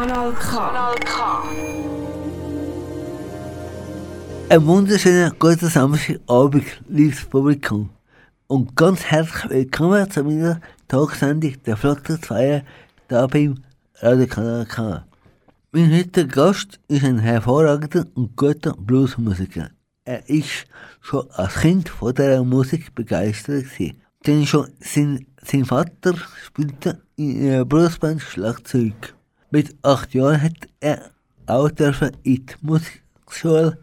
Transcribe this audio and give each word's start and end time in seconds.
Kanal 0.00 0.32
K. 0.32 0.56
Kanal 0.56 0.94
K. 1.04 1.42
Ein 4.48 4.66
wunderschöner 4.66 5.30
guten 5.38 5.68
Samstagabend, 5.68 6.64
liebes 6.88 7.26
Publikum. 7.26 7.90
Und 8.46 8.74
ganz 8.74 9.04
herzlich 9.04 9.50
willkommen 9.50 10.10
zu 10.10 10.24
meiner 10.24 10.62
Tagsendung 10.88 11.52
der 11.66 11.76
Flotte 11.76 12.18
2 12.18 12.64
da 13.08 13.26
beim 13.26 13.62
Radio 13.96 14.26
Kanal 14.26 14.64
K. 14.64 15.04
Mein 15.72 15.92
heutiger 15.92 16.24
Gast 16.24 16.80
ist 16.88 17.04
ein 17.04 17.18
hervorragender 17.18 18.06
und 18.14 18.34
guter 18.36 18.72
Bluesmusiker. 18.72 19.68
Er 20.06 20.26
ist 20.30 20.64
schon 21.02 21.30
als 21.32 21.56
Kind 21.56 21.90
von 21.90 22.14
dieser 22.14 22.42
Musik 22.42 22.94
begeistert 22.94 23.64
gewesen. 23.64 24.00
Denn 24.26 24.46
schon 24.46 24.68
sein, 24.80 25.26
sein 25.42 25.66
Vater 25.66 26.14
spielte 26.46 27.02
in 27.16 27.42
einer 27.42 27.66
Bluesband 27.66 28.22
Schlagzeug. 28.22 29.14
Mit 29.52 29.74
acht 29.82 30.14
Jahren 30.14 30.40
hat 30.40 30.68
er 30.78 31.10
auch 31.46 31.70
dürfen 31.70 32.12
in 32.22 32.46
die 32.46 32.54
Musikschule 32.60 33.78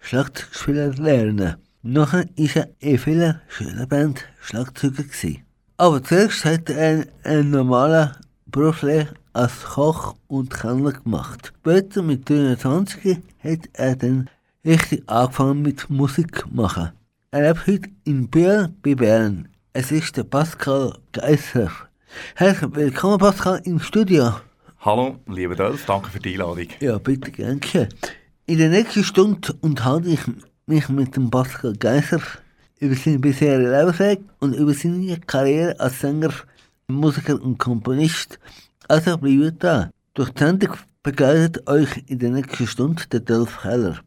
Schlagzeugspieler 0.00 0.92
lernen. 0.94 1.54
Nachher 1.82 2.24
war 2.36 2.56
er 2.56 2.68
in 2.80 2.98
vielen 2.98 3.40
Schülerband 3.46 4.24
Schlagzeuger. 4.40 5.04
Gewesen. 5.04 5.44
Aber 5.76 6.02
zuerst 6.02 6.44
hat 6.44 6.68
er 6.68 6.88
einen, 6.88 7.06
einen 7.22 7.50
normalen 7.50 8.10
Berufslehre 8.46 9.14
als 9.32 9.62
Koch 9.62 10.16
und 10.26 10.50
Kellner 10.52 10.92
gemacht. 10.92 11.52
Später 11.60 12.02
mit 12.02 12.28
23 12.28 13.18
hat 13.38 13.68
er 13.74 13.94
dann 13.94 14.28
richtig 14.64 15.08
angefangen 15.08 15.62
mit 15.62 15.88
Musik 15.90 16.44
machen. 16.50 16.90
Er 17.30 17.52
lebt 17.52 17.68
heute 17.68 17.90
in 18.02 18.28
Biel 18.28 18.68
bei 18.82 18.96
Bern. 18.96 19.48
Es 19.74 19.92
ist 19.92 20.16
der 20.16 20.24
Pascal 20.24 20.98
Geisser. 21.12 21.70
Herzlich 22.34 22.74
willkommen 22.74 23.18
Pascal 23.18 23.60
im 23.64 23.78
Studio. 23.78 24.32
Hallo, 24.84 25.16
lieber 25.26 25.56
Dolf, 25.56 25.86
danke 25.86 26.10
für 26.10 26.18
die 26.18 26.34
Einladung. 26.34 26.66
Ja, 26.80 26.98
bitte 26.98 27.30
gern. 27.30 27.58
In 28.44 28.58
der 28.58 28.68
nächsten 28.68 29.02
Stunde 29.02 29.54
unterhalte 29.62 30.10
ich 30.10 30.20
mich 30.66 30.90
mit 30.90 31.16
dem 31.16 31.30
Pascal 31.30 31.72
Geisser 31.72 32.20
über 32.80 32.94
seinen 32.94 33.22
bisherigen 33.22 33.70
Lebensweg 33.70 34.20
und 34.40 34.52
über 34.52 34.74
seine 34.74 35.18
Karriere 35.20 35.80
als 35.80 36.00
Sänger, 36.00 36.34
Musiker 36.86 37.40
und 37.42 37.56
Komponist. 37.56 38.38
Also 38.86 39.16
bleibt 39.16 39.64
da. 39.64 39.88
Durch 40.12 40.28
die 40.28 40.40
Sendung 40.40 40.74
begleitet 41.02 41.66
euch 41.66 42.04
in 42.08 42.18
der 42.18 42.32
nächsten 42.32 42.66
Stunde 42.66 43.04
der 43.10 43.20
Dolf 43.20 43.62
Keller. 43.62 44.00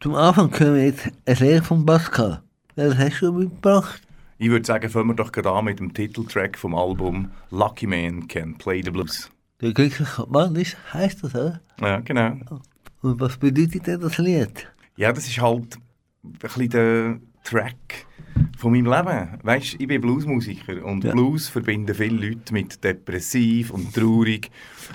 Zum 0.00 0.16
Anfang 0.16 0.50
können 0.50 0.74
wir 0.74 0.86
jetzt 0.86 1.12
ein 1.26 1.36
Lied 1.36 1.64
von 1.64 1.86
Pascal. 1.86 2.42
Was 2.74 2.98
hast 2.98 3.20
du 3.20 3.32
mitgebracht? 3.32 4.02
Ich 4.38 4.50
würde 4.50 4.66
sagen, 4.66 4.90
fangen 4.90 5.10
wir 5.10 5.14
doch 5.14 5.30
gerade 5.30 5.52
an 5.52 5.66
mit 5.66 5.78
dem 5.78 5.94
Titeltrack 5.94 6.58
vom 6.58 6.74
Album 6.74 7.30
Lucky 7.52 7.86
Man 7.86 8.26
Can 8.26 8.58
Play 8.58 8.82
the 8.82 8.90
Blues. 8.90 9.30
Der 9.64 9.72
glückliche 9.72 10.26
Mann 10.28 10.54
ist, 10.56 10.76
heisst 10.92 11.24
das, 11.24 11.34
oder? 11.34 11.58
Ja, 11.80 11.98
genau. 12.00 12.36
Und 13.00 13.18
was 13.18 13.38
bedeutet 13.38 13.86
denn 13.86 13.98
das 13.98 14.18
Lied? 14.18 14.70
Ja, 14.98 15.10
das 15.10 15.26
ist 15.26 15.40
halt 15.40 15.78
ein 16.22 16.32
bisschen 16.32 16.68
der 16.68 17.18
Track 17.44 18.04
von 18.64 18.72
meinem 18.72 18.86
Leben. 18.86 19.28
Weißt, 19.42 19.76
ich 19.78 19.86
bin 19.86 20.00
Bluesmusiker 20.00 20.82
und 20.86 21.04
Ja. 21.04 21.12
Blues 21.12 21.48
verbinden 21.48 21.94
viele 21.94 22.28
Leute 22.30 22.52
mit 22.54 22.82
depressiv 22.82 23.70
und 23.70 23.94
traurig. 23.94 24.50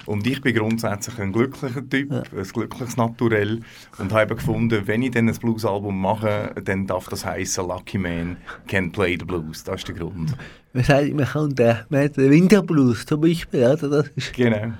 Und 0.07 0.25
ich 0.25 0.41
bin 0.41 0.55
grundsätzlich 0.55 1.19
ein 1.19 1.31
glücklicher 1.31 1.87
Typ, 1.87 2.11
Ja. 2.11 2.23
ein 2.35 2.43
glückliches 2.51 2.97
Naturell 2.97 3.59
und 3.99 4.11
habe 4.11 4.35
gefunden, 4.35 4.81
wenn 4.87 5.03
ich 5.03 5.11
dann 5.11 5.29
ein 5.29 5.35
Bluesalbum 5.35 6.01
mache, 6.01 6.55
dann 6.65 6.87
darf 6.87 7.07
das 7.09 7.23
heißen 7.25 7.67
Lucky 7.67 7.99
Man 7.99 8.37
Can 8.67 8.91
Play 8.91 9.17
the 9.19 9.25
Blues. 9.25 9.63
Das 9.63 9.75
ist 9.81 9.87
der 9.87 9.95
Grund. 9.95 10.35
Man 10.73 10.83
sagt, 10.83 11.13
man 11.13 11.25
kann 11.25 11.53
den, 11.53 11.77
man 11.89 12.03
hat 12.05 12.17
den 12.17 12.31
Winterblues 12.31 13.05
zum 13.05 13.21
Beispiel, 13.21 13.63
oder? 13.65 13.87
Das 13.89 14.07
ist, 14.15 14.33
Genau. 14.33 14.73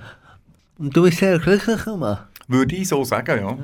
und 0.78 0.96
du 0.96 1.02
bist 1.04 1.18
sehr 1.18 1.38
glücklicher 1.38 1.96
Mann. 1.96 2.18
Würde 2.48 2.74
ich 2.74 2.88
so 2.88 3.04
sagen, 3.04 3.38
ja. 3.40 3.56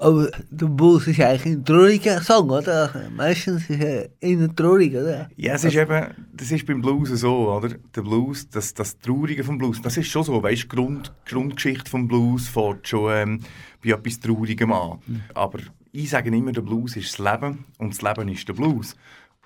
Aber 0.00 0.30
der 0.50 0.66
Blues 0.66 1.06
ist 1.08 1.20
eigentlich 1.20 1.56
ein 1.56 1.62
trauriger 1.62 2.22
Song, 2.22 2.48
oder? 2.48 2.90
Meistens 3.14 3.68
ist 3.68 3.82
er 3.82 4.08
eher 4.18 4.56
traurig, 4.56 4.94
oder? 4.94 5.28
Ja, 5.36 5.52
es 5.52 5.64
ist 5.64 5.76
eben, 5.76 6.06
das 6.32 6.50
ist 6.50 6.64
beim 6.66 6.80
Blues 6.80 7.10
so, 7.10 7.52
oder? 7.52 7.68
Der 7.68 8.00
Blues, 8.00 8.48
das, 8.48 8.72
das 8.72 8.98
Traurige 8.98 9.44
vom 9.44 9.58
Blues, 9.58 9.82
das 9.82 9.98
ist 9.98 10.08
schon 10.08 10.24
so, 10.24 10.42
weißt 10.42 10.62
du, 10.62 10.68
die 10.68 10.74
Grund, 10.74 11.12
Grundgeschichte 11.26 11.90
vom 11.90 12.08
Blues 12.08 12.48
fängt 12.48 12.88
schon 12.88 13.12
ähm, 13.12 13.40
bei 13.84 13.90
etwas 13.90 14.18
Traurigem 14.20 14.72
an. 14.72 15.00
Aber 15.34 15.58
ich 15.92 16.08
sage 16.08 16.34
immer, 16.34 16.52
der 16.52 16.62
Blues 16.62 16.96
ist 16.96 17.18
das 17.18 17.32
Leben 17.32 17.66
und 17.76 17.92
das 17.92 18.00
Leben 18.00 18.30
ist 18.30 18.48
der 18.48 18.54
Blues. 18.54 18.96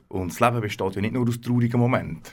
Und 0.06 0.30
das 0.30 0.38
Leben 0.38 0.60
besteht 0.60 0.94
ja 0.94 1.00
nicht 1.00 1.14
nur 1.14 1.28
aus 1.28 1.40
traurigen 1.40 1.80
Momenten. 1.80 2.32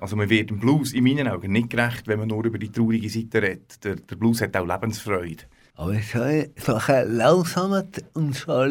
Also 0.00 0.16
man 0.16 0.30
wird 0.30 0.50
im 0.50 0.58
Blues 0.58 0.94
in 0.94 1.04
meinen 1.04 1.28
Augen 1.28 1.52
nicht 1.52 1.68
gerecht, 1.68 2.08
wenn 2.08 2.18
man 2.18 2.28
nur 2.28 2.46
über 2.46 2.58
die 2.58 2.72
traurige 2.72 3.10
Seite 3.10 3.42
redet. 3.42 3.84
Der, 3.84 3.96
der 3.96 4.16
Blues 4.16 4.40
hat 4.40 4.56
auch 4.56 4.66
Lebensfreude. 4.66 5.44
Aber 5.78 5.92
es 5.92 6.06
ist 6.06 6.12
so 6.12 6.20
eine, 6.20 6.50
so 6.56 6.74
eine 6.74 7.04
langsame 7.04 7.88
und 8.14 8.34
so 8.34 8.66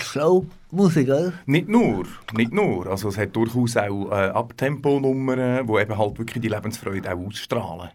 slow 0.00 0.44
Musik, 0.72 1.08
oder? 1.08 1.32
Nicht 1.46 1.68
nur, 1.68 2.04
nicht 2.34 2.52
nur. 2.52 2.84
Also 2.88 3.10
es 3.10 3.16
hat 3.16 3.36
durchaus 3.36 3.76
auch 3.76 4.10
äh, 4.10 4.30
Abtempo-Nummern, 4.30 5.68
die 5.68 5.72
eben 5.72 5.96
halt 5.96 6.18
wirklich 6.18 6.42
die 6.42 6.48
Lebensfreude 6.48 7.14
auch 7.14 7.26
ausstrahlen. 7.28 7.90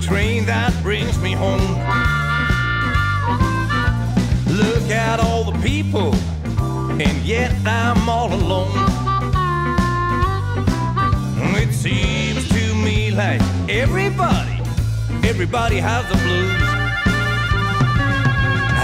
Train 0.00 0.44
that 0.46 0.72
brings 0.82 1.18
me 1.18 1.32
home. 1.32 1.72
Look 4.46 4.90
at 4.90 5.20
all 5.20 5.44
the 5.50 5.58
people, 5.60 6.14
and 7.00 7.16
yet 7.24 7.52
I'm 7.66 8.08
all 8.08 8.32
alone. 8.32 8.72
It 11.56 11.72
seems 11.74 12.48
to 12.48 12.74
me 12.74 13.10
like 13.10 13.40
everybody, 13.68 14.60
everybody 15.28 15.76
has 15.78 16.06
the 16.08 16.16
blues. 16.24 16.62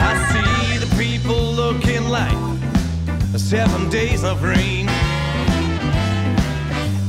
I 0.07 0.13
see 0.33 0.79
the 0.79 0.91
people 0.97 1.41
looking 1.53 2.09
like 2.09 2.37
seven 3.39 3.89
days 3.89 4.25
of 4.25 4.43
rain. 4.43 4.89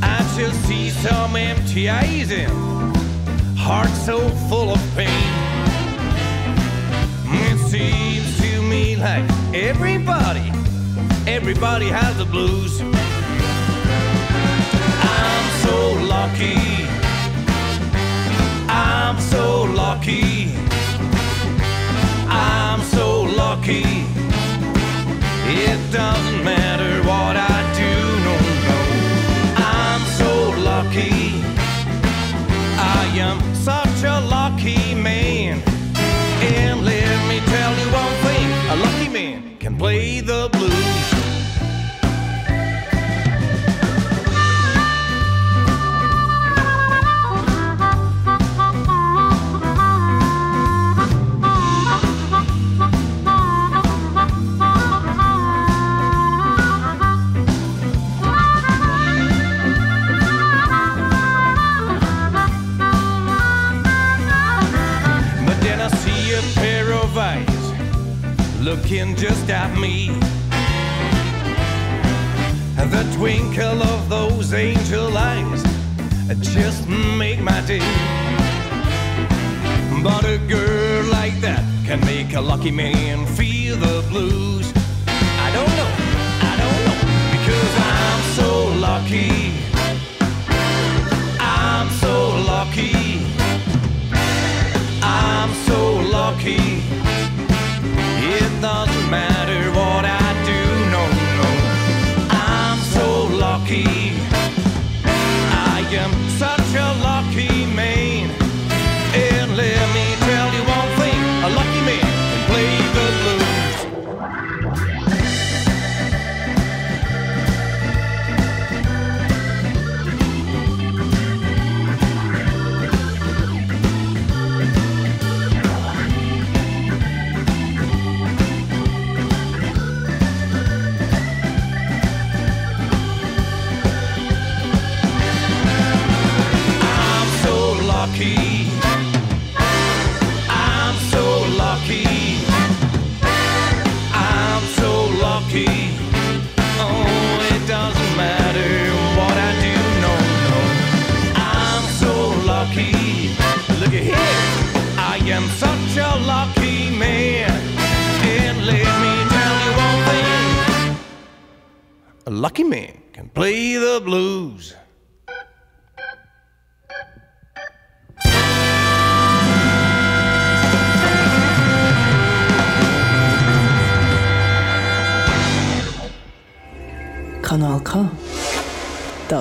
I 0.01 0.17
just 0.37 0.63
see 0.65 0.89
some 0.91 1.35
empty 1.35 1.89
eyes 1.89 2.31
and 2.31 2.75
hearts 3.65 4.05
so 4.05 4.19
full 4.47 4.69
of 4.69 4.95
pain. 4.95 5.09
It 7.47 7.57
seems 7.57 8.39
to 8.39 8.61
me 8.61 8.95
like 8.95 9.27
everybody, 9.55 10.51
everybody 11.25 11.87
has 11.87 12.15
the 12.15 12.25
blues. 12.25 12.79
looking 68.85 69.15
just 69.15 69.49
at 69.49 69.75
me. 69.79 70.09
And 72.77 72.91
the 72.91 73.03
twinkle 73.17 73.81
of 73.81 74.09
those 74.09 74.53
angel 74.53 75.17
eyes 75.17 75.63
just 76.53 76.87
make 77.17 77.41
my 77.41 77.61
day. 77.61 77.79
But 80.03 80.23
a 80.25 80.37
girl 80.47 81.03
like 81.05 81.33
that 81.41 81.63
can 81.87 81.99
make 82.01 82.35
a 82.35 82.41
lucky 82.41 82.69
man 82.69 83.25
feel 83.25 83.75
the 83.75 84.05
blues. 84.09 84.71
I 85.07 85.49
don't 85.57 85.73
know, 85.79 85.91
I 86.49 86.53
don't 86.61 86.79
know, 86.85 86.99
because 87.35 87.73
I'm 87.97 88.21
so 88.39 88.49
lucky. 88.87 89.51
I'm 91.39 91.89
so 91.89 92.13
lucky. 92.53 93.25
I'm 95.01 95.51
so 95.65 95.79
lucky 96.17 97.04
matter 99.09 99.71
what 99.71 100.05
I 100.05 100.27
do, 100.45 100.61
no, 100.95 101.03
no. 101.39 101.49
I'm 102.31 102.79
so 102.79 103.25
lucky. 103.35 103.85
I 105.03 105.87
am. 105.91 106.24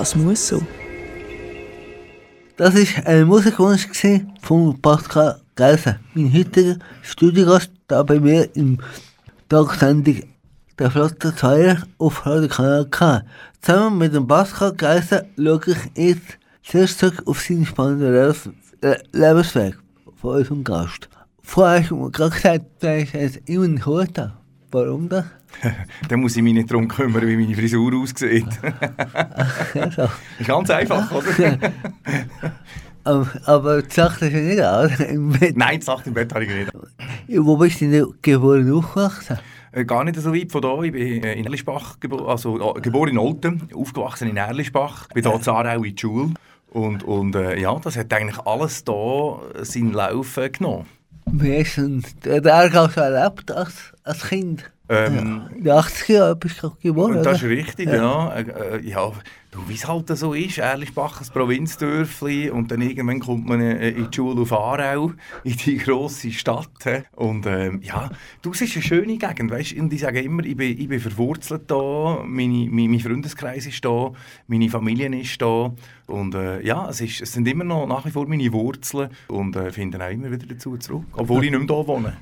Das 0.05 0.15
muss 0.15 0.49
so. 0.49 0.61
Das 2.57 2.75
war 2.75 3.07
ein 3.07 3.25
Musikwunsch 3.25 3.87
von 4.39 4.79
Pascal 4.79 5.41
Geiser, 5.55 5.99
mein 6.13 6.31
heutiger 6.31 6.77
Studiogast 7.01 7.71
da 7.87 8.03
bei 8.03 8.19
mir 8.19 8.55
im 8.55 8.77
Tagsendung 9.49 10.21
der 10.77 10.91
Flotte 10.91 11.35
2 11.35 11.77
auf 11.97 12.23
Radio 12.23 12.47
Kanal 12.47 12.85
K. 12.85 13.23
Zusammen 13.61 13.97
mit 13.97 14.13
dem 14.13 14.27
Pascal 14.27 14.73
Geiser 14.73 15.25
schaue 15.37 15.61
ich 15.65 15.77
jetzt 15.95 16.37
sehr 16.61 16.85
zurück 16.85 17.23
auf 17.25 17.41
seinen 17.41 17.65
spannenden 17.65 18.13
Lebens 18.13 18.49
Lebensweg 19.11 19.75
von 20.21 20.35
unserem 20.35 20.63
Gast. 20.63 21.09
Vorher 21.41 21.81
du 21.81 21.95
mir 21.95 22.11
gerade 22.11 22.35
gesagt, 22.35 22.65
du 22.79 23.01
hast 23.01 23.13
jetzt 23.13 23.49
immer 23.49 23.83
Hut 23.83 24.19
an. 24.19 24.33
Warum 24.69 25.09
das? 25.09 25.25
Dann 26.09 26.21
muss 26.21 26.35
ich 26.35 26.43
mich 26.43 26.53
nicht 26.53 26.71
darum 26.71 26.87
kümmern, 26.87 27.27
wie 27.27 27.37
meine 27.37 27.55
Frisur 27.55 27.93
aussieht. 27.95 28.45
Ja, 29.73 29.91
so. 29.95 30.07
ist 30.39 30.47
ganz 30.47 30.69
einfach, 30.69 31.11
oder? 31.11 31.57
aber, 33.03 33.27
aber 33.45 33.81
die 33.81 33.93
Sache 33.93 34.27
ist 34.27 34.33
ja 34.33 34.39
nicht 34.39 34.61
aus. 34.61 34.91
Nein, 35.55 35.79
die 35.79 35.85
Sache 35.85 36.03
im 36.07 36.13
Bett 36.13 36.33
habe 36.33 36.45
ich 36.45 36.51
nicht. 36.51 36.71
Wo 37.45 37.57
bist 37.57 37.81
du 37.81 37.89
denn 37.89 38.13
geboren 38.21 38.71
und 38.71 38.77
aufgewachsen? 38.79 39.39
Äh, 39.71 39.85
Gar 39.85 40.05
nicht 40.05 40.19
so 40.19 40.33
weit 40.33 40.51
von 40.51 40.61
da. 40.61 40.81
Ich 40.81 40.91
bin 40.91 41.23
äh, 41.23 41.33
in 41.33 41.45
Erlischbach 41.45 41.99
geboren, 41.99 42.27
also 42.27 42.75
äh, 42.75 42.81
geboren 42.81 43.09
in 43.09 43.17
Olten, 43.17 43.69
aufgewachsen 43.75 44.29
in 44.29 44.37
Erlischbach. 44.37 45.07
Bin 45.13 45.23
hier 45.23 45.33
in 45.33 45.47
Aarau 45.47 45.83
in 45.83 45.95
die 45.95 45.99
Schule. 45.99 46.33
Und, 46.69 47.03
und 47.03 47.35
äh, 47.35 47.59
ja, 47.59 47.77
das 47.79 47.97
hat 47.97 48.11
eigentlich 48.13 48.39
alles 48.45 48.83
da 48.83 49.39
seinen 49.61 49.93
Lauf 49.93 50.39
genommen. 50.51 50.85
Wie 51.27 51.59
hast 51.59 51.77
du 51.77 52.01
den 52.23 52.47
Aargau 52.47 52.87
so 52.87 53.01
erlebt 53.01 53.51
als, 53.51 53.93
als 54.03 54.27
Kind? 54.27 54.71
Ähm, 54.87 55.49
In 55.55 55.63
den 55.63 55.73
80er 55.73 56.13
Jahren 56.13 56.39
bist 56.39 56.61
du 56.61 56.71
geboren, 56.81 57.23
Das 57.23 57.41
ist 57.41 57.49
richtig, 57.49 57.89
ja. 57.89 58.33
Äh, 58.35 58.77
äh, 58.77 58.87
ja 58.87 59.11
du, 59.55 59.69
wie 59.69 59.73
es 59.73 59.87
halt 59.87 60.09
so 60.09 60.33
ist, 60.33 60.57
Erlischbach, 60.57 61.21
ein 61.21 61.27
Provinzdörfli 61.33 62.49
und 62.49 62.71
dann 62.71 62.81
irgendwann 62.81 63.19
kommt 63.19 63.47
man 63.47 63.61
äh, 63.61 63.89
in 63.89 64.09
die 64.09 64.15
Schule 64.15 64.41
auf 64.41 64.51
Aarau, 64.51 65.11
in 65.43 65.55
die 65.55 65.77
grosse 65.77 66.31
Stadt. 66.31 66.69
Und 67.15 67.45
ähm, 67.45 67.81
ja, 67.81 68.09
du, 68.41 68.51
es 68.51 68.61
ist 68.61 68.75
eine 68.75 68.83
schöne 68.83 69.17
Gegend, 69.17 69.51
weißt 69.51 69.73
Und 69.73 69.93
ich 69.93 70.01
sage 70.01 70.21
immer, 70.21 70.43
ich 70.43 70.57
bin, 70.57 70.77
ich 70.77 70.87
bin 70.87 70.99
verwurzelt 70.99 71.63
da, 71.67 72.23
meine, 72.25 72.67
mein, 72.69 72.91
mein 72.91 72.99
Freundeskreis 72.99 73.65
ist 73.65 73.83
da, 73.83 74.11
meine 74.47 74.69
Familie 74.69 75.07
ist 75.19 75.41
da. 75.41 75.73
Und 76.07 76.35
äh, 76.35 76.61
ja, 76.61 76.89
es, 76.89 77.01
ist, 77.01 77.21
es 77.21 77.33
sind 77.33 77.47
immer 77.47 77.63
noch 77.63 77.87
nach 77.87 78.05
wie 78.05 78.11
vor 78.11 78.27
meine 78.27 78.51
Wurzeln 78.51 79.09
und 79.27 79.55
äh, 79.55 79.71
finden 79.71 80.01
auch 80.01 80.09
immer 80.09 80.31
wieder 80.31 80.45
dazu 80.45 80.77
zurück, 80.77 81.05
obwohl 81.13 81.43
ich 81.45 81.51
nicht 81.51 81.67
mehr 81.67 81.75
hier 81.75 81.87
wohne. 81.87 82.17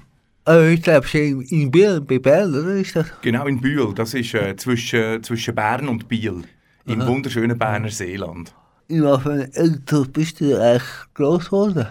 Also 0.46 0.68
ich 0.68 0.82
glaube, 0.82 1.08
in, 1.14 1.42
in 1.42 1.72
Biel, 1.72 2.02
bei 2.02 2.20
Bern, 2.20 2.54
oder? 2.54 2.76
Ist 2.76 2.98
das? 2.98 3.08
Genau, 3.22 3.48
in 3.48 3.62
Bühl. 3.62 3.94
Das 3.94 4.14
ist 4.14 4.34
äh, 4.34 4.56
zwischen, 4.58 5.24
zwischen 5.24 5.56
Bern 5.56 5.88
und 5.88 6.10
Biel. 6.10 6.44
Im 6.86 7.06
wunderschönen 7.08 7.58
Berner 7.58 7.90
Seeland. 7.90 8.54
In 8.90 9.04
was 9.04 9.24
für 9.24 9.50
Alter 9.56 10.04
bist 10.12 10.42
du 10.42 10.62
eigentlich 10.62 10.84
gross 11.14 11.46
geworden? 11.46 11.88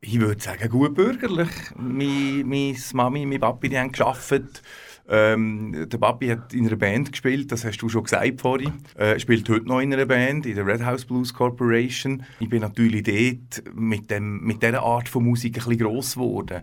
Ich 0.00 0.18
würde 0.18 0.40
sagen, 0.40 0.68
gut 0.68 0.94
bürgerlich. 0.94 1.50
Meine, 1.76 2.42
meine 2.44 2.74
Mami, 2.94 3.26
mein 3.26 3.38
Papi, 3.38 3.68
die 3.68 3.78
haben 3.78 3.92
gearbeitet. 3.92 4.60
Ähm, 5.08 5.86
der 5.88 5.98
Papi 5.98 6.28
hat 6.28 6.52
in 6.52 6.66
einer 6.66 6.76
Band 6.76 7.12
gespielt, 7.12 7.50
das 7.50 7.64
hast 7.64 7.78
du 7.78 7.88
schon 7.88 8.04
gesagt 8.04 8.40
vorhin. 8.40 8.72
Äh, 8.96 9.18
spielt 9.20 9.48
heute 9.48 9.66
noch 9.66 9.80
in 9.80 9.92
einer 9.92 10.04
Band, 10.04 10.46
in 10.46 10.56
der 10.56 10.66
Red 10.66 10.84
House 10.84 11.04
Blues 11.04 11.32
Corporation. 11.32 12.24
Ich 12.40 12.48
bin 12.48 12.60
natürlich 12.60 13.04
dort 13.04 13.74
mit, 13.74 14.10
dem, 14.10 14.40
mit 14.40 14.62
dieser 14.62 14.82
Art 14.82 15.08
von 15.08 15.24
Musik 15.24 15.56
ein 15.56 15.64
bisschen 15.64 15.78
gross 15.78 16.14
geworden. 16.14 16.62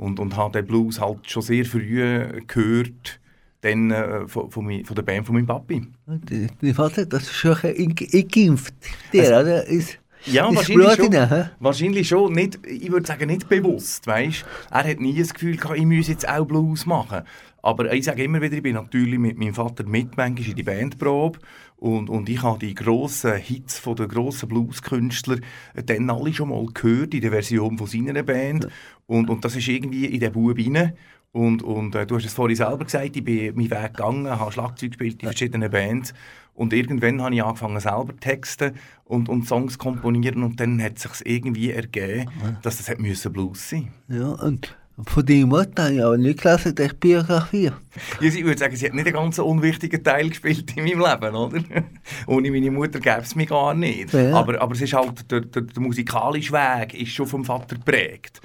Und, 0.00 0.18
und 0.18 0.34
habe 0.34 0.58
den 0.58 0.66
Blues 0.66 0.98
halt 0.98 1.30
schon 1.30 1.42
sehr 1.42 1.66
früh 1.66 2.42
gehört, 2.46 3.20
dann, 3.60 3.90
äh, 3.90 4.26
von, 4.26 4.50
von, 4.50 4.64
mi- 4.66 4.82
von 4.82 4.96
der 4.96 5.02
Band 5.02 5.26
von 5.26 5.34
meinem 5.34 5.46
Papi. 5.46 5.82
Dein 6.06 6.74
Vater, 6.74 7.04
das 7.04 7.24
ist 7.24 7.34
schon 7.34 7.54
ein 7.62 7.94
eingeimpft. 8.10 8.72
Der, 9.12 9.40
oder? 9.42 9.66
Ist, 9.66 9.98
Ja, 10.24 10.48
ist 10.48 10.56
wahrscheinlich 10.56 10.94
schon. 10.94 11.14
rein? 11.14 11.50
Wahrscheinlich 11.60 12.08
schon. 12.08 12.32
Nicht, 12.32 12.58
ich 12.66 12.90
würde 12.90 13.06
sagen, 13.06 13.26
nicht 13.26 13.46
bewusst. 13.50 14.06
Weißt? 14.06 14.46
Er 14.70 14.84
hat 14.84 15.00
nie 15.00 15.18
das 15.18 15.34
Gefühl 15.34 15.58
gehabt, 15.58 15.76
ich 15.78 15.84
müsse 15.84 16.12
jetzt 16.12 16.26
auch 16.26 16.46
Blues 16.46 16.86
machen. 16.86 17.20
Aber 17.62 17.92
ich 17.92 18.06
sage 18.06 18.24
immer 18.24 18.40
wieder, 18.40 18.56
ich 18.56 18.62
bin 18.62 18.76
natürlich 18.76 19.18
mit 19.18 19.36
meinem 19.36 19.52
Vater 19.52 19.84
mit 19.84 20.16
manchmal 20.16 20.48
in 20.48 20.56
die 20.56 20.62
Bandprobe. 20.62 21.40
Und, 21.76 22.10
und 22.10 22.28
ich 22.28 22.42
habe 22.42 22.58
die 22.58 22.74
grossen 22.74 23.34
Hits 23.36 23.78
von 23.78 23.96
den 23.96 24.08
grossen 24.08 24.48
Blueskünstlern 24.50 25.40
dann 25.86 26.10
alle 26.10 26.32
schon 26.32 26.50
mal 26.50 26.66
gehört 26.72 27.14
in 27.14 27.22
der 27.22 27.30
Version 27.30 27.78
von 27.78 27.86
seiner 27.86 28.22
Band. 28.22 28.68
Und, 29.10 29.28
und 29.28 29.44
das 29.44 29.56
ist 29.56 29.66
irgendwie 29.66 30.06
in 30.06 30.20
den 30.20 30.30
Bub 30.30 30.56
rein. 30.56 30.92
Und, 31.32 31.64
und 31.64 31.96
äh, 31.96 32.06
du 32.06 32.14
hast 32.14 32.26
es 32.26 32.32
vorhin 32.32 32.56
selber 32.56 32.84
gesagt, 32.84 33.16
ich 33.16 33.24
bin 33.24 33.56
meinen 33.56 33.70
Weg 33.70 33.94
gegangen, 33.94 34.30
habe 34.30 34.52
Schlagzeug 34.52 34.90
gespielt 34.90 35.22
in 35.22 35.28
verschiedenen 35.28 35.68
Bands. 35.68 36.14
Und 36.54 36.72
irgendwann 36.72 37.20
habe 37.20 37.34
ich 37.34 37.42
angefangen, 37.42 37.80
selber 37.80 38.16
Texte 38.20 38.72
und, 39.04 39.28
und 39.28 39.48
Songs 39.48 39.72
zu 39.72 39.78
komponieren. 39.80 40.44
Und 40.44 40.60
dann 40.60 40.80
hat 40.80 40.96
es 40.96 41.02
sich 41.02 41.26
irgendwie 41.26 41.72
ergeben, 41.72 42.30
dass 42.62 42.76
das 42.76 42.88
hat 42.88 43.00
müssen 43.00 43.32
Blues 43.32 43.68
sein 43.68 43.88
Ja, 44.06 44.28
und 44.28 44.76
von 45.06 45.26
deiner 45.26 45.46
Mutter 45.46 45.84
habe 45.84 45.94
ich 45.94 46.04
aber 46.04 46.18
nicht 46.18 46.42
gelesen, 46.42 46.74
die 46.76 46.88
Biografie. 47.00 47.64
Ja, 47.64 47.72
ich 48.20 48.44
würde 48.44 48.58
sagen, 48.58 48.76
sie 48.76 48.86
hat 48.86 48.94
nicht 48.94 49.06
einen 49.06 49.14
ganz 49.14 49.38
unwichtigen 49.40 50.04
Teil 50.04 50.28
gespielt 50.28 50.76
in 50.76 50.84
meinem 50.84 51.00
Leben, 51.00 51.34
oder? 51.34 51.62
Ohne 52.28 52.50
meine 52.50 52.70
Mutter 52.70 53.00
gäbe 53.00 53.22
es 53.22 53.34
mich 53.34 53.48
gar 53.48 53.74
nicht. 53.74 54.12
Ja. 54.12 54.34
Aber, 54.34 54.60
aber 54.60 54.72
es 54.74 54.82
ist 54.82 54.92
halt, 54.92 55.28
der, 55.30 55.40
der, 55.40 55.62
der 55.62 55.82
musikalische 55.82 56.52
Weg 56.52 56.94
ist 56.94 57.12
schon 57.12 57.26
vom 57.26 57.44
Vater 57.44 57.74
geprägt. 57.74 58.40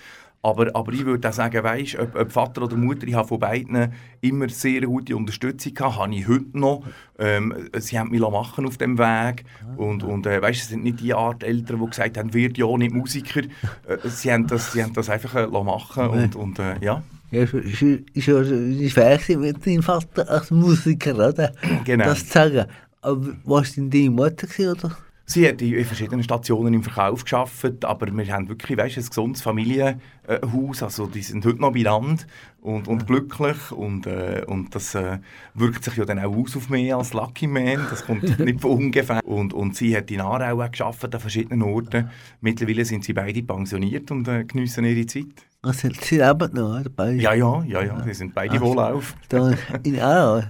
Aber, 0.45 0.69
aber 0.75 0.93
ich 0.93 1.03
würde 1.03 1.27
auch 1.27 1.33
sagen, 1.33 1.63
weißt, 1.63 1.97
ob, 1.97 2.15
ob 2.15 2.31
Vater 2.31 2.61
oder 2.61 2.75
Mutter, 2.75 3.07
ich 3.07 3.15
habe 3.15 3.27
von 3.27 3.39
beiden 3.39 3.91
immer 4.21 4.47
sehr 4.47 4.81
gute 4.81 5.17
Unterstützung 5.17 5.73
gehabt, 5.73 5.97
habe 5.97 6.13
ich 6.13 6.27
heute 6.27 6.59
noch. 6.59 6.83
Ähm, 7.17 7.51
sie 7.79 7.97
haben 7.97 8.11
mich 8.11 8.19
machen 8.19 8.67
auf 8.67 8.77
dem 8.77 8.99
Weg 8.99 9.43
und, 9.75 10.03
und 10.03 10.27
äh, 10.27 10.39
weißt, 10.39 10.61
es 10.61 10.69
sind 10.69 10.83
nicht 10.83 10.99
die 10.99 11.15
Art 11.15 11.41
Eltern, 11.41 11.79
die 11.79 11.89
gesagt 11.89 12.19
haben, 12.19 12.31
wird 12.35 12.59
ja 12.59 12.67
nicht 12.77 12.93
Musiker. 12.93 13.41
Äh, 13.41 13.97
sie, 14.07 14.31
haben 14.31 14.45
das, 14.45 14.71
sie 14.71 14.83
haben 14.83 14.93
das 14.93 15.09
einfach 15.09 15.33
äh, 15.33 15.47
machen 15.47 16.09
und, 16.09 16.35
und 16.35 16.59
äh, 16.59 16.75
ja. 16.79 17.01
Ja, 17.31 17.41
ist, 17.41 17.81
nicht 17.81 18.93
schwer 18.93 19.19
mit 19.39 19.65
deinem 19.65 19.81
Vater 19.81 20.29
als 20.29 20.51
Musiker, 20.51 21.15
oder? 21.15 21.53
Genau. 21.85 22.05
Das 22.05 22.27
zu 22.27 22.33
sagen. 22.33 22.65
Aber 23.01 23.33
was 23.45 23.73
denn 23.73 23.89
deine 23.89 24.11
Mutter 24.11 24.45
gewesen, 24.45 24.73
oder? 24.73 24.95
Sie 25.27 25.47
hat 25.47 25.59
in 25.61 25.83
verschiedenen 25.85 26.23
Stationen 26.23 26.73
im 26.75 26.83
Verkauf 26.83 27.23
geschafft, 27.23 27.83
aber 27.83 28.15
wir 28.15 28.31
haben 28.31 28.47
wirklich 28.47 28.77
weißt, 28.77 28.97
ein 28.97 29.05
gesundes 29.05 29.41
Familienhaus. 29.41 30.83
Also 30.83 31.07
die 31.07 31.23
sind 31.23 31.43
heute 31.45 31.59
noch 31.59 31.73
bei 31.73 31.81
Land 31.81 32.27
und, 32.61 32.87
und 32.87 33.07
glücklich 33.07 33.71
und, 33.71 34.05
äh, 34.05 34.43
und 34.45 34.75
das 34.75 34.93
äh, 34.93 35.17
wirkt 35.55 35.83
sich 35.83 35.95
ja 35.95 36.05
dann 36.05 36.19
auch 36.19 36.35
aus 36.35 36.55
auf 36.55 36.69
mich 36.69 36.93
als 36.93 37.13
Lucky 37.13 37.47
Man. 37.47 37.87
Das 37.89 38.05
kommt 38.05 38.39
nicht 38.39 38.61
von 38.61 38.71
ungefähr. 38.71 39.19
Und, 39.25 39.53
und 39.53 39.75
sie 39.75 39.97
hat 39.97 40.11
in 40.11 40.21
Aarau 40.21 40.61
auch 40.61 40.71
geschafft 40.71 41.13
an 41.13 41.19
verschiedenen 41.19 41.63
Orten. 41.63 42.09
Mittlerweile 42.41 42.85
sind 42.85 43.03
sie 43.03 43.13
beide 43.13 43.41
pensioniert 43.41 44.11
und 44.11 44.27
äh, 44.27 44.43
geniessen 44.43 44.85
ihre 44.85 45.07
Zeit. 45.07 45.47
Also, 45.63 45.89
sie 46.01 46.17
leben 46.17 46.53
noch? 46.53 46.83
Beide. 46.95 47.19
Ja, 47.19 47.33
ja, 47.33 47.63
ja, 47.63 47.81
ja. 47.81 48.03
Sie 48.03 48.13
sind 48.13 48.35
beide 48.35 48.61
wohlauf. 48.61 49.15
Da 49.29 49.55
in 49.81 49.99
Aarau. 49.99 50.43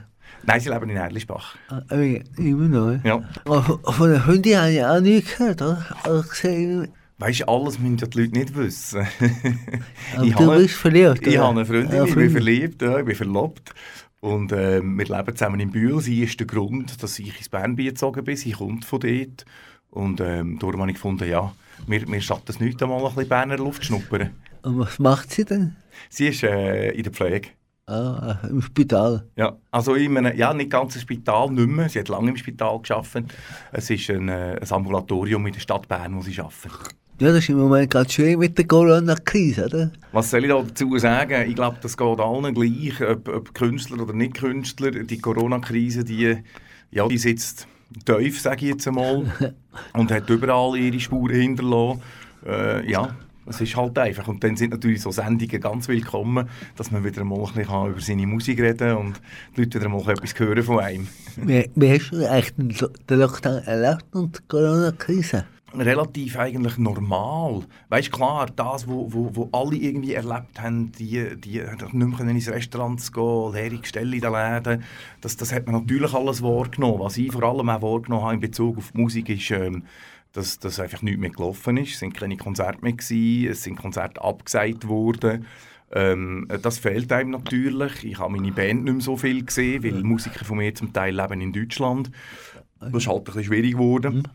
Nein, 0.47 0.59
sie 0.59 0.69
leben 0.69 0.89
in 0.89 0.97
Erlischbach. 0.97 1.55
Aber 1.69 2.03
immer 2.37 2.67
noch. 2.67 3.03
Ja. 3.03 3.23
Aber 3.45 3.63
von 3.93 4.09
der 4.09 4.25
Hündin 4.27 4.57
habe 4.57 4.71
ich 4.71 4.83
auch 4.83 4.99
nicht 4.99 5.37
gehört, 5.37 5.61
oder? 5.61 5.85
Also 6.03 6.27
gesehen, 6.29 6.87
Weißt 7.17 7.39
du, 7.41 7.45
alles 7.47 7.79
müssen 7.79 7.97
ja 7.97 8.07
die 8.07 8.21
Leute 8.23 8.37
nicht 8.37 8.55
wissen. 8.57 9.07
Ich 10.21 10.35
du 10.35 10.39
habe- 10.51 10.57
bist 10.57 10.75
verliebt, 10.75 11.25
Ich 11.25 11.35
oder? 11.35 11.47
habe 11.47 11.59
eine 11.59 11.65
Freundin, 11.65 11.95
Ja, 11.95 12.03
ich 12.03 12.13
bin 12.13 12.29
verliebt, 12.29 12.81
ja, 12.81 12.99
ich 12.99 13.05
bin 13.05 13.15
verlobt. 13.15 13.73
Und 14.19 14.51
ähm, 14.51 14.97
wir 14.97 15.05
leben 15.05 15.35
zusammen 15.35 15.59
in 15.61 15.71
Bühl. 15.71 16.01
Sie 16.01 16.23
ist 16.23 16.37
der 16.39 16.47
Grund, 16.47 17.01
dass 17.01 17.17
ich 17.19 17.37
ins 17.37 17.47
Bernbiet 17.47 17.89
gezogen 17.91 18.23
bin. 18.25 18.35
Sie 18.35 18.51
kommt 18.51 18.83
von 18.83 18.99
dort. 18.99 19.45
Und 19.91 20.19
ähm, 20.19 20.59
darum 20.59 20.81
habe 20.81 20.89
ich 20.91 20.95
gefunden, 20.95 21.29
ja, 21.29 21.53
mir, 21.87 22.05
mir 22.07 22.19
schadet 22.21 22.49
es 22.49 22.59
nicht, 22.59 22.81
einmal 22.83 22.99
ein 22.99 23.13
bisschen 23.13 23.29
Berner 23.29 23.57
Luft 23.57 23.81
zu 23.83 23.87
schnuppern. 23.87 24.31
Und 24.63 24.79
was 24.79 24.99
macht 24.99 25.31
sie 25.31 25.45
denn? 25.45 25.75
Sie 26.09 26.27
ist 26.27 26.43
äh, 26.43 26.89
in 26.91 27.03
der 27.03 27.13
Pflege. 27.13 27.49
Ah, 27.87 28.39
im 28.49 28.63
Spital. 28.63 29.27
Ja, 29.35 29.57
also 29.69 29.93
in 29.93 30.17
einem, 30.17 30.35
ja, 30.35 30.53
nicht 30.55 30.71
ganz 30.71 30.95
ein 30.95 31.01
Spital, 31.01 31.51
nicht 31.51 31.67
mehr. 31.67 31.87
Sie 31.87 31.99
hat 31.99 32.09
lange 32.09 32.31
im 32.31 32.37
Spital 32.37 32.79
gearbeitet. 32.81 33.31
Es 33.71 33.91
ist 33.91 34.09
ein, 34.09 34.27
äh, 34.27 34.59
ein 34.59 34.71
Ambulatorium 34.71 35.45
in 35.45 35.53
der 35.53 35.59
Stadt 35.59 35.87
Bern, 35.87 36.15
wo 36.15 36.21
sie 36.21 36.39
arbeitet. 36.39 36.95
Ja, 37.19 37.27
das 37.27 37.37
ist 37.37 37.49
im 37.49 37.59
Moment 37.59 37.91
ganz 37.91 38.11
schön 38.11 38.39
mit 38.39 38.57
der 38.57 38.65
Corona-Krise, 38.65 39.65
oder? 39.65 39.91
Was 40.11 40.31
soll 40.31 40.43
ich 40.43 40.49
da 40.49 40.61
dazu 40.61 40.97
sagen? 40.97 41.47
Ich 41.47 41.55
glaube, 41.55 41.77
das 41.79 41.95
geht 41.95 42.19
allen 42.19 42.53
gleich, 42.55 43.01
ob, 43.07 43.29
ob 43.29 43.53
Künstler 43.53 44.01
oder 44.01 44.13
nicht 44.13 44.33
Künstler. 44.33 44.91
Die 44.91 45.19
Corona-Krise, 45.19 46.03
die, 46.03 46.37
ja, 46.91 47.07
die 47.07 47.17
sitzt 47.19 47.67
tief, 48.03 48.41
sage 48.41 48.65
ich 48.65 48.71
jetzt 48.71 48.87
einmal, 48.87 49.31
und 49.93 50.11
hat 50.11 50.29
überall 50.29 50.75
ihre 50.75 50.99
Spuren 50.99 51.35
hinterlassen. 51.35 52.01
Äh, 52.45 52.89
ja, 52.89 53.15
Es 53.47 53.61
ist 53.61 53.75
halt 53.75 53.97
einfach. 53.97 54.27
Und 54.27 54.43
dann 54.43 54.55
sind 54.55 54.71
natürlich 54.71 55.01
so 55.01 55.11
Sendungen 55.11 55.61
ganz 55.61 55.87
willkommen, 55.87 56.49
dass 56.75 56.91
man 56.91 57.03
wieder 57.03 57.23
mal 57.23 57.39
ein 57.39 57.53
bisschen 57.53 57.87
über 57.87 58.01
seine 58.01 58.27
Musik 58.27 58.59
reden 58.59 58.77
kann 58.77 58.97
und 58.97 59.21
die 59.55 59.61
Leute 59.61 59.79
wieder 59.79 59.89
mal 59.89 60.09
etwas 60.09 60.37
hören 60.37 60.63
von 60.63 60.79
einem. 60.79 61.07
Wie, 61.37 61.69
wie 61.75 61.91
hast 61.91 62.11
du 62.11 62.29
eigentlich 62.29 62.53
den 62.55 62.69
Lo- 62.69 62.93
den 63.09 63.19
Lockdown 63.19 63.63
erlebt 63.63 64.05
und 64.13 64.37
die 64.37 64.41
Corona-Krise? 64.47 65.45
relativ 65.77 66.37
eigentlich 66.37 66.77
normal. 66.77 67.61
Weißt 67.89 68.11
klar, 68.11 68.47
das, 68.55 68.87
wo, 68.87 69.11
wo, 69.11 69.35
wo 69.35 69.49
alle 69.51 69.75
irgendwie 69.75 70.13
erlebt 70.13 70.61
haben, 70.61 70.91
die, 70.93 71.35
die 71.37 71.61
nicht 71.91 71.93
mehr 72.19 72.29
ins 72.29 72.49
Restaurant 72.49 73.01
zu 73.01 73.11
gehen, 73.11 73.53
leere 73.53 73.81
Gestelle 73.81 74.15
in 74.15 74.21
den 74.21 74.31
Läden, 74.31 74.83
das, 75.21 75.35
das 75.37 75.53
hat 75.53 75.65
man 75.65 75.75
natürlich 75.81 76.13
alles 76.13 76.41
wahrgenommen. 76.41 76.99
Was 76.99 77.17
ich 77.17 77.31
vor 77.31 77.43
allem 77.43 77.69
auch 77.69 77.81
wahrgenommen 77.81 78.23
habe 78.23 78.35
in 78.35 78.39
Bezug 78.39 78.77
auf 78.77 78.93
Musik 78.93 79.29
ist, 79.29 79.51
ähm, 79.51 79.83
dass, 80.35 80.59
dass 80.59 80.79
einfach 80.79 81.01
nichts 81.01 81.19
mehr 81.19 81.29
gelaufen 81.29 81.77
ist. 81.77 81.93
Es 81.93 81.99
sind 81.99 82.13
keine 82.13 82.37
Konzerte 82.37 82.81
mehr 82.81 82.93
gewesen, 82.93 83.51
es 83.51 83.63
sind 83.63 83.77
Konzerte 83.77 84.21
abgesagt 84.21 84.87
worden. 84.87 85.45
Ähm, 85.91 86.47
das 86.61 86.79
fehlt 86.79 87.11
einem 87.11 87.31
natürlich. 87.31 88.03
Ich 88.03 88.19
habe 88.19 88.33
meine 88.33 88.51
Band 88.51 88.83
nicht 88.83 88.93
mehr 88.93 89.01
so 89.01 89.15
viel 89.17 89.45
gesehen, 89.45 89.83
weil 89.83 90.03
Musiker 90.03 90.43
von 90.43 90.57
mir 90.57 90.73
zum 90.75 90.91
Teil 90.91 91.15
leben 91.15 91.41
in 91.41 91.53
Deutschland. 91.53 92.11
Das 92.79 92.93
ist 92.93 93.07
halt 93.07 93.19
ein 93.19 93.23
bisschen 93.23 93.43
schwierig 93.45 93.71
geworden. 93.73 94.27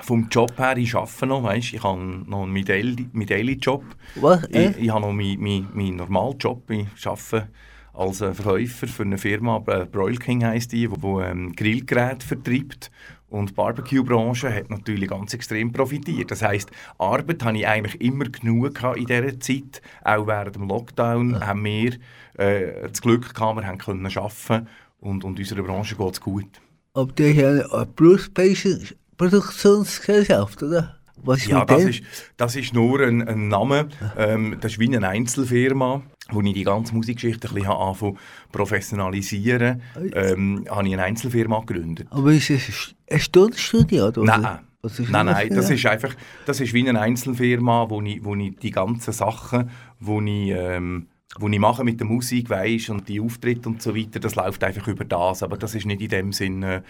Vom 0.00 0.28
Job 0.30 0.56
her, 0.58 0.76
ich 0.76 0.94
arbeite 0.94 1.26
noch, 1.26 1.42
weißt, 1.42 1.74
ich 1.74 1.82
habe 1.82 2.00
noch 2.00 2.44
einen 2.44 2.64
Daily- 2.64 3.08
meinen 3.12 3.26
Daily-Job. 3.26 3.84
Was? 4.14 4.44
Äh? 4.44 4.70
Ich, 4.70 4.84
ich 4.84 4.90
habe 4.90 5.00
noch 5.00 5.12
meinen 5.12 5.40
mein, 5.40 5.68
mein 5.74 5.96
normalen 5.96 6.38
Job. 6.38 6.70
Ich 6.70 7.06
arbeite 7.06 7.48
als 7.92 8.20
äh, 8.20 8.32
Verkäufer 8.32 8.86
für 8.86 9.02
eine 9.02 9.18
Firma, 9.18 9.62
äh, 9.66 9.84
Broil 9.84 10.16
King 10.18 10.44
heisst 10.44 10.72
die, 10.72 10.86
die 10.86 11.06
ähm, 11.06 11.52
Grillgeräte 11.54 12.24
vertreibt. 12.24 12.92
Und 13.30 13.50
die 13.50 13.54
Barbecue-Branche 13.54 14.52
hat 14.52 14.70
natürlich 14.70 15.08
ganz 15.08 15.34
extrem 15.34 15.72
profitiert. 15.72 16.30
Das 16.30 16.42
heisst, 16.42 16.70
Arbeit 16.98 17.44
hatte 17.44 17.58
ich 17.58 17.66
eigentlich 17.66 18.00
immer 18.00 18.24
genug 18.24 18.74
gehabt 18.74 18.96
in 18.96 19.06
dieser 19.06 19.38
Zeit. 19.38 19.82
Auch 20.02 20.26
während 20.26 20.56
dem 20.56 20.68
Lockdown 20.68 21.46
haben 21.46 21.64
wir 21.64 21.98
äh, 22.38 22.88
das 22.88 23.02
Glück 23.02 23.34
gehabt, 23.34 23.56
wir 23.56 23.66
haben 23.66 23.78
können 23.78 24.06
arbeiten 24.06 24.68
und, 25.00 25.24
und 25.24 25.38
unserer 25.38 25.62
Branche 25.62 25.96
geht 25.96 26.12
es 26.12 26.20
gut. 26.20 26.60
Ob 26.94 27.14
du 27.16 27.28
hast 27.28 27.38
eine 27.38 27.72
eine 27.72 27.86
Blues-Patient 27.86 28.96
Produktionsgesellschaft, 29.18 30.62
oder? 30.62 30.97
Was 31.22 31.40
ist 31.40 31.48
Ja, 31.48 31.64
das 31.64 31.84
ist, 31.84 32.02
das 32.36 32.56
ist 32.56 32.74
nur 32.74 33.00
ein, 33.00 33.26
ein 33.26 33.48
Name. 33.48 33.88
Ähm, 34.16 34.56
das 34.60 34.72
ist 34.72 34.78
wie 34.78 34.94
eine 34.94 35.08
Einzelfirma, 35.08 36.02
wo 36.30 36.40
ich 36.40 36.54
die 36.54 36.64
ganze 36.64 36.94
Musikgeschichte 36.94 37.48
ein 37.48 37.54
bisschen 37.54 37.68
habe 37.68 38.14
professionalisieren 38.52 39.82
ähm, 40.12 40.64
habe 40.68 40.86
ich 40.86 40.94
eine 40.94 41.02
Einzelfirma 41.04 41.60
gegründet. 41.60 42.06
Aber 42.10 42.32
ist 42.32 42.50
es 42.50 42.94
ein 43.10 43.20
Stundenstudio, 43.20 44.08
oder? 44.08 44.22
Nein, 44.22 44.58
Was 44.82 44.98
ist 44.98 45.10
nein, 45.10 45.26
das 45.26 45.36
nein, 45.36 45.48
das 45.54 45.70
ist 45.70 45.86
einfach, 45.86 46.14
das 46.46 46.60
ist 46.60 46.72
wie 46.72 46.88
eine 46.88 47.00
Einzelfirma, 47.00 47.90
wo 47.90 48.00
ich, 48.02 48.24
wo 48.24 48.34
ich 48.34 48.56
die 48.56 48.70
ganzen 48.70 49.12
Sachen, 49.12 49.70
wo 50.00 50.20
ich, 50.20 50.50
ähm, 50.50 51.08
wo 51.38 51.48
ich 51.48 51.58
mache 51.58 51.84
mit 51.84 52.00
der 52.00 52.06
Musik, 52.06 52.48
weisst, 52.48 52.90
und 52.90 53.08
die 53.08 53.20
Auftritte 53.20 53.68
und 53.68 53.82
so 53.82 53.94
weiter, 53.96 54.20
das 54.20 54.34
läuft 54.34 54.62
einfach 54.64 54.86
über 54.88 55.04
das, 55.04 55.42
aber 55.42 55.56
das 55.56 55.74
ist 55.74 55.86
nicht 55.86 56.00
in 56.00 56.08
dem 56.08 56.32
Sinne 56.32 56.82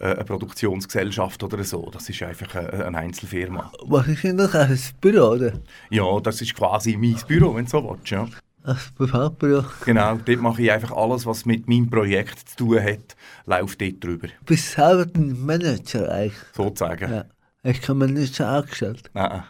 eine 0.00 0.24
Produktionsgesellschaft 0.24 1.42
oder 1.42 1.62
so, 1.64 1.90
das 1.92 2.08
ist 2.08 2.22
einfach 2.22 2.54
eine, 2.54 2.86
eine 2.86 2.98
Einzelfirma. 2.98 3.70
Was 3.86 4.06
ist 4.08 4.24
denn 4.24 4.36
das? 4.38 4.54
Ein 4.54 4.78
Büro, 5.00 5.32
oder? 5.32 5.52
Ja, 5.90 6.20
das 6.20 6.40
ist 6.40 6.54
quasi 6.54 6.96
mein 6.96 7.16
Büro, 7.26 7.54
wenn 7.54 7.64
du 7.66 7.70
so 7.70 7.84
willst, 7.88 8.10
ja. 8.10 8.26
Ein 8.62 8.76
Privatbüro. 8.96 9.64
Genau, 9.86 10.16
dort 10.16 10.40
mache 10.40 10.62
ich 10.62 10.70
einfach 10.70 10.92
alles, 10.92 11.24
was 11.26 11.46
mit 11.46 11.68
meinem 11.68 11.88
Projekt 11.88 12.48
zu 12.50 12.56
tun 12.56 12.82
hat, 12.82 13.16
läuft 13.46 13.80
dort 13.80 14.02
drüber, 14.04 14.28
Bist 14.44 14.76
du 14.76 14.82
selber 14.82 15.10
ein 15.18 15.44
Manager 15.46 16.10
eigentlich? 16.10 16.34
sozusagen. 16.54 17.10
Ja. 17.12 17.24
Hast 17.64 17.82
keinen 17.82 17.98
Manager 17.98 18.48
angestellt? 18.48 19.10
Nein. 19.14 19.42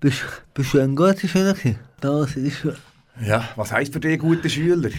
Bist, 0.00 0.22
bist 0.54 0.74
du 0.74 0.80
ein 0.80 0.94
guter 0.96 1.26
Schüler? 1.28 1.54
Damals 2.00 2.36
ist. 2.36 2.66
Ja, 3.20 3.48
was 3.56 3.72
heisst 3.72 3.92
für 3.92 4.00
dich 4.00 4.18
guter 4.20 4.48
Schüler? 4.48 4.90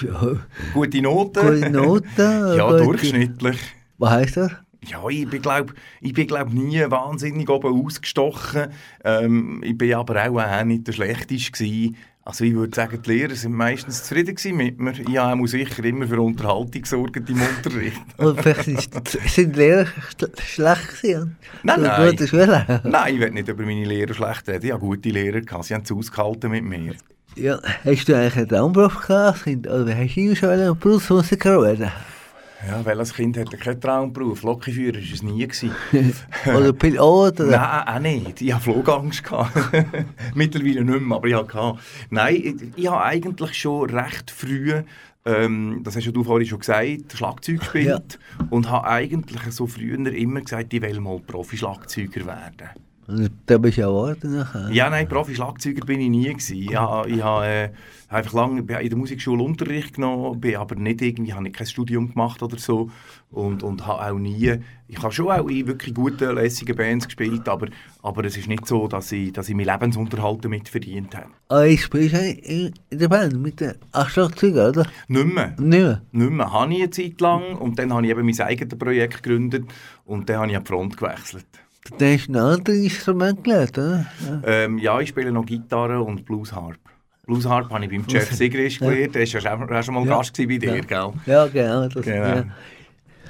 Ja, 0.00 0.36
Gute 0.72 1.02
Noten? 1.02 1.40
gute 1.40 1.70
Noten. 1.70 2.56
ja, 2.56 2.70
gute- 2.70 2.84
durchschnittlich. 2.84 3.58
Was 3.98 4.10
heisst 4.10 4.36
das? 4.36 4.52
Ja, 4.86 4.98
ich 5.08 5.28
bin 5.28 5.40
glaube 5.40 5.72
ich 6.02 6.12
bin, 6.12 6.26
glaub, 6.26 6.52
nie 6.52 6.78
wahnsinnig 6.88 7.48
oben 7.48 7.84
ausgestochen. 7.86 8.66
Ähm, 9.02 9.62
ich 9.64 9.78
bin 9.78 9.94
aber 9.94 10.22
auch, 10.28 10.38
auch 10.42 10.64
nicht 10.64 10.86
der 10.86 10.92
Schlechteste 10.92 11.52
gewesen. 11.52 11.96
Also 12.26 12.44
ich 12.44 12.54
würde 12.54 12.74
sagen, 12.74 13.00
die 13.02 13.10
Lehrer 13.12 13.34
sind 13.34 13.52
meistens 13.52 14.02
zufrieden 14.02 14.34
gewesen 14.34 14.56
mit 14.56 14.78
mir. 14.80 14.92
Ich 14.98 15.16
habe 15.18 15.40
auch 15.42 15.46
sicher 15.46 15.84
immer 15.84 16.06
für 16.06 16.20
Unterhaltung 16.20 16.80
gesorgt 16.82 17.16
im 17.28 17.40
Unterricht. 17.40 18.00
Und 18.16 18.40
vielleicht 18.40 18.66
ist- 18.68 18.92
sind 19.34 19.54
die 19.56 19.60
Lehrer 19.60 19.86
schl- 20.18 20.40
schlecht 20.40 20.88
gewesen? 21.02 21.36
Nein, 21.62 21.82
nein. 21.82 22.10
Gute 22.10 22.26
Schüler? 22.28 22.80
Nein, 22.84 23.14
ich 23.14 23.20
will 23.20 23.30
nicht 23.30 23.48
über 23.48 23.62
meine 23.64 23.84
Lehrer 23.84 24.14
schlecht 24.14 24.48
reden. 24.48 24.64
Ich 24.66 24.72
habe 24.72 24.80
gute 24.80 25.08
Lehrer 25.10 25.40
gehabt. 25.42 25.64
Sie 25.64 25.74
haben 25.74 25.82
es 25.82 25.92
ausgehalten 25.92 26.50
mit 26.50 26.64
mir. 26.64 26.94
Ja, 27.36 27.58
hast 27.84 28.08
du 28.08 28.14
eigentlich 28.16 28.36
einen 28.36 28.48
Traumberuf 28.48 29.06
gehabt? 29.06 29.46
Oder 29.46 29.94
hast 29.96 30.14
du 30.16 30.34
schon 30.36 30.48
einen 30.50 30.78
Berufsmusiker 30.78 31.60
werden? 31.62 31.90
Ja, 32.66 32.84
welches 32.84 33.14
Kind 33.14 33.36
hat 33.36 33.50
keinen 33.60 33.80
Traumberuf? 33.80 34.42
Lokführer 34.42 34.96
war 34.96 35.12
es 35.12 35.22
nie. 35.22 35.48
Oder 36.46 36.72
Pilot? 36.72 37.40
Oder? 37.40 37.50
Nein, 37.50 37.88
auch 37.88 37.98
nicht. 38.00 38.40
Ich 38.40 38.52
hatte 38.52 38.64
Flugangst. 38.64 39.22
Mittlerweile 40.34 40.84
nicht 40.84 41.00
mehr, 41.00 41.16
aber 41.16 41.26
ich 41.26 41.34
hatte. 41.34 41.78
Nein, 42.10 42.34
ich, 42.36 42.54
ich 42.76 42.86
habe 42.90 43.02
eigentlich 43.02 43.54
schon 43.54 43.90
recht 43.90 44.30
früh, 44.30 44.82
ähm, 45.26 45.80
das 45.82 45.96
hast 45.96 46.04
ja 46.04 46.12
du 46.12 46.22
vorhin 46.22 46.46
schon 46.46 46.60
gesagt, 46.60 47.14
Schlagzeug 47.14 47.60
gespielt. 47.60 48.18
Und 48.50 48.70
habe 48.70 48.86
eigentlich 48.86 49.42
so 49.50 49.66
früher 49.66 49.98
immer 50.12 50.40
gesagt, 50.40 50.72
ich 50.72 50.82
will 50.82 51.00
mal 51.00 51.18
Profi-Schlagzeuger 51.20 52.26
werden. 52.26 52.70
Und 53.06 53.30
da 53.46 53.58
bist 53.58 53.76
du 53.76 53.82
ja 53.82 53.88
geworden 53.88 54.36
nachher. 54.36 54.70
Ja, 54.70 54.88
nein, 54.88 55.08
Profi-Schlagzeuger 55.08 55.84
bin 55.84 56.00
ich 56.00 56.08
nie 56.08 56.28
gewesen. 56.28 56.56
Ich 56.56 56.74
habe, 56.74 57.08
ich 57.08 57.22
habe 57.22 57.46
äh, 57.46 57.68
einfach 58.08 58.32
lange 58.32 58.60
in 58.60 58.88
der 58.88 58.98
Musikschule 58.98 59.42
Unterricht 59.42 59.94
genommen, 59.94 60.40
bin 60.40 60.56
aber 60.56 60.74
nicht 60.76 61.02
irgendwie, 61.02 61.32
habe 61.32 61.48
ich 61.48 61.54
kein 61.54 61.66
Studium 61.66 62.12
gemacht 62.12 62.42
oder 62.42 62.58
so 62.58 62.90
und, 63.30 63.62
und 63.62 63.86
habe 63.86 64.04
auch 64.04 64.18
nie, 64.18 64.56
ich 64.86 65.02
habe 65.02 65.12
schon 65.12 65.30
auch 65.30 65.48
in 65.48 65.66
wirklich 65.66 65.94
guten, 65.94 66.34
lässigen 66.34 66.76
Bands 66.76 67.06
gespielt, 67.06 67.48
aber, 67.48 67.68
aber 68.02 68.24
es 68.24 68.36
ist 68.36 68.48
nicht 68.48 68.66
so, 68.66 68.86
dass 68.86 69.10
ich, 69.12 69.32
dass 69.32 69.48
ich 69.48 69.54
meinen 69.54 69.66
Lebensunterhalt 69.66 70.44
damit 70.44 70.68
verdient 70.68 71.16
habe. 71.16 71.26
Aber 71.48 71.66
ich 71.66 71.82
spiele 71.82 72.30
in, 72.30 72.74
der 72.90 73.08
Band 73.08 73.40
mit 73.40 73.60
den 73.60 73.74
acht 73.92 74.12
Schlagzeugern, 74.12 74.70
oder? 74.70 74.86
Nicht 75.08 75.34
mehr. 75.34 75.54
Nicht 75.58 75.58
mehr. 75.58 76.02
Nicht 76.12 76.30
mehr. 76.30 76.52
Habe 76.52 76.72
ich 76.72 76.82
eine 76.82 76.90
Zeit 76.90 77.20
lang 77.20 77.56
und 77.56 77.78
dann 77.78 77.92
habe 77.92 78.04
ich 78.04 78.10
eben 78.10 78.24
mein 78.24 78.40
eigenes 78.40 78.78
Projekt 78.78 79.22
gegründet 79.22 79.64
und 80.04 80.28
dann 80.28 80.38
habe 80.38 80.50
ich 80.50 80.56
an 80.56 80.64
die 80.64 80.68
Front 80.68 80.96
gewechselt. 80.96 81.46
Dann 81.98 82.14
hast 82.14 82.28
du 82.28 82.32
ein 82.32 82.36
anderes 82.36 82.78
Instrument 82.78 83.44
gelernt, 83.44 83.76
oder? 83.76 84.06
Ähm, 84.44 84.78
ja, 84.78 85.00
ich 85.00 85.10
spiele 85.10 85.30
noch 85.32 85.44
Gitarre 85.44 86.00
und 86.00 86.24
Bluesharp. 86.24 86.78
Bluesharp 87.26 87.70
habe 87.70 87.84
ich 87.84 87.90
beim 87.90 88.04
Jeff 88.08 88.30
Sigrist 88.32 88.80
Ja. 88.80 88.90
gelernt, 88.90 89.14
der 89.14 89.68
war 89.68 89.76
ja 89.76 89.82
schon, 89.82 89.94
mal 89.94 90.06
Ja. 90.06 90.16
Gast 90.18 90.36
bei 90.36 90.44
dir, 90.46 90.58
gell? 90.82 91.12
Ja, 91.26 91.46
genau. 91.46 91.88
Das, 91.88 92.04
Genau. 92.04 92.26
Ja. 92.26 92.44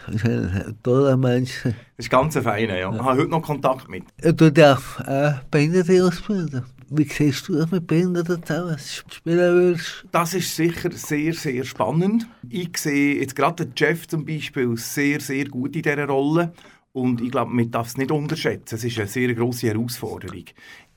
Das 0.07 0.17
ist 0.17 0.25
ein 0.27 0.79
toller 0.83 1.17
Mensch. 1.17 1.63
Das 1.63 1.73
ist 1.97 2.11
ganz 2.11 2.37
ein 2.37 2.43
feiner, 2.43 2.77
ja. 2.79 2.93
Ich 2.93 2.99
habe 3.01 3.19
heute 3.19 3.31
noch 3.31 3.41
Kontakt 3.43 3.89
mit. 3.89 4.05
Du 4.23 4.53
darfst 4.53 5.01
äh, 5.07 5.33
Behinderte 5.51 6.05
ausbilden. 6.05 6.65
Wie 6.91 7.05
siehst 7.05 7.49
du 7.49 7.57
das 7.57 7.71
mit 7.71 7.87
Behinderten 7.87 8.45
zusammen? 8.45 8.77
Spielen 8.79 9.39
würdest? 9.55 10.05
Das 10.13 10.35
ist 10.35 10.55
sicher 10.55 10.91
sehr, 10.93 11.33
sehr 11.33 11.65
spannend. 11.65 12.27
Ich 12.51 12.77
sehe 12.77 13.19
jetzt 13.19 13.35
gerade 13.35 13.65
den 13.65 13.73
Jeff 13.77 14.07
zum 14.07 14.27
Beispiel 14.27 14.77
sehr, 14.77 15.21
sehr 15.21 15.47
gut 15.47 15.75
in 15.75 15.83
dieser 15.83 16.07
Rolle. 16.07 16.53
Und 16.93 17.23
ich 17.23 17.31
glaube, 17.31 17.53
man 17.53 17.71
darf 17.71 17.87
es 17.89 17.97
nicht 17.97 18.11
unterschätzen. 18.13 18.75
Es 18.75 18.85
ist 18.85 18.99
eine 18.99 19.09
sehr 19.09 19.33
grosse 19.35 19.69
Herausforderung. 19.69 20.45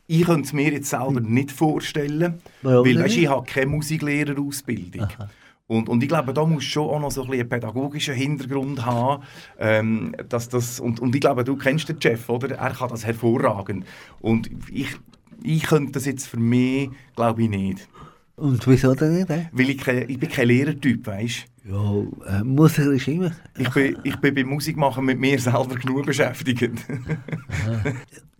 Ich 0.08 0.24
könnte 0.24 0.44
es 0.44 0.54
mir 0.54 0.72
jetzt 0.72 0.90
selber 0.90 1.20
nicht 1.20 1.52
vorstellen, 1.52 2.36
Warum 2.62 2.86
weil 2.86 3.00
weißt, 3.04 3.18
ich 3.18 3.28
habe 3.28 3.46
keine 3.46 3.68
Musiklehrerausbildung. 3.68 5.08
Und, 5.68 5.90
und 5.90 6.02
ich 6.02 6.08
glaube, 6.08 6.34
da 6.34 6.46
muss 6.46 6.64
schon 6.64 6.90
auch 6.90 7.00
noch 7.02 7.12
so 7.12 7.24
ein 7.24 7.28
bisschen 7.28 7.42
einen 7.42 7.50
pädagogischen 7.50 8.16
Hintergrund 8.16 8.86
haben. 8.86 9.24
Ähm, 9.60 10.16
dass 10.30 10.48
das, 10.48 10.80
und, 10.80 11.02
und 11.02 11.14
ich 11.14 11.20
glaube, 11.20 11.44
du 11.44 11.58
kennst 11.58 11.90
den 11.90 11.98
Jeff, 12.00 12.30
oder? 12.30 12.56
Er 12.56 12.72
kann 12.72 12.90
das 12.90 13.06
hervorragend. 13.06 13.86
Und 14.22 14.50
ich, 14.72 14.96
ich 15.44 15.64
könnte 15.64 15.92
das 15.94 16.06
jetzt 16.06 16.28
für 16.28 16.40
mich, 16.40 16.90
glaube 17.16 17.44
ich, 17.44 17.50
nicht. 17.50 17.90
Und 18.38 18.66
wieso 18.68 18.94
denn 18.94 19.16
nicht? 19.16 19.30
Äh? 19.30 19.48
Weil 19.52 19.70
ich, 19.72 19.78
kein, 19.80 20.10
ich 20.10 20.20
bin 20.20 20.30
kein 20.30 20.48
Lehrertyp, 20.48 21.06
weißt 21.06 21.46
Ja, 21.66 22.40
äh, 22.40 22.44
Musiker 22.44 22.92
ist 22.92 23.08
immer. 23.08 23.32
ich 23.58 23.70
bin, 23.72 23.98
ich 24.04 24.16
bin 24.18 24.36
beim 24.36 24.48
Musikmachen 24.48 25.04
mit 25.04 25.20
mir 25.20 25.38
selber 25.40 25.76
genug 25.76 26.06
beschäftigt. 26.06 26.72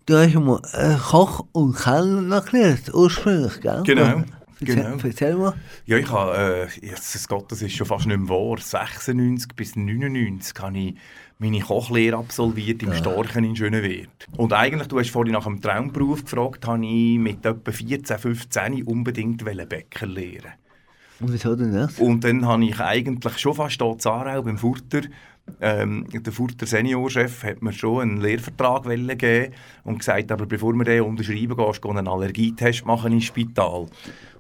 Du 0.08 0.16
hast 0.16 0.34
ja 0.34 0.40
mal 0.40 0.62
äh, 0.72 0.96
Koch 0.96 1.46
und 1.52 1.76
Kellner 1.76 2.40
gelernt, 2.40 2.94
ursprünglich, 2.94 3.60
gell? 3.60 3.84
Genau, 3.84 4.24
genau. 4.62 4.96
erzähl 5.04 5.36
mal. 5.36 5.54
ja, 5.86 5.98
ich 5.98 6.10
habe, 6.10 6.70
äh, 6.82 6.86
Jesus 6.86 7.28
Gott, 7.28 7.52
das 7.52 7.62
ist 7.62 7.74
schon 7.74 7.88
fast 7.88 8.08
nicht 8.08 8.18
mehr 8.18 8.30
wahr, 8.30 8.58
96 8.58 9.54
bis 9.54 9.76
99 9.76 10.58
habe 10.62 10.78
ich 10.78 10.96
meine 11.40 11.60
Kochlehre 11.60 12.16
absolviert 12.16 12.84
im 12.84 12.94
Storchen 12.94 13.44
in 13.44 13.58
Schönewert. 13.58 14.08
Und 14.38 14.54
eigentlich, 14.54 14.88
du 14.88 14.98
hast 14.98 15.10
vorhin 15.10 15.34
nach 15.34 15.46
einem 15.46 15.60
Traumberuf 15.60 16.24
gefragt, 16.24 16.66
habe 16.66 16.86
ich 16.86 17.20
mit 17.20 17.46
etwa 17.46 17.70
14, 17.70 18.18
15 18.18 18.84
unbedingt 18.84 19.44
Bäcker 19.44 20.06
lernen 20.06 20.54
Und 21.20 21.34
wieso 21.34 21.54
denn 21.54 21.74
das? 21.74 22.00
Und 22.00 22.24
dann 22.24 22.46
habe 22.46 22.64
ich 22.64 22.80
eigentlich 22.80 23.38
schon 23.40 23.56
fast 23.56 23.82
hier 23.82 23.92
in 23.92 24.10
Aarau 24.10 24.42
beim 24.42 24.58
Furter 24.58 25.02
Ähm, 25.60 26.06
der 26.12 26.34
Furter 26.34 26.66
Seniorchef 26.66 27.44
hat 27.44 27.62
mir 27.62 27.74
schon 27.74 28.02
einen 28.02 28.22
Lehrvertrag 28.22 28.86
wollen 28.86 29.18
geben 29.18 29.54
und 29.84 30.00
gesagt, 30.00 30.32
aber 30.32 30.46
bevor 30.46 30.74
wir 30.74 30.84
den 30.84 31.02
unterschreiben, 31.02 31.58
gehst 31.58 31.84
du 31.84 31.90
einen 31.90 32.08
Allergietest 32.08 32.86
machen 32.86 33.14
ins 33.14 33.26
Spital. 33.26 33.88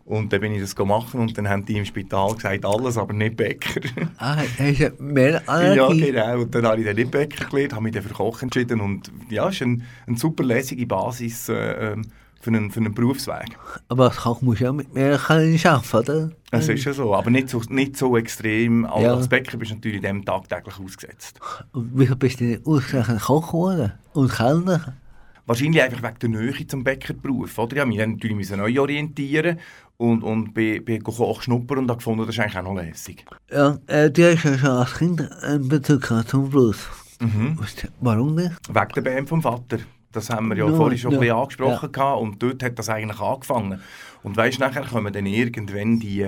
Und 0.07 0.31
dann 0.31 0.39
bin 0.39 0.53
ich 0.53 0.61
das 0.61 0.77
machen 0.77 1.19
und 1.19 1.37
dann 1.37 1.49
haben 1.49 1.65
die 1.65 1.77
im 1.77 1.83
Spital 1.83 2.33
gesagt, 2.33 2.63
alles, 2.65 2.97
aber 2.97 3.13
nicht 3.13 3.35
Bäcker. 3.35 3.81
Ah, 4.17 4.37
hast 4.37 4.57
du 4.57 5.03
mehr 5.03 5.31
ja, 5.31 5.41
Allergie? 5.47 6.11
genau. 6.11 6.41
Und 6.41 6.55
dann 6.55 6.65
habe 6.65 6.79
ich 6.79 6.85
dann 6.85 6.95
nicht 6.95 7.11
Bäcker 7.11 7.45
gelernt, 7.45 7.73
habe 7.73 7.83
mich 7.83 7.93
dann 7.93 8.03
für 8.03 8.13
Koch 8.13 8.41
entschieden 8.41 8.79
und 8.79 9.11
ja, 9.29 9.49
es 9.49 9.55
ist 9.55 9.63
eine, 9.63 9.81
eine 10.07 10.17
super 10.17 10.45
lässige 10.45 10.87
Basis 10.87 11.49
äh, 11.49 11.91
ähm, 11.91 12.03
für, 12.41 12.50
einen, 12.51 12.72
für 12.72 12.79
einen 12.79 12.94
Berufsweg. 12.94 13.58
Aber 13.89 14.10
Koch 14.10 14.41
musst 14.41 14.62
du 14.62 14.65
ja 14.65 14.74
mit 14.74 14.94
mehr 14.94 15.17
können 15.17 15.60
arbeiten, 15.65 15.96
oder? 15.98 16.32
Es 16.51 16.67
ist 16.70 16.86
ja 16.86 16.94
so, 16.94 17.13
aber 17.15 17.29
nicht 17.29 17.50
so, 17.50 17.62
nicht 17.70 17.98
so 17.98 18.15
extrem. 18.17 18.86
Als 18.86 19.03
Ja. 19.03 19.13
als 19.15 19.27
Bäcker 19.27 19.58
bist 19.58 19.72
du 19.72 19.75
natürlich 19.75 20.01
dem 20.01 20.24
tagtäglich 20.24 20.79
ausgesetzt. 20.79 21.39
Und 21.74 21.91
wieso 21.94 22.15
bist 22.15 22.39
du 22.39 22.46
nicht 22.46 22.65
ausgerechnet 22.65 23.22
Koch 23.22 23.48
geworden? 23.48 23.94
Und 24.13 24.32
Kellner? 24.32 24.94
Wahrscheinlich 25.46 25.82
einfach 25.82 26.03
wegen 26.03 26.34
der 26.34 26.41
Nähe 26.41 26.67
zum 26.67 26.84
Bäckerberuf. 26.84 27.58
Oder? 27.58 27.77
Ich 27.77 27.86
musste 27.86 27.88
mich 27.88 27.98
dann 27.98 28.12
natürlich 28.13 28.50
neu 28.51 28.82
orientieren 28.82 29.60
und, 29.98 30.22
und 30.24 30.53
bin, 30.53 30.84
bin 30.84 31.01
Koch 31.03 31.41
schnuppern 31.41 31.79
und 31.79 31.89
habe 31.89 31.98
gefunden, 31.98 32.25
das 32.25 32.36
ist 32.36 32.39
eigentlich 32.41 32.58
auch 32.58 32.63
noch 32.63 32.75
lässig. 32.75 33.25
Ja, 33.51 33.77
äh, 33.88 34.12
du 34.12 34.24
hast 34.36 34.44
ja 34.44 34.58
schon 34.58 34.70
als 34.70 34.94
Kind 34.96 35.32
einen 35.44 35.67
Bezug 35.70 36.06
zum. 36.27 36.53
Weißt 37.20 37.84
du, 37.84 37.88
Warum 38.01 38.36
nicht? 38.36 38.51
Wegen 38.70 38.94
der 38.96 39.01
Band 39.01 39.29
vom 39.29 39.41
Vater. 39.41 39.79
Das 40.17 40.29
haben 40.29 40.47
wir 40.50 40.57
ja 40.57 40.67
Ja, 40.67 40.74
vorhin 40.75 40.97
schon 40.97 41.12
ja, 41.12 41.17
ein 41.17 41.21
bisschen 41.21 41.36
angesprochen 41.38 41.91
gehabt 41.91 42.21
und 42.21 42.43
dort 42.43 42.63
hat 42.63 42.77
das 42.79 42.89
eigentlich 42.89 43.19
angefangen. 43.19 43.79
Und 44.24 44.36
weißt, 44.36 44.59
nachher 44.59 44.81
kommen 44.83 45.13
dann 45.13 45.25
irgendwann 45.25 46.00
die, 46.00 46.25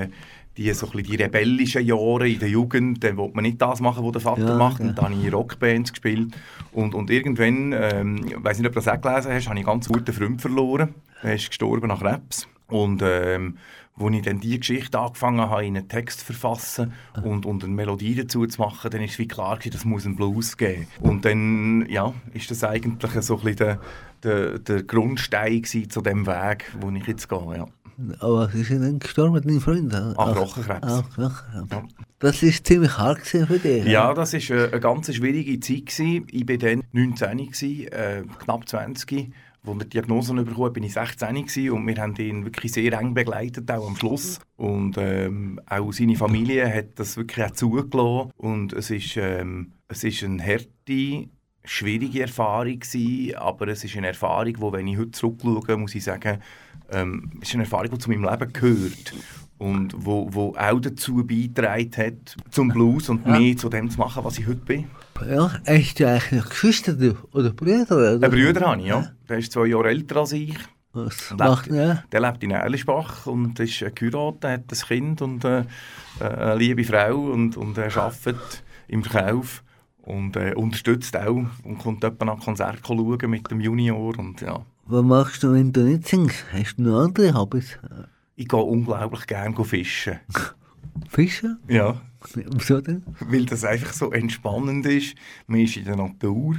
die, 0.57 0.73
so 0.73 0.87
die 0.87 1.15
rebellischen 1.15 1.85
Jahre 1.85 2.29
in 2.29 2.39
der 2.39 2.49
Jugend, 2.49 3.03
dann 3.03 3.17
will 3.17 3.29
man 3.33 3.43
nicht 3.43 3.61
das 3.61 3.79
machen, 3.81 4.03
was 4.05 4.11
der 4.13 4.21
Vater 4.21 4.47
Ja, 4.47 4.55
macht. 4.55 4.79
ja. 4.79 4.87
Und 4.87 4.97
dann 4.97 5.05
habe 5.05 5.15
ich 5.15 5.25
in 5.25 5.33
Rockbands 5.33 5.91
gespielt. 5.91 6.33
Und, 6.71 6.93
und 6.95 7.09
irgendwann, 7.09 7.73
ähm, 7.73 8.25
ich 8.27 8.35
weiß 8.43 8.59
nicht, 8.59 8.67
ob 8.67 8.73
du 8.73 8.79
das 8.81 8.87
auch 8.87 9.01
gelesen 9.01 9.31
hast, 9.33 9.47
habe 9.47 9.59
ich 9.59 9.65
einen 9.65 9.65
ganz 9.65 9.87
guten 9.87 10.13
Freund 10.13 10.41
verloren. 10.41 10.93
Er 11.23 11.35
ist 11.35 11.47
gestorben 11.47 11.87
nach 11.87 11.99
Krebs. 12.01 12.47
Und 12.67 13.01
ähm, 13.03 13.57
als 13.99 14.15
ich 14.15 14.21
dann 14.21 14.39
diese 14.39 14.59
Geschichte 14.59 14.99
angefangen 14.99 15.41
habe, 15.41 15.65
in 15.65 15.77
einen 15.77 15.87
Text 15.87 16.21
zu 16.21 16.25
verfassen 16.27 16.93
und, 17.23 17.45
und 17.45 17.63
eine 17.63 17.73
Melodie 17.73 18.15
dazu 18.15 18.45
zu 18.45 18.61
machen, 18.61 18.89
dann 18.91 19.01
ist 19.01 19.19
wie 19.19 19.27
klar 19.27 19.57
gewesen, 19.57 19.73
das 19.73 19.85
muss 19.85 20.05
einen 20.05 20.15
Blues 20.15 20.57
geben. 20.57 20.87
Und 21.01 21.25
dann, 21.25 21.85
ja, 21.89 22.13
ist 22.33 22.49
das 22.49 22.63
eigentlich 22.63 23.11
so 23.21 23.37
ein 23.37 23.43
bisschen 23.43 23.57
der, 23.57 23.79
der, 24.23 24.59
der 24.59 24.83
Grundstein 24.83 25.63
zu 25.63 26.01
dem 26.01 26.25
Weg, 26.25 26.65
wo 26.79 26.89
ich 26.91 27.07
jetzt 27.07 27.27
gehe, 27.29 27.57
ja. 27.57 27.67
Aber 28.19 28.47
sie 28.49 28.63
sind 28.63 28.81
dann 28.81 28.99
gestorben, 28.99 29.41
deine 29.45 29.59
Freunde. 29.59 30.13
An 30.17 30.33
Knochenkrebs. 30.33 30.87
Ah, 30.87 31.03
Knochenkrebs. 31.13 31.71
Ja. 31.71 31.83
Das 32.19 32.43
ist 32.43 32.65
ziemlich 32.65 32.97
hart 32.97 33.27
für 33.27 33.45
dich. 33.45 33.85
Ja, 33.85 34.13
das 34.13 34.33
war 34.33 34.55
eine, 34.55 34.67
eine 34.67 34.79
ganz 34.79 35.13
schwierige 35.13 35.59
Zeit. 35.59 35.85
Gewesen. 35.87 36.27
Ich 36.31 36.47
war 36.47 36.57
dann 36.57 36.83
19, 36.93 37.37
gewesen, 37.37 37.87
äh, 37.87 38.23
knapp 38.39 38.67
20. 38.69 39.31
Als 39.65 39.77
er 39.77 39.83
die 39.83 39.89
Diagnose 39.89 40.33
bekommen 40.33 40.73
bin 40.73 40.83
ich 40.83 40.93
16 40.93 41.35
gewesen, 41.35 41.71
und 41.71 41.87
wir 41.87 41.97
haben 41.97 42.15
ihn 42.15 42.45
wirklich 42.45 42.71
sehr 42.71 42.93
eng 42.93 43.13
begleitet, 43.13 43.69
auch 43.71 43.87
am 43.87 43.95
Schluss. 43.95 44.39
Und 44.55 44.97
ähm, 44.97 45.59
auch 45.67 45.91
seine 45.91 46.15
Familie 46.15 46.73
hat 46.73 46.97
das 46.97 47.17
wirklich 47.17 47.45
auch 47.45 47.51
zugelassen. 47.51 48.31
Und 48.37 48.73
es 48.73 48.89
ist, 48.89 49.17
ähm, 49.17 49.73
es 49.87 50.03
ist 50.03 50.23
eine 50.23 50.41
harte, 50.43 51.29
schwierige 51.65 52.21
Erfahrung 52.21 52.79
gewesen, 52.79 53.35
aber 53.35 53.67
es 53.67 53.83
ist 53.83 53.95
eine 53.97 54.07
Erfahrung, 54.07 54.53
wo, 54.59 54.71
wenn 54.71 54.87
ich 54.87 54.97
heute 54.97 55.11
zurückschaue, 55.11 55.77
muss 55.77 55.95
ich 55.95 56.03
sagen, 56.03 56.39
ähm, 56.91 57.31
ist 57.41 57.53
eine 57.53 57.63
Erfahrung, 57.63 57.91
die 57.91 57.97
zu 57.97 58.09
meinem 58.09 58.23
Leben 58.23 58.53
gehört. 58.53 59.13
Und 59.59 59.93
wo, 59.97 60.27
wo 60.33 60.55
auch 60.57 60.79
dazu 60.79 61.23
beigetragen 61.25 61.91
hat, 61.97 62.35
zum 62.49 62.69
Blues 62.69 63.09
und 63.09 63.25
mehr 63.27 63.55
zu 63.57 63.67
dem 63.69 63.89
zu 63.89 63.99
machen, 63.99 64.23
was 64.23 64.39
ich 64.39 64.47
heute 64.47 64.61
bin. 64.61 64.85
Ja, 65.29 65.51
hast 65.67 65.99
du 65.99 66.07
eigentlich 66.07 66.49
Geschwister 66.49 66.95
oder 67.33 67.51
Brüder? 67.51 67.95
Oder? 67.95 68.11
Einen 68.13 68.31
Bruder 68.31 68.67
habe 68.67 68.81
ich, 68.81 68.87
ja. 68.87 69.11
Der 69.27 69.37
ist 69.37 69.51
zwei 69.51 69.67
Jahre 69.67 69.89
älter 69.89 70.15
als 70.21 70.31
ich. 70.31 70.55
Was 70.93 71.29
Lebt- 71.31 71.39
macht 71.39 71.67
er? 71.67 72.03
Der 72.11 72.21
lebt 72.21 72.41
in 72.41 72.51
Erlischbach 72.51 73.27
und 73.27 73.59
ist 73.59 73.81
äh, 73.81 73.91
geheiratet, 73.91 74.43
hat 74.45 74.71
ein 74.71 74.87
Kind 74.87 75.21
und 75.21 75.43
äh, 75.43 75.59
äh, 75.59 76.23
eine 76.23 76.55
liebe 76.55 76.83
Frau 76.85 77.15
und, 77.17 77.57
und 77.57 77.77
er 77.77 77.95
arbeitet 77.95 78.63
im 78.87 79.03
Verkauf 79.03 79.61
und 80.01 80.35
äh, 80.37 80.53
unterstützt 80.55 81.15
auch 81.17 81.43
und 81.63 81.77
kommt 81.79 82.03
etwa 82.05 82.31
an 82.31 82.39
Konzerte 82.39 82.79
schauen 82.87 83.29
mit 83.29 83.51
dem 83.51 83.59
Junior 83.59 84.17
und 84.17 84.41
ja. 84.41 84.61
Was 84.85 85.03
machst 85.03 85.43
du, 85.43 85.51
wenn 85.53 85.71
du 85.73 85.81
nicht 85.81 86.07
singst? 86.07 86.45
Hast 86.51 86.77
du 86.77 86.83
noch 86.83 87.01
andere 87.03 87.33
Hobbys? 87.35 87.77
Ich 88.39 88.47
gehe 88.47 88.57
unglaublich 88.57 89.27
gerne 89.27 89.65
fischen. 89.65 90.17
Fischen? 91.09 91.59
Ja. 91.67 91.99
Wieso 92.35 92.79
denn? 92.79 93.03
Weil 93.19 93.45
das 93.45 93.65
einfach 93.65 93.91
so 93.91 94.13
entspannend 94.13 94.85
ist. 94.85 95.15
Man 95.47 95.59
ist 95.59 95.75
in 95.75 95.83
der 95.83 95.97
Natur, 95.97 96.55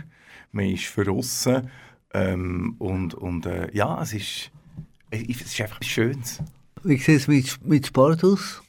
man 0.53 0.67
ist 0.67 0.95
draussen 0.95 1.71
ähm, 2.13 2.77
und, 2.79 3.15
und 3.15 3.47
äh, 3.47 3.75
ja, 3.75 3.99
es 4.03 4.13
ist, 4.13 4.51
es 5.11 5.23
ist 5.23 5.59
einfach 5.59 5.77
etwas 5.77 5.89
Schönes. 5.89 6.43
Wie 6.85 6.99
sieht 6.99 7.17
es 7.17 7.29
mit, 7.29 7.67
mit 7.67 7.87
Sport 7.87 8.25
aus? 8.25 8.61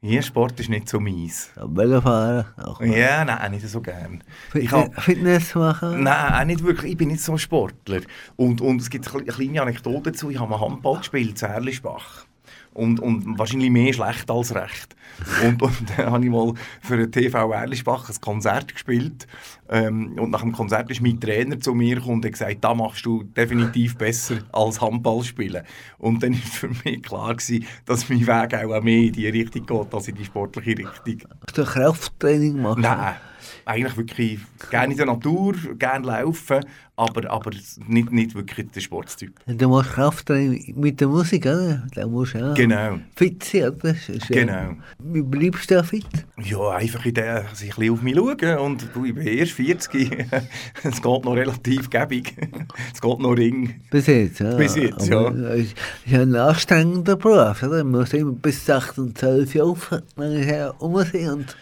Ja, 0.00 0.22
Sport 0.22 0.58
ist 0.58 0.70
nicht 0.70 0.88
so 0.88 1.00
meins. 1.00 1.50
Velofahren? 1.56 2.46
Auch. 2.56 2.80
Ja, 2.80 3.26
nein, 3.26 3.52
nicht 3.52 3.68
so 3.68 3.82
gern. 3.82 4.24
Fitness, 4.52 4.72
hab, 4.72 5.02
Fitness 5.02 5.54
machen? 5.54 6.02
nein, 6.02 6.32
auch 6.32 6.46
nicht 6.46 6.64
wirklich. 6.64 6.92
Ich 6.92 6.96
bin 6.96 7.08
nicht 7.08 7.20
so 7.20 7.32
ein 7.32 7.38
Sportler. 7.38 8.00
Und, 8.36 8.62
und 8.62 8.80
es 8.80 8.88
gibt 8.88 9.14
eine 9.14 9.24
kleine 9.24 9.60
Anekdote 9.60 10.12
dazu. 10.12 10.30
Ich 10.30 10.38
habe 10.38 10.48
mal 10.48 10.60
Handball 10.60 10.96
gespielt, 10.96 11.42
in 11.42 11.48
Erlischbach. 11.48 12.26
Und, 12.74 13.00
und 13.00 13.38
wahrscheinlich 13.38 13.70
mehr 13.70 13.92
schlecht 13.92 14.30
als 14.30 14.54
recht. 14.54 14.96
Und, 15.44 15.62
und 15.62 15.72
dann 15.96 16.10
habe 16.10 16.24
ich 16.24 16.30
mal 16.30 16.52
für 16.82 16.96
den 16.96 17.10
TV 17.10 17.52
Erlischbach 17.52 18.08
ein 18.08 18.20
Konzert 18.20 18.72
gespielt. 18.72 19.26
Ähm, 19.68 20.18
und 20.18 20.30
nach 20.30 20.42
dem 20.42 20.52
Konzert 20.52 20.90
ist 20.90 21.00
mein 21.00 21.20
Trainer 21.20 21.58
zu 21.58 21.74
mir 21.74 21.94
gekommen 21.94 22.16
und 22.16 22.24
hat 22.24 22.32
gesagt, 22.32 22.62
da 22.62 22.74
machst 22.74 23.06
du 23.06 23.22
definitiv 23.22 23.96
besser 23.96 24.38
als 24.52 24.80
Handball 24.80 25.22
spielen. 25.22 25.62
Und 25.98 26.22
dann 26.22 26.32
war 26.32 26.40
für 26.40 26.68
mich 26.68 27.02
klar, 27.02 27.34
gewesen, 27.34 27.66
dass 27.86 28.08
mein 28.08 28.26
Weg 28.26 28.54
auch 28.54 28.82
mehr 28.82 29.02
in 29.02 29.12
die 29.12 29.28
Richtung 29.28 29.66
geht, 29.66 29.94
als 29.94 30.08
in 30.08 30.16
die 30.16 30.24
sportliche 30.24 30.70
Richtung. 30.70 31.30
Hast 31.46 31.58
du 31.58 31.64
Krafttraining 31.64 32.60
machen? 32.60 32.82
Nein, 32.82 33.14
eigentlich 33.66 33.96
wirklich 33.96 34.38
gerne 34.70 34.92
in 34.92 34.96
der 34.98 35.06
Natur, 35.06 35.54
gerne 35.78 36.06
laufen, 36.06 36.60
aber, 36.96 37.28
aber 37.30 37.50
nicht, 37.88 38.12
nicht 38.12 38.34
wirklich 38.34 38.70
der 38.70 38.80
Sportstyp. 38.80 39.32
Du 39.46 39.68
machst 39.68 39.92
Krafttraining 39.92 40.74
mit 40.76 41.00
der 41.00 41.08
Musik, 41.08 41.44
oder? 41.46 41.84
Da 41.94 42.06
musst 42.06 42.34
du 42.34 42.38
ja 42.38 42.52
Genau. 42.54 42.98
fit 43.16 43.42
sein, 43.42 43.70
oder? 43.70 43.90
Ja- 43.94 44.14
Genau. 44.28 44.76
Wie 45.00 45.22
bleibst 45.22 45.70
du 45.70 45.74
da 45.74 45.82
fit? 45.82 46.06
Ja, 46.42 46.70
einfach 46.70 47.04
in 47.06 47.14
der, 47.14 47.46
sich 47.52 47.70
ein 47.72 47.76
bisschen 47.78 47.92
auf 47.94 48.02
mich 48.02 48.14
schauen 48.16 48.58
und 48.58 48.88
du, 48.94 49.04
ich 49.06 49.14
bin 49.14 49.26
erst 49.26 49.52
40, 49.52 50.26
es 50.84 51.02
geht 51.02 51.24
noch 51.24 51.34
relativ 51.34 51.90
gäbig, 51.90 52.34
es 52.94 53.00
geht 53.00 53.18
noch 53.18 53.32
ring. 53.36 53.80
Bis 53.90 54.06
jetzt, 54.06 54.38
ja. 54.40 54.54
Bis 54.54 54.76
jetzt, 54.76 55.08
ja. 55.08 55.28
Es 55.30 55.64
ist 55.66 55.76
ja 56.06 56.22
ein 56.22 56.34
anstrengender 56.36 57.16
Beruf, 57.16 57.62
oder? 57.62 57.82
Man 57.82 58.00
muss 58.02 58.12
immer 58.12 58.32
bis 58.32 58.68
8 58.70 58.98
und 58.98 59.18
12 59.18 59.54
Uhr 59.56 59.64
auf, 59.64 59.90
nachher 60.16 60.74
sein 60.80 61.30
und... 61.30 61.56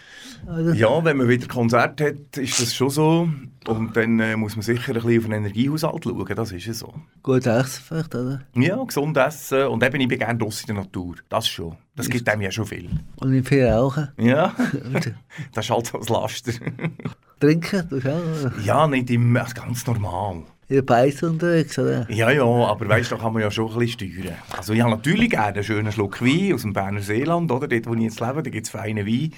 Oder? 0.47 0.75
Ja, 0.75 1.05
wenn 1.05 1.17
man 1.17 1.29
wieder 1.29 1.47
Konzert 1.47 2.01
hat, 2.01 2.37
ist 2.37 2.61
das 2.61 2.75
schon 2.75 2.91
so 2.91 3.29
und 3.69 3.97
dann 3.97 4.19
äh, 4.19 4.37
muss 4.37 4.57
man 4.57 4.63
sicher 4.63 4.93
ein 4.93 4.95
bisschen 4.95 5.19
auf 5.19 5.25
den 5.25 5.33
Energiehaushalt 5.33 6.05
schauen, 6.05 6.35
das 6.35 6.53
ist 6.53 6.67
ja 6.67 6.73
so. 6.73 6.93
Gut 7.23 7.47
essen 7.47 7.83
vielleicht, 7.87 8.15
oder? 8.15 8.41
Ja, 8.55 8.83
gesund 8.83 9.17
essen 9.17 9.67
und 9.67 9.85
eben, 9.85 10.01
ich 10.01 10.09
bin 10.09 10.19
gerne 10.19 10.39
draussen 10.39 10.71
in 10.71 10.75
der 10.75 10.85
Natur, 10.85 11.17
das 11.29 11.47
schon. 11.47 11.77
Das 11.95 12.09
gibt 12.09 12.29
einem 12.29 12.43
ja 12.43 12.51
schon 12.51 12.67
viel. 12.67 12.91
Und 13.17 13.31
nicht 13.31 13.49
viel 13.49 13.67
rauchen. 13.67 14.09
Ja, 14.17 14.55
das 15.53 15.65
ist 15.65 15.71
halt 15.71 15.87
so 15.87 15.99
das 15.99 16.09
Laster. 16.09 16.53
Trinken, 17.41 17.89
du 17.89 17.99
auch. 17.99 18.65
Ja, 18.65 18.87
nicht 18.87 19.11
im, 19.11 19.37
also 19.37 19.55
ganz 19.55 19.87
normal. 19.87 20.43
In 20.69 20.77
der 20.77 20.83
Beiß 20.83 21.23
unterwegs, 21.25 21.79
oder? 21.79 22.11
Ja, 22.11 22.31
ja, 22.31 22.45
aber 22.45 22.89
weißt 22.89 23.13
da 23.13 23.17
kann 23.17 23.35
man 23.35 23.43
ja 23.43 23.51
schon 23.51 23.71
ein 23.71 23.79
bisschen 23.79 24.11
steuern. 24.11 24.37
Also 24.57 24.73
ich 24.73 24.81
habe 24.81 24.93
natürlich 24.93 25.31
gerne 25.31 25.55
einen 25.55 25.65
schönen 25.65 25.93
Schluck 25.93 26.23
Wein 26.23 26.55
aus 26.55 26.63
dem 26.63 26.73
Berner 26.73 27.03
Seeland, 27.03 27.51
oder? 27.53 27.69
Dort, 27.69 27.87
wo 27.87 27.95
ich 27.95 28.01
jetzt 28.01 28.21
lebe, 28.21 28.43
da 28.43 28.51
gibt 28.51 28.67
es 28.67 28.71
feine 28.71 29.05
Wein. 29.07 29.33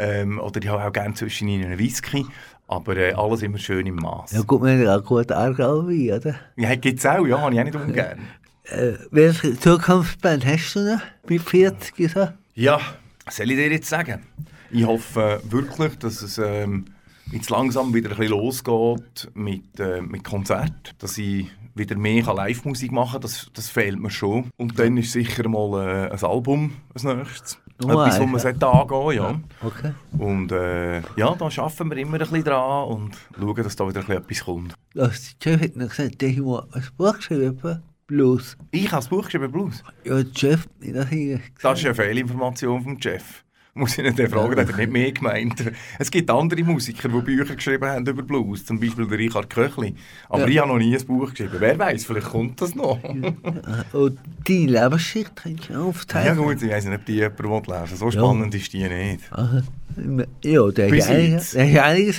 Ähm, 0.00 0.40
oder 0.40 0.62
ich 0.62 0.68
habe 0.68 0.82
auch 0.82 0.92
gerne 0.92 1.14
zwischen 1.14 1.48
ihnen 1.48 1.66
einen 1.66 1.78
Whisky. 1.78 2.26
Aber 2.66 2.96
äh, 2.96 3.12
alles 3.12 3.42
immer 3.42 3.58
schön 3.58 3.86
im 3.86 3.96
Maß. 3.96 4.32
Ja 4.32 4.42
gut, 4.42 4.62
wir 4.62 4.72
haben 4.72 4.86
auch 4.88 5.04
gut 5.04 5.30
Aargau-Wein, 5.30 6.18
oder? 6.18 6.36
ja 6.56 6.74
gibt 6.76 7.00
es 7.00 7.06
auch, 7.06 7.26
ja, 7.26 7.40
habe 7.40 7.54
ich 7.54 7.60
auch 7.60 7.64
nicht 7.64 7.76
ungern. 7.76 8.18
Äh, 8.64 8.92
welche 9.10 9.58
Zukunftsplan 9.58 10.44
hast 10.44 10.74
du 10.74 10.80
noch? 10.80 11.00
Mit 11.28 11.42
40 11.42 12.10
so? 12.12 12.28
Ja, 12.54 12.80
soll 13.28 13.50
ich 13.50 13.56
dir 13.56 13.70
jetzt 13.70 13.88
sagen? 13.88 14.22
Ich 14.70 14.86
hoffe 14.86 15.40
wirklich, 15.50 15.98
dass 15.98 16.22
es 16.22 16.38
ähm, 16.38 16.84
jetzt 17.32 17.50
langsam 17.50 17.92
wieder 17.92 18.10
ein 18.10 18.16
bisschen 18.16 18.30
losgeht 18.30 19.30
mit, 19.34 19.80
äh, 19.80 20.00
mit 20.00 20.22
Konzert, 20.22 20.94
dass 20.98 21.18
ich 21.18 21.48
wieder 21.74 21.96
mehr 21.96 22.22
Live-Musik 22.22 22.92
machen 22.92 23.12
kann, 23.12 23.22
das, 23.22 23.50
das 23.52 23.68
fehlt 23.68 23.98
mir 23.98 24.10
schon. 24.10 24.50
Und 24.56 24.78
dann 24.78 24.96
ist 24.96 25.12
sicher 25.12 25.48
mal 25.48 26.08
äh, 26.08 26.12
ein 26.12 26.24
Album 26.24 26.74
als 26.94 27.04
nächstes. 27.04 27.58
Oh, 27.84 27.90
Etwas, 27.90 28.18
wo 28.18 28.24
ja. 28.24 28.28
man 28.28 28.40
sollte 28.40 28.66
angehen 28.66 29.12
ja. 29.12 29.40
Okay. 29.62 29.92
Und 30.18 30.52
äh, 30.52 31.00
ja, 31.16 31.34
da 31.34 31.46
arbeiten 31.46 31.90
wir 31.90 31.96
immer 31.96 32.14
ein 32.14 32.18
bisschen 32.18 32.44
dran 32.44 32.88
und 32.88 33.16
schauen, 33.38 33.62
dass 33.62 33.76
da 33.76 33.88
wieder 33.88 34.00
ein 34.00 34.06
bisschen 34.06 34.22
etwas 34.22 34.44
kommt. 34.44 34.74
Das 34.94 35.36
Chef 35.42 35.60
hat 35.60 35.76
noch 35.76 35.88
gesagt, 35.88 36.20
der 36.20 36.30
hat 36.30 36.38
mal 36.38 36.66
ein 36.72 36.84
Buch 36.96 37.16
geschrieben, 37.16 37.82
Blues. 38.06 38.56
Ich 38.72 38.86
habe 38.86 38.96
das 38.96 39.08
Buch 39.08 39.24
geschrieben, 39.24 39.50
Blues. 39.50 39.82
Ja, 40.04 40.22
der 40.22 40.34
Chef, 40.38 40.68
nicht 40.80 40.96
das 40.96 41.08
hier. 41.08 41.40
Das 41.62 41.78
ist 41.78 41.84
eine 41.86 41.94
Fehlinformation 41.94 42.82
vom 42.82 43.00
Chef. 43.00 43.44
Muss 43.80 43.98
ich 43.98 44.14
dann 44.14 44.28
fragen, 44.28 44.58
hat 44.60 44.68
er 44.70 44.76
nicht 44.76 44.92
mehr 44.92 45.10
gemeint. 45.12 45.64
Es 45.98 46.10
gibt 46.10 46.30
andere 46.30 46.62
Musiker, 46.62 47.08
die 47.08 47.20
Bücher 47.20 47.56
geschrieben 47.56 47.88
haben 47.88 48.06
über 48.06 48.22
Blues, 48.22 48.64
zum 48.64 48.78
Beispiel 48.78 49.06
der 49.06 49.18
Richard 49.18 49.50
Köchli. 49.50 49.94
Aber 50.28 50.42
Ja. 50.42 50.46
ich 50.48 50.58
habe 50.58 50.68
noch 50.68 50.78
nie 50.78 50.96
ein 50.96 51.06
Buch 51.06 51.30
geschrieben. 51.30 51.56
Wer 51.58 51.78
weiß, 51.78 52.04
vielleicht 52.04 52.28
kommt 52.28 52.60
das 52.60 52.74
noch. 52.74 52.98
Und 53.92 54.18
die 54.46 54.66
Lebensgeschichte 54.66 55.32
kannst 55.34 55.68
du 55.68 55.72
Ja 55.72 55.80
aufzeichnen. 55.80 56.36
gut, 56.36 56.62
ich 56.62 56.70
weiss 56.70 56.84
nicht, 56.84 56.94
ob 56.98 57.04
die 57.06 57.14
jemand 57.14 57.38
will 57.68 57.74
lesen 57.74 57.96
So 57.96 58.10
spannend 58.10 58.54
ist 58.54 58.72
die 58.72 58.88
nicht. 58.88 59.24
Aha. 59.32 59.62
Ja, 60.44 60.70
der 60.70 60.86
hat 60.90 61.00
hat 61.00 61.10
einiges 61.10 61.54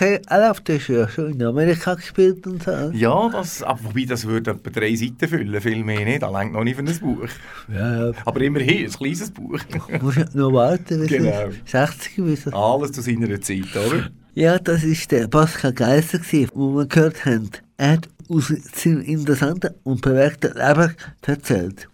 erlebt. 0.01 0.67
Der 0.67 0.75
ist 0.75 0.87
ja 0.89 1.07
schon 1.07 1.31
in 1.31 1.41
Amerika 1.43 1.93
gespielt 1.95 2.45
und 2.45 2.61
so. 2.61 2.71
Ja, 2.93 3.29
das, 3.29 3.63
aber 3.63 3.79
wobei 3.85 4.03
das 4.05 4.25
würde 4.27 4.51
etwa 4.51 4.69
drei 4.69 4.93
Seiten 4.93 5.27
füllen, 5.27 5.61
viel 5.61 5.83
mehr 5.83 6.03
nicht. 6.03 6.21
Das 6.21 6.33
reicht 6.33 6.51
noch 6.51 6.65
nicht 6.65 6.75
für 6.75 6.83
ein 6.83 6.99
Buch. 6.99 7.27
Ja, 7.73 8.07
ja. 8.07 8.11
Aber 8.25 8.41
immerhin, 8.41 8.85
ein 8.85 8.91
kleines 8.91 9.31
Buch. 9.31 9.57
Muss 10.01 10.15
ja 10.17 10.25
noch 10.33 10.51
warten, 10.51 10.99
bis 10.99 11.07
Genau. 11.07 11.49
Er 11.51 11.85
60 11.87 12.17
ist. 12.19 12.53
Alles 12.53 12.91
zu 12.91 13.01
seiner 13.01 13.41
Zeit, 13.41 13.75
oder? 13.75 14.09
Ja, 14.33 14.57
das 14.59 14.83
ist 14.83 15.11
der 15.11 15.27
Pascal 15.27 15.73
Geiser, 15.73 16.19
gewesen, 16.19 16.51
wo 16.53 16.75
wir 16.75 16.85
gehört 16.85 17.25
haben. 17.25 17.49
Er 17.77 17.93
hat 17.93 18.09
aus 18.29 18.53
seinem 18.73 19.01
interessanten 19.01 19.73
und 19.83 20.01
bewegten 20.01 20.53
Leben 20.53 20.95
erzählt. 21.21 21.89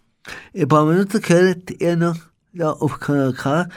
In 0.54 0.63
ein 0.63 0.67
paar 0.67 0.86
Minuten 0.86 1.22
gehört 1.22 1.72
ihr 1.80 1.96
noch 1.96 2.17
ja, 2.54 2.72
auf 2.72 3.00
Kanal 3.00 3.34
K, 3.34 3.67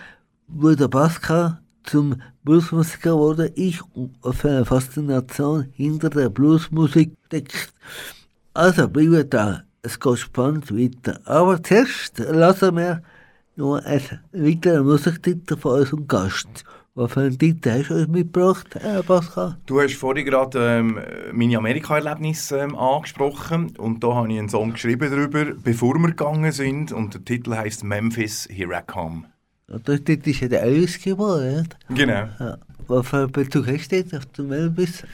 wo 0.49 0.75
der 0.75 0.88
Pascal 0.88 1.61
zum 1.85 2.21
Bluesmusiker 2.43 3.16
wurde. 3.16 3.53
Ich 3.55 3.81
auf 4.23 4.45
eine 4.45 4.64
Faszination 4.64 5.69
hinter 5.73 6.11
der 6.11 6.29
Bluesmusik 6.29 7.12
steckt. 7.27 7.73
Also 8.55 8.88
bleiben 8.88 9.29
da, 9.31 9.62
es 9.83 9.99
geht 9.99 10.19
spannend 10.19 10.71
weiter. 10.71 11.21
Aber 11.25 11.62
zuerst 11.62 12.19
lassen 12.19 12.77
wir 12.77 13.03
noch 13.57 13.77
einen 13.77 14.21
weiteren 14.33 14.87
Musiktitel 14.87 15.57
von 15.57 15.81
unserem 15.81 16.07
Gast. 16.07 16.65
Was 16.95 17.13
für 17.13 17.21
einen 17.21 17.39
Titel 17.39 17.71
hast 17.71 17.91
du 17.91 17.95
uns 17.95 18.09
mitgebracht, 18.09 18.69
Pascal? 19.07 19.57
Du 19.67 19.81
hast 19.81 19.95
vorhin 19.95 20.27
gerade 20.27 20.59
ähm, 20.79 20.99
meine 21.33 21.59
Amerika-Erlebnisse 21.59 22.59
ähm, 22.59 22.77
angesprochen 22.77 23.77
und 23.79 24.03
da 24.03 24.15
habe 24.15 24.33
ich 24.33 24.39
einen 24.39 24.49
Song 24.49 24.73
geschrieben 24.73 25.11
darüber, 25.11 25.55
bevor 25.55 25.95
wir 25.95 26.09
gegangen 26.09 26.51
sind 26.51 26.93
und 26.93 27.15
der 27.15 27.25
Titel 27.25 27.55
heißt 27.55 27.85
Memphis, 27.85 28.49
Here 28.51 28.77
I 28.77 28.83
Come. 28.85 29.25
Titel 29.79 30.31
ist 30.31 30.41
ja 30.41 30.49
der 30.49 30.63
Elvis 30.63 31.01
geboren, 31.01 31.59
nicht? 31.59 31.77
Genau. 31.89 32.29
Ja. 32.39 32.59
Was 32.91 33.07
für 33.07 33.19
einen 33.19 33.31
Bezug 33.31 33.69
hast 33.69 33.93
du 33.93 33.97
jetzt 33.97 34.15
auf 34.17 34.27
den? 34.27 34.47
Auf 34.47 34.51
Memphis? 34.51 35.05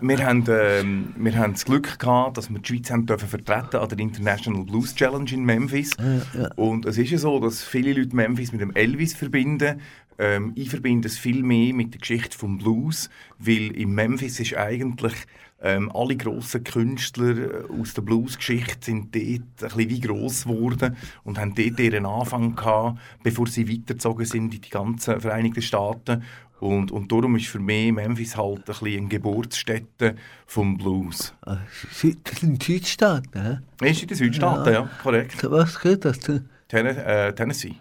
Wir 0.00 0.24
haben, 0.24 0.44
ähm, 0.48 1.14
wir 1.16 1.36
haben 1.36 1.54
das 1.54 1.64
Glück 1.64 1.98
gehabt, 1.98 2.36
dass 2.36 2.48
wir 2.48 2.60
die 2.60 2.68
Schweiz 2.68 2.90
haben 2.92 3.06
dürfen 3.06 3.28
vertreten 3.28 3.76
an 3.76 3.88
der 3.88 3.98
International 3.98 4.64
Blues 4.64 4.94
Challenge 4.94 5.28
in 5.32 5.44
Memphis. 5.44 5.90
Ja, 5.98 6.42
ja. 6.42 6.50
Und 6.54 6.86
es 6.86 6.96
ist 6.96 7.10
ja 7.10 7.18
so, 7.18 7.40
dass 7.40 7.64
viele 7.64 7.92
Leute 7.92 8.14
Memphis 8.14 8.52
mit 8.52 8.60
dem 8.60 8.72
Elvis 8.76 9.14
verbinden. 9.14 9.80
Ähm, 10.18 10.52
ich 10.54 10.70
verbinde 10.70 11.08
es 11.08 11.18
viel 11.18 11.42
mehr 11.42 11.74
mit 11.74 11.94
der 11.94 12.00
Geschichte 12.00 12.38
vom 12.38 12.58
Blues, 12.58 13.10
weil 13.38 13.74
in 13.74 13.90
Memphis 13.92 14.38
ist 14.38 14.56
eigentlich 14.56 15.14
ähm, 15.62 15.90
alle 15.94 16.16
grossen 16.16 16.64
Künstler 16.64 17.36
äh, 17.36 17.80
aus 17.80 17.94
der 17.94 18.02
Bluesgeschichte 18.02 18.78
sind 18.86 19.14
dort 19.14 19.22
ein 19.24 19.40
bisschen 19.58 19.90
wie 19.90 20.00
gross 20.00 20.44
geworden 20.44 20.96
und 21.24 21.38
haben 21.38 21.54
dort 21.54 21.78
ihren 21.78 22.06
Anfang 22.06 22.56
gehabt, 22.56 22.98
bevor 23.22 23.46
sie 23.46 23.68
weitergezogen 23.68 24.24
sind 24.24 24.54
in 24.54 24.60
die 24.60 24.70
ganzen 24.70 25.20
Vereinigten 25.20 25.62
Staaten. 25.62 26.22
Und, 26.60 26.92
und 26.92 27.10
darum 27.10 27.36
ist 27.36 27.46
für 27.46 27.58
mich 27.58 27.90
Memphis 27.90 28.36
halt 28.36 28.58
ein 28.58 28.64
bisschen 28.64 28.98
eine 28.98 29.08
Geburtsstätte 29.08 30.14
vom 30.46 30.76
Blues. 30.76 31.32
Ah, 31.42 31.56
Das 31.88 32.00
sind 32.40 32.62
Südstaaten, 32.62 33.62
hä? 33.80 33.88
Ist 33.90 34.02
in 34.02 34.08
den 34.08 34.16
Südstaaten, 34.16 34.72
ja, 34.72 34.88
korrekt. 35.02 35.50
Was 35.50 35.80
geht 35.80 36.04
das? 36.04 36.20
denn? 36.20 36.48
Ten 36.68 36.86
äh, 36.86 37.34
Tennessee. 37.34 37.76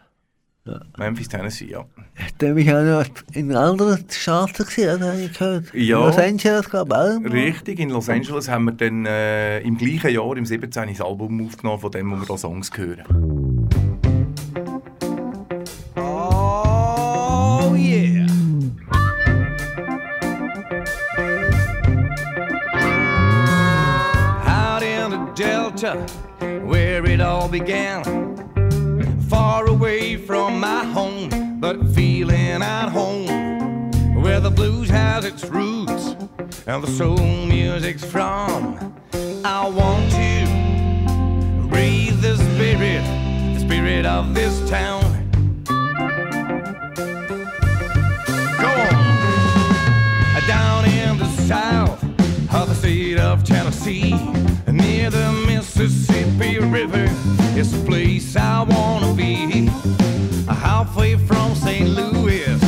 Ja. 0.70 0.82
Memphis, 0.98 1.28
Tennessee, 1.28 1.72
ja. 1.72 1.86
Der 2.40 2.54
mich 2.54 2.72
auch 2.72 2.82
noch 2.84 3.06
in 3.34 3.56
anderen 3.56 4.06
Staaten 4.10 4.66
gesehen, 4.66 5.02
habe 5.04 5.22
ich 5.22 5.34
gehört. 5.34 5.74
Ja. 5.74 6.06
Los 6.06 6.18
Angeles, 6.18 6.70
glaube 6.70 6.94
ich, 6.94 7.28
auch. 7.28 7.34
Richtig, 7.34 7.80
in 7.80 7.90
Los 7.90 8.10
Angeles 8.10 8.48
haben 8.50 8.66
wir 8.66 8.74
dann 8.74 9.06
äh, 9.06 9.60
im 9.62 9.78
gleichen 9.78 10.12
Jahr, 10.12 10.38
im 10.38 10.46
17. 10.46 10.90
das 10.90 11.02
Album 11.02 11.46
aufgenommen, 11.48 11.80
von 11.80 11.92
dem, 11.92 12.12
wo 12.12 12.18
wir 12.18 12.26
da 12.26 12.38
Songs 12.38 12.70
hören. 12.76 13.70
Oh, 15.96 17.74
yeah. 17.76 18.28
Out 24.46 24.84
in 24.84 25.12
the 25.12 25.20
Delta, 25.36 26.06
where 26.66 27.06
it 27.06 27.22
all 27.22 27.48
began. 27.48 28.29
Far 29.50 29.66
away 29.66 30.16
from 30.16 30.60
my 30.60 30.86
home, 30.86 31.60
but 31.60 31.84
feeling 31.96 32.62
at 32.62 32.90
home. 32.90 33.90
Where 34.22 34.40
the 34.40 34.52
blues 34.52 34.90
has 34.92 35.26
its 35.26 35.44
roots 35.44 36.16
and 36.68 36.84
the 36.84 36.92
soul 36.92 37.18
music's 37.18 38.06
from. 38.06 38.78
I 39.44 39.68
want 39.68 40.12
to 40.12 41.68
breathe 41.68 42.22
the 42.22 42.38
spirit, 42.38 43.04
the 43.56 43.60
spirit 43.62 44.06
of 44.06 44.36
this 44.36 44.70
town. 44.70 45.02
Go 48.62 48.70
on. 48.70 48.98
Down 50.46 50.86
in 50.86 51.18
the 51.18 51.30
south 51.48 52.04
of 52.54 52.70
the 52.70 52.76
state 52.76 53.18
of 53.18 53.44
Tennessee, 53.44 54.14
the 55.10 55.32
Mississippi 55.48 56.60
River, 56.60 57.06
is 57.58 57.74
a 57.74 57.86
place 57.86 58.36
I 58.36 58.64
wanna 58.64 59.14
be. 59.14 59.70
Halfway 60.48 61.16
from 61.16 61.56
St. 61.56 61.90
Louis 61.90 62.60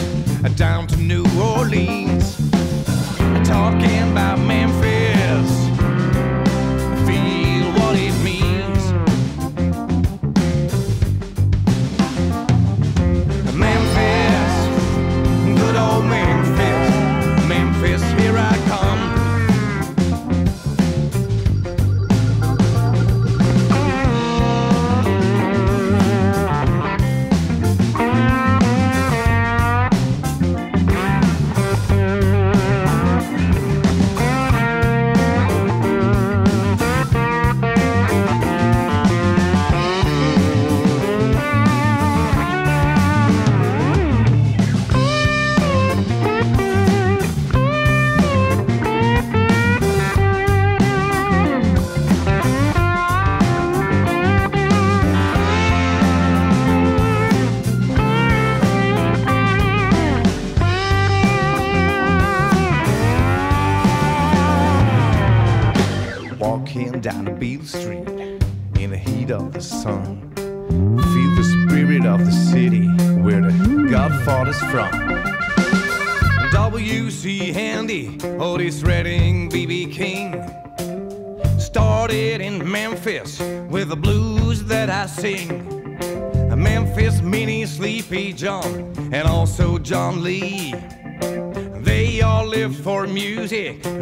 down 0.56 0.88
to 0.88 0.97
New 0.97 1.25
Orleans, 1.39 2.38
talking 3.47 4.12
about 4.12 4.39
Memphis. 4.39 5.20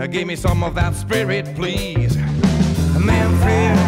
Give 0.08 0.28
me 0.28 0.36
some 0.36 0.64
of 0.64 0.76
that 0.76 0.96
spirit, 0.96 1.46
please. 1.56 2.16
Memphis, 2.98 3.79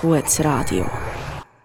gutes 0.00 0.44
Radio. 0.44 0.86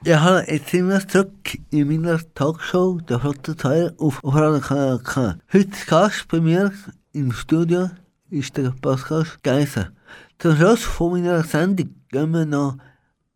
Ja, 0.05 0.21
hallo, 0.21 0.43
jetzt 0.47 0.69
sind 0.69 0.89
wir 0.89 1.07
zurück 1.07 1.57
in 1.71 1.87
meiner 1.87 2.19
Talkshow, 2.33 2.99
der 3.07 3.19
Flotte 3.19 3.55
Teil 3.55 3.93
auf, 3.97 4.23
auf 4.23 4.35
Radio 4.35 4.59
Kanal 4.59 4.99
K. 4.99 5.37
Heute 5.51 5.85
Gast 5.87 6.27
bei 6.27 6.41
mir 6.41 6.71
im 7.13 7.31
Studio 7.31 7.89
ist 8.29 8.57
der 8.57 8.73
Pascal 8.81 9.25
Geiser. 9.43 9.91
Zum 10.39 10.55
Schluss 10.55 10.83
von 10.83 11.13
meiner 11.13 11.43
Sendung 11.43 11.95
gehen 12.09 12.31
wir 12.31 12.45
noch 12.45 12.77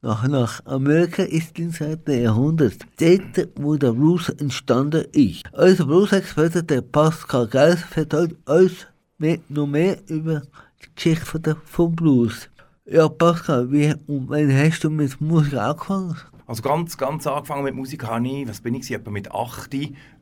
nach, 0.02 0.28
nach 0.28 0.65
Amerika 0.65 1.23
ins 1.23 1.54
19. 1.58 2.00
Jahrhundert. 2.23 2.78
Dort, 3.00 3.50
wo 3.56 3.76
der 3.76 3.93
Blues 3.93 4.30
entstanden 4.30 5.06
ist. 5.12 5.43
Unser 5.52 5.86
Blues-Experte, 5.86 6.63
der 6.63 6.82
Pascal 6.82 7.47
Geiser, 7.47 7.86
erzählt 7.95 8.36
uns 8.47 8.88
mehr, 9.17 9.39
noch 9.50 9.67
mehr 9.67 9.97
über 10.08 10.41
die 10.84 10.95
Geschichte 10.95 11.58
vom 11.65 11.95
Blues. 11.95 12.50
Ja, 12.89 13.10
Pascal, 13.10 13.69
wie 13.69 13.93
und 14.08 14.30
wann 14.30 14.50
hast 14.50 14.82
du 14.82 14.89
mit 14.89 15.19
Musik 15.19 15.56
angefangen? 15.56 16.15
Also 16.45 16.62
ganz, 16.62 16.97
ganz 16.97 17.28
angefangen 17.28 17.65
mit 17.65 17.76
Musik 17.76 18.06
habe 18.06 18.26
ich, 18.26 18.47
was 18.47 18.62
bin 18.62 18.76
ich, 18.76 18.89
etwa 18.89 19.12
mit 19.12 19.30
8, 19.30 19.76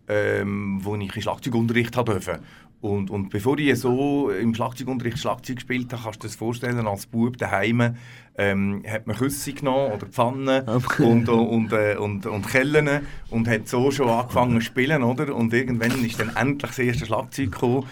ähm, 0.08 0.80
wo 0.82 0.95
ich 0.95 1.13
Schlagzeugunterricht 1.21 1.95
durfte. 1.95 2.39
Und, 2.82 3.12
und 3.12 3.30
bevor 3.30 3.60
ich 3.60 3.80
so 3.80 4.32
im 4.32 4.56
Schlagzeugunterricht 4.56 5.19
Schlagzeug 5.19 5.58
gespielt 5.58 5.93
habe, 5.93 6.04
kannst 6.04 6.23
du 6.23 6.28
dir 6.28 6.30
das 6.30 6.36
vorstellen, 6.36 6.88
als 6.88 7.06
Bub 7.06 7.38
daheim 7.38 7.95
ähm, 8.36 8.84
hat 8.88 9.06
man 9.06 9.15
Küsse 9.15 9.54
genommen 9.54 9.93
oder 9.93 10.08
Pfannen 10.08 10.67
Okay. 10.67 11.04
und, 11.04 11.30
und, 11.30 11.71
äh, 11.71 11.95
und, 11.97 12.25
und 12.25 12.47
Kellen 12.47 12.89
und 13.30 13.47
hat 13.47 13.67
so 13.67 13.91
schon 13.91 14.10
angefangen 14.10 14.60
zu 14.60 14.65
spielen, 14.65 15.04
oder? 15.04 15.36
Und 15.36 15.54
irgendwann 15.54 16.04
ist 16.04 16.19
dann 16.19 16.36
endlich 16.36 16.71
das 16.71 16.80
erste 16.80 17.06
Schlagzeug 17.06 17.51
gekommen 17.51 17.86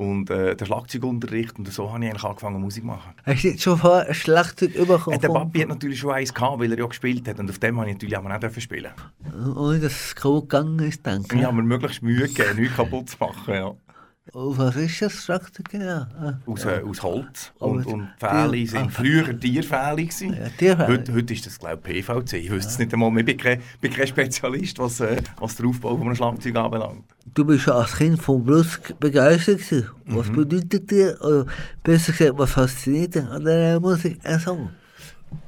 und 0.00 0.30
äh, 0.30 0.56
der 0.56 0.64
Schlagzeugunterricht 0.64 1.58
und 1.58 1.70
so 1.70 1.92
habe 1.92 2.02
ich 2.02 2.10
eigentlich 2.10 2.24
angefangen 2.24 2.58
Musik 2.58 2.82
zu 2.82 2.86
machen. 2.86 3.12
Hast 3.26 3.44
du 3.44 3.48
jetzt 3.48 3.62
schon 3.62 3.78
ein 3.82 4.14
Schlagzeug 4.14 4.72
bekommen? 4.72 5.14
Äh, 5.14 5.18
der 5.18 5.28
Papi 5.28 5.60
hat 5.60 5.68
natürlich 5.68 5.98
schon 5.98 6.12
eins 6.12 6.32
gehabt, 6.32 6.58
weil 6.58 6.72
er 6.72 6.78
ja 6.78 6.86
gespielt 6.86 7.28
hat 7.28 7.38
und 7.38 7.50
auf 7.50 7.58
dem 7.58 7.78
habe 7.78 7.90
ich 7.90 7.96
natürlich 7.96 8.16
auch 8.16 8.22
nicht 8.22 8.62
spielen. 8.62 8.92
Ohne 9.56 9.78
dass 9.78 9.92
es 9.92 10.16
kaputt 10.16 10.48
gegangen 10.48 10.78
ist, 10.78 11.06
danke. 11.06 11.36
Ich 11.36 11.44
habe 11.44 11.54
mir 11.54 11.64
möglichst 11.64 12.02
Mühe 12.02 12.26
gegeben, 12.26 12.60
nichts 12.60 12.76
kaputt 12.76 13.10
zu 13.10 13.16
machen. 13.20 13.52
Ja. 13.52 13.74
Was 14.32 14.76
ist 14.76 15.02
das 15.02 15.12
Schlagzeug 15.24 15.68
genau? 15.70 16.06
Ah, 16.20 16.38
Aus, 16.46 16.64
äh, 16.64 16.80
aus 16.88 17.02
Holz. 17.02 17.52
Und, 17.58 17.84
und 17.86 18.08
Pfähle 18.18 18.52
die- 18.52 18.66
sind 18.66 18.86
ah. 18.86 18.88
früher 18.88 19.38
Tierpfähle. 19.38 20.02
Ja, 20.02 20.48
Tierpfähle. 20.56 20.86
Heute, 20.86 21.14
heute 21.14 21.34
ist 21.34 21.46
das, 21.46 21.58
glaube 21.58 21.80
ich, 21.90 22.06
PVC. 22.06 22.34
Ich 22.34 22.50
wüsste 22.50 22.70
es 22.70 22.78
nicht 22.78 22.92
einmal. 22.92 23.16
Ich 23.18 23.24
bin 23.24 23.36
kein, 23.36 23.60
bin 23.80 23.92
kein 23.92 24.06
Spezialist, 24.06 24.78
was, 24.78 25.00
äh, 25.00 25.20
was 25.40 25.56
den 25.56 25.66
Aufbau 25.66 25.96
von 25.96 26.06
einem 26.06 26.14
Schlagzeug 26.16 26.54
anbelangt. 26.56 27.04
Du 27.34 27.44
bist 27.44 27.66
ja 27.66 27.74
als 27.74 27.96
Kind 27.96 28.20
vom 28.22 28.44
Blues 28.44 28.80
begeistert. 29.00 29.60
Was 30.06 30.28
Mhm. 30.28 30.36
bedeutet 30.36 30.90
dir, 30.90 31.18
oder 31.20 31.46
besser 31.82 32.12
gesagt, 32.12 32.38
was 32.38 32.50
fasziniert 32.52 33.16
dich 33.16 33.24
an 33.24 33.44
der 33.44 33.80
Musik 33.80 34.20
ein 34.24 34.38
Song? 34.38 34.70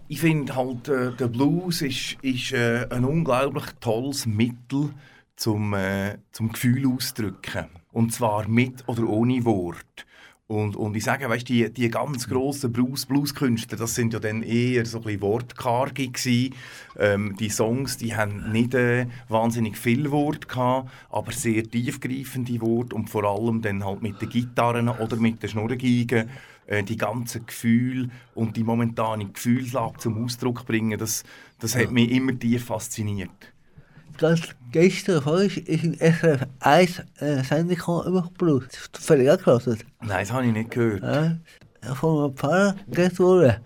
Ich 0.08 0.20
finde 0.20 0.54
halt, 0.56 0.88
äh, 0.88 1.12
der 1.12 1.28
Blues 1.28 1.82
ist, 1.82 2.16
ist 2.22 2.52
äh, 2.52 2.86
ein 2.90 3.04
unglaublich 3.04 3.64
tolles 3.80 4.26
Mittel 4.26 4.90
zum, 5.36 5.72
äh, 5.74 6.18
zum 6.32 6.52
Gefühl 6.52 6.86
auszudrücken. 6.92 7.66
Und 7.92 8.12
zwar 8.12 8.48
mit 8.48 8.88
oder 8.88 9.08
ohne 9.08 9.44
Wort. 9.44 10.06
Und, 10.52 10.76
und 10.76 10.94
ich 10.94 11.04
sage, 11.04 11.30
weißt, 11.30 11.48
die, 11.48 11.72
die 11.72 11.88
ganz 11.88 12.28
grossen 12.28 12.72
Blues, 12.72 13.06
Blueskünstler, 13.06 13.78
das 13.78 13.94
sind 13.94 14.12
ja 14.12 14.18
dann 14.18 14.42
eher 14.42 14.84
so 14.84 14.98
ein 14.98 15.04
bisschen 15.04 15.22
wortkarge 15.22 16.08
gewesen. 16.08 16.54
Ähm, 16.98 17.36
die 17.38 17.48
Songs, 17.48 17.96
die 17.96 18.16
haben 18.16 18.52
nicht 18.52 18.74
äh, 18.74 19.06
wahnsinnig 19.28 19.78
viel 19.78 20.10
Wort 20.10 20.50
gehabt, 20.50 20.90
aber 21.08 21.32
sehr 21.32 21.62
tiefgreifende 21.62 22.60
Worte 22.60 22.94
und 22.94 23.08
vor 23.08 23.24
allem 23.24 23.62
dann 23.62 23.82
halt 23.82 24.02
mit 24.02 24.20
den 24.20 24.28
Gitarren 24.28 24.90
oder 24.90 25.16
mit 25.16 25.42
den 25.42 25.48
Schnurrgeigen 25.48 26.28
äh, 26.66 26.82
die 26.82 26.98
ganzen 26.98 27.46
Gefühle 27.46 28.10
und 28.34 28.56
die 28.56 28.64
momentane 28.64 29.30
Gefühlslage 29.30 29.98
zum 29.98 30.22
Ausdruck 30.22 30.66
bringen, 30.66 30.98
das, 30.98 31.24
das 31.60 31.76
hat 31.76 31.92
mich 31.92 32.10
immer 32.10 32.38
tief 32.38 32.66
fasziniert. 32.66 33.51
Ganz 34.22 34.40
gestern 34.70 35.20
vorhin 35.20 35.50
ist 35.66 35.82
in 35.84 35.94
SRF 35.98 36.46
1 36.60 37.02
eine 37.18 37.42
Sendung 37.42 37.76
über. 38.06 38.30
Das 38.70 38.90
du 38.92 39.00
völlig 39.00 39.28
angelassen. 39.28 39.78
Nein, 40.00 40.20
das 40.20 40.32
habe 40.32 40.46
ich 40.46 40.52
nicht 40.52 40.70
gehört. 40.70 41.02
Ja, 41.84 41.94
von 41.96 42.24
einem 42.26 42.36
Pfarrer 42.36 42.76
geht 42.86 43.18
wurde. 43.18 43.60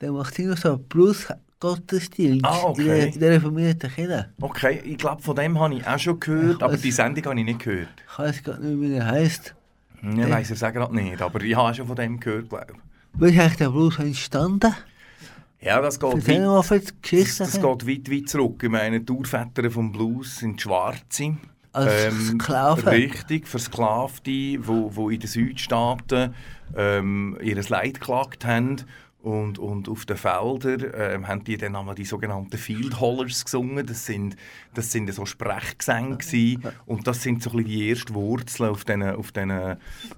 Der 0.00 0.10
macht 0.12 0.38
immer 0.38 0.56
so 0.56 0.70
einen 0.72 0.84
Blues-Gottesdienst 0.84 2.42
Ah, 2.44 2.62
okay. 2.64 3.10
in 3.12 3.20
der- 3.20 3.32
reformierten 3.32 3.90
Kirche. 3.90 4.30
Okay, 4.40 4.80
ich 4.82 4.96
glaube, 4.96 5.20
von 5.22 5.36
dem 5.36 5.58
habe 5.60 5.74
ich 5.74 5.86
auch 5.86 5.98
schon 5.98 6.18
gehört, 6.18 6.62
aber 6.62 6.76
die 6.78 6.90
Sendung 6.90 7.24
habe 7.26 7.38
ich 7.40 7.44
nicht 7.44 7.58
gehört. 7.58 7.88
Ich 8.10 8.18
weiß 8.18 8.42
gar 8.44 8.58
nicht, 8.58 8.80
wie 8.80 8.88
der 8.88 9.04
heisst. 9.06 9.54
Ich 10.02 10.16
weiss 10.30 10.50
es 10.50 10.60
gerade 10.60 10.94
nicht, 10.94 11.20
aber 11.20 11.40
ich 11.42 11.54
habe 11.54 11.74
schon 11.74 11.86
von 11.86 11.96
dem 11.96 12.18
gehört, 12.18 12.48
glaube 12.48 12.66
ich. 12.72 13.20
Wie 13.20 13.26
ist 13.34 13.38
eigentlich 13.40 13.56
der 13.56 13.68
Blues 13.70 13.98
entstanden? 13.98 14.72
Ja, 15.60 15.80
das 15.80 15.98
geht 15.98 16.14
Erzähl 16.14 16.46
weit, 16.46 16.94
das, 17.10 17.36
das 17.38 17.52
geht 17.52 17.64
weit, 17.64 18.10
weit 18.10 18.28
zurück. 18.28 18.62
Ich 18.62 18.70
meine, 18.70 19.00
die 19.00 19.12
Urväter 19.12 19.70
vom 19.70 19.90
Blues 19.90 20.36
sind 20.38 20.60
Schwarze. 20.60 21.36
Als 21.72 22.28
Sklaven? 22.28 22.88
Richtig, 22.88 23.46
Versklavte, 23.46 24.22
die 24.30 24.66
wo, 24.66 24.94
wo 24.94 25.10
in 25.10 25.20
den 25.20 25.28
Südstaaten 25.28 26.34
ähm, 26.76 27.36
ihr 27.42 27.60
Leid 27.68 27.94
geklagt 27.94 28.44
haben. 28.44 28.84
Und, 29.20 29.58
und 29.58 29.88
auf 29.88 30.06
den 30.06 30.16
Feldern 30.16 30.92
ähm, 30.94 31.28
haben 31.28 31.42
die 31.42 31.56
dann 31.56 31.74
einmal 31.74 31.96
die 31.96 32.04
sogenannten 32.04 32.56
Field 32.56 33.00
Hollers 33.00 33.44
gesungen. 33.44 33.84
Das 33.84 34.06
sind, 34.06 34.36
das 34.74 34.92
sind 34.92 35.12
so 35.12 35.26
Sprechgesänge. 35.26 36.18
gewesen. 36.18 36.62
Und 36.86 37.06
das 37.08 37.22
sind 37.24 37.42
so 37.42 37.50
ein 37.50 37.56
bisschen 37.56 37.70
die 37.70 37.90
ersten 37.90 38.14
Wurzeln 38.14 38.70
auf 38.70 38.84
diesen 38.84 39.02
auf 39.02 39.32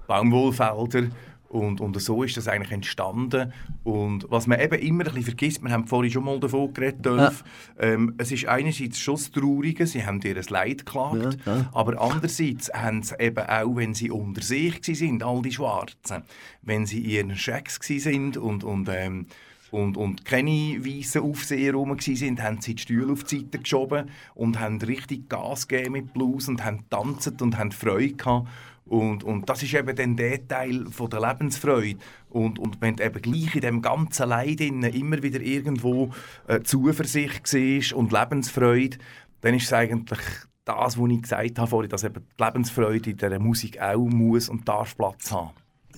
Baumwollfeldern. 0.07 1.13
Und, 1.51 1.81
und 1.81 2.01
so 2.01 2.23
ist 2.23 2.37
das 2.37 2.47
eigentlich 2.47 2.71
entstanden. 2.71 3.51
Und 3.83 4.25
was 4.29 4.47
man 4.47 4.61
eben 4.61 4.79
immer 4.79 5.03
ein 5.03 5.07
bisschen 5.09 5.23
vergisst, 5.23 5.61
wir 5.61 5.69
haben 5.71 5.85
vorhin 5.85 6.09
schon 6.09 6.23
mal 6.23 6.39
davon 6.39 6.73
geredet, 6.73 7.05
Dolph, 7.05 7.43
ähm, 7.77 8.15
es 8.17 8.31
ist 8.31 8.47
einerseits 8.47 8.99
schon 8.99 9.15
das 9.15 9.31
Traurige, 9.31 9.85
sie 9.85 10.05
haben 10.05 10.21
ihr 10.21 10.41
Leid 10.49 10.85
geklagt, 10.85 11.39
Ja, 11.45 11.57
ja. 11.57 11.69
aber 11.73 12.01
andererseits 12.01 12.71
haben 12.73 13.03
sie 13.03 13.15
eben 13.19 13.45
auch, 13.45 13.75
wenn 13.75 13.93
sie 13.93 14.09
unter 14.09 14.41
sich 14.41 14.79
sind, 14.81 15.23
all 15.23 15.41
die 15.41 15.51
Schwarzen, 15.51 16.23
wenn 16.61 16.85
sie 16.85 16.99
in 16.99 17.09
ihren 17.09 17.35
Schecks 17.35 17.79
sind 17.83 18.37
und, 18.37 18.63
und, 18.63 18.87
ähm, 18.87 19.25
und, 19.71 19.97
und 19.97 20.23
keine 20.23 20.51
weißen 20.79 21.21
Aufseher 21.21 21.73
rum 21.73 21.97
sind, 21.99 22.41
haben 22.41 22.61
sie 22.61 22.75
die 22.75 22.81
Stühle 22.81 23.11
auf 23.11 23.25
die 23.25 23.39
Seite 23.39 23.59
geschoben 23.59 24.09
und 24.35 24.57
haben 24.59 24.81
richtig 24.81 25.27
Gas 25.27 25.67
gegeben 25.67 25.93
mit 25.93 26.13
Blues 26.13 26.47
und 26.47 26.63
haben 26.63 26.77
getanzt 26.77 27.41
und 27.41 27.57
haben 27.57 27.71
Freude 27.71 28.13
gehabt. 28.13 28.47
Und, 28.91 29.23
und 29.23 29.47
das 29.47 29.63
ist 29.63 29.73
eben 29.73 29.95
dann 29.95 30.17
der 30.17 30.45
Teil 30.49 30.85
von 30.91 31.09
der 31.09 31.21
Lebensfreude. 31.21 31.97
Und, 32.29 32.59
und 32.59 32.81
wenn 32.81 32.97
du 32.97 33.05
eben 33.05 33.21
gleich 33.21 33.55
in 33.55 33.61
dem 33.61 33.81
ganzen 33.81 34.27
Leid 34.27 34.59
immer 34.59 35.23
wieder 35.23 35.39
irgendwo 35.39 36.09
äh, 36.47 36.59
Zuversicht 36.59 37.47
siehst 37.47 37.93
und 37.93 38.11
Lebensfreude, 38.11 38.97
dann 39.39 39.53
ist 39.53 39.63
es 39.63 39.73
eigentlich 39.73 40.19
das, 40.65 40.99
was 40.99 41.09
ich 41.09 41.21
gesagt 41.21 41.57
habe 41.57 41.69
vorhin, 41.69 41.89
dass 41.89 42.03
eben 42.03 42.27
die 42.37 42.43
Lebensfreude 42.43 43.11
in 43.11 43.15
dieser 43.15 43.39
Musik 43.39 43.81
auch 43.81 44.09
muss 44.09 44.49
und 44.49 44.67
darf 44.67 44.97
Platz 44.97 45.31
haben. 45.31 45.51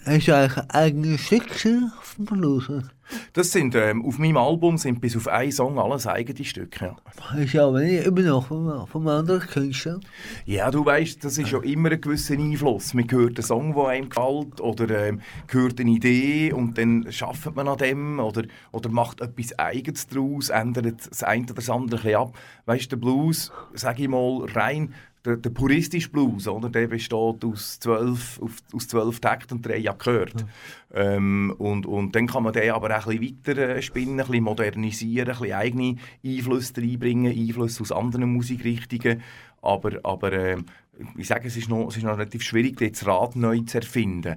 Hast 0.05 0.27
du 0.27 0.35
eigentlich 0.35 0.57
ein 0.57 0.69
eigenes 0.71 1.21
Stück 1.21 1.47
geschrieben 1.47 1.93
auf 1.97 2.15
dem 2.15 2.25
Blues? 2.25 2.69
Das 3.31 3.51
sind, 3.51 3.73
ähm, 3.75 4.03
auf 4.05 4.17
meinem 4.17 4.35
Album 4.35 4.77
sind 4.77 4.99
bis 4.99 5.15
auf 5.15 5.29
einen 5.29 5.51
Song 5.51 5.79
alles 5.79 6.07
eigene 6.07 6.43
Stücke. 6.43 6.85
Ja. 6.85 6.95
Hast 7.21 7.53
du 7.53 7.63
aber 7.63 7.79
nicht 7.79 8.05
immer 8.05 8.21
noch 8.21 8.47
vom, 8.47 8.85
vom 8.87 9.07
anderen 9.07 9.39
Künstler? 9.39 10.01
Ja, 10.45 10.71
du 10.71 10.85
weißt, 10.85 11.23
das 11.23 11.37
ist 11.37 11.51
ja 11.51 11.61
immer 11.61 11.91
ein 11.91 12.01
gewisser 12.01 12.33
Einfluss. 12.33 12.93
Man 12.93 13.09
hört 13.09 13.37
einen 13.37 13.45
Song, 13.45 13.73
der 13.75 13.87
einem 13.87 14.09
gefällt, 14.09 14.59
oder 14.59 15.07
ähm, 15.07 15.21
hört 15.47 15.79
eine 15.79 15.91
Idee 15.91 16.51
und 16.51 16.77
dann 16.77 17.07
arbeitet 17.21 17.55
man 17.55 17.67
an 17.69 17.77
dem 17.77 18.19
oder, 18.19 18.43
oder 18.71 18.89
macht 18.89 19.21
etwas 19.21 19.57
Eigenes 19.57 20.07
daraus, 20.07 20.49
ändert 20.49 21.07
das 21.09 21.23
eine 21.23 21.43
oder 21.43 21.53
das 21.53 21.69
andere 21.69 21.99
ein 21.99 22.03
bisschen 22.03 22.19
ab. 22.19 22.37
Weißt 22.65 22.85
du, 22.85 22.89
der 22.89 22.97
Blues, 22.97 23.51
sage 23.73 24.03
ich 24.03 24.09
mal, 24.09 24.45
rein 24.53 24.93
der, 25.25 25.37
der 25.37 25.49
puristische 25.51 26.09
Blues, 26.09 26.47
oder? 26.47 26.69
der 26.69 26.87
besteht 26.87 27.45
aus 27.45 27.79
zwölf, 27.79 28.41
auf, 28.41 28.57
aus 28.73 28.87
zwölf 28.87 29.19
Takten 29.19 29.57
und 29.57 29.65
drei 29.65 29.89
Akkorden. 29.89 30.49
Ähm, 30.93 31.53
und, 31.57 31.85
und 31.85 32.15
dann 32.15 32.27
kann 32.27 32.43
man 32.43 32.53
den 32.53 32.71
aber 32.71 32.97
auch 32.97 33.07
ein 33.07 33.19
bisschen 33.19 33.37
weiter 33.45 33.75
äh, 33.75 33.81
spinnen, 33.81 34.19
ein 34.19 34.27
bisschen 34.27 34.43
modernisieren, 34.43 35.29
ein 35.29 35.39
bisschen 35.39 35.55
eigene 35.55 35.95
Einflüsse 36.25 36.73
reinbringen, 36.77 37.31
Einflüsse 37.31 37.81
aus 37.81 37.91
anderen 37.91 38.33
Musikrichtungen. 38.33 39.21
Aber, 39.61 39.91
aber 40.03 40.33
äh, 40.33 40.57
ich 41.17 41.27
sage, 41.27 41.47
es 41.47 41.55
ist, 41.55 41.69
noch, 41.69 41.87
es 41.87 41.97
ist 41.97 42.03
noch 42.03 42.17
relativ 42.17 42.43
schwierig, 42.43 42.77
das 42.77 43.07
Rad 43.07 43.35
neu 43.35 43.59
zu 43.61 43.77
erfinden. 43.77 44.35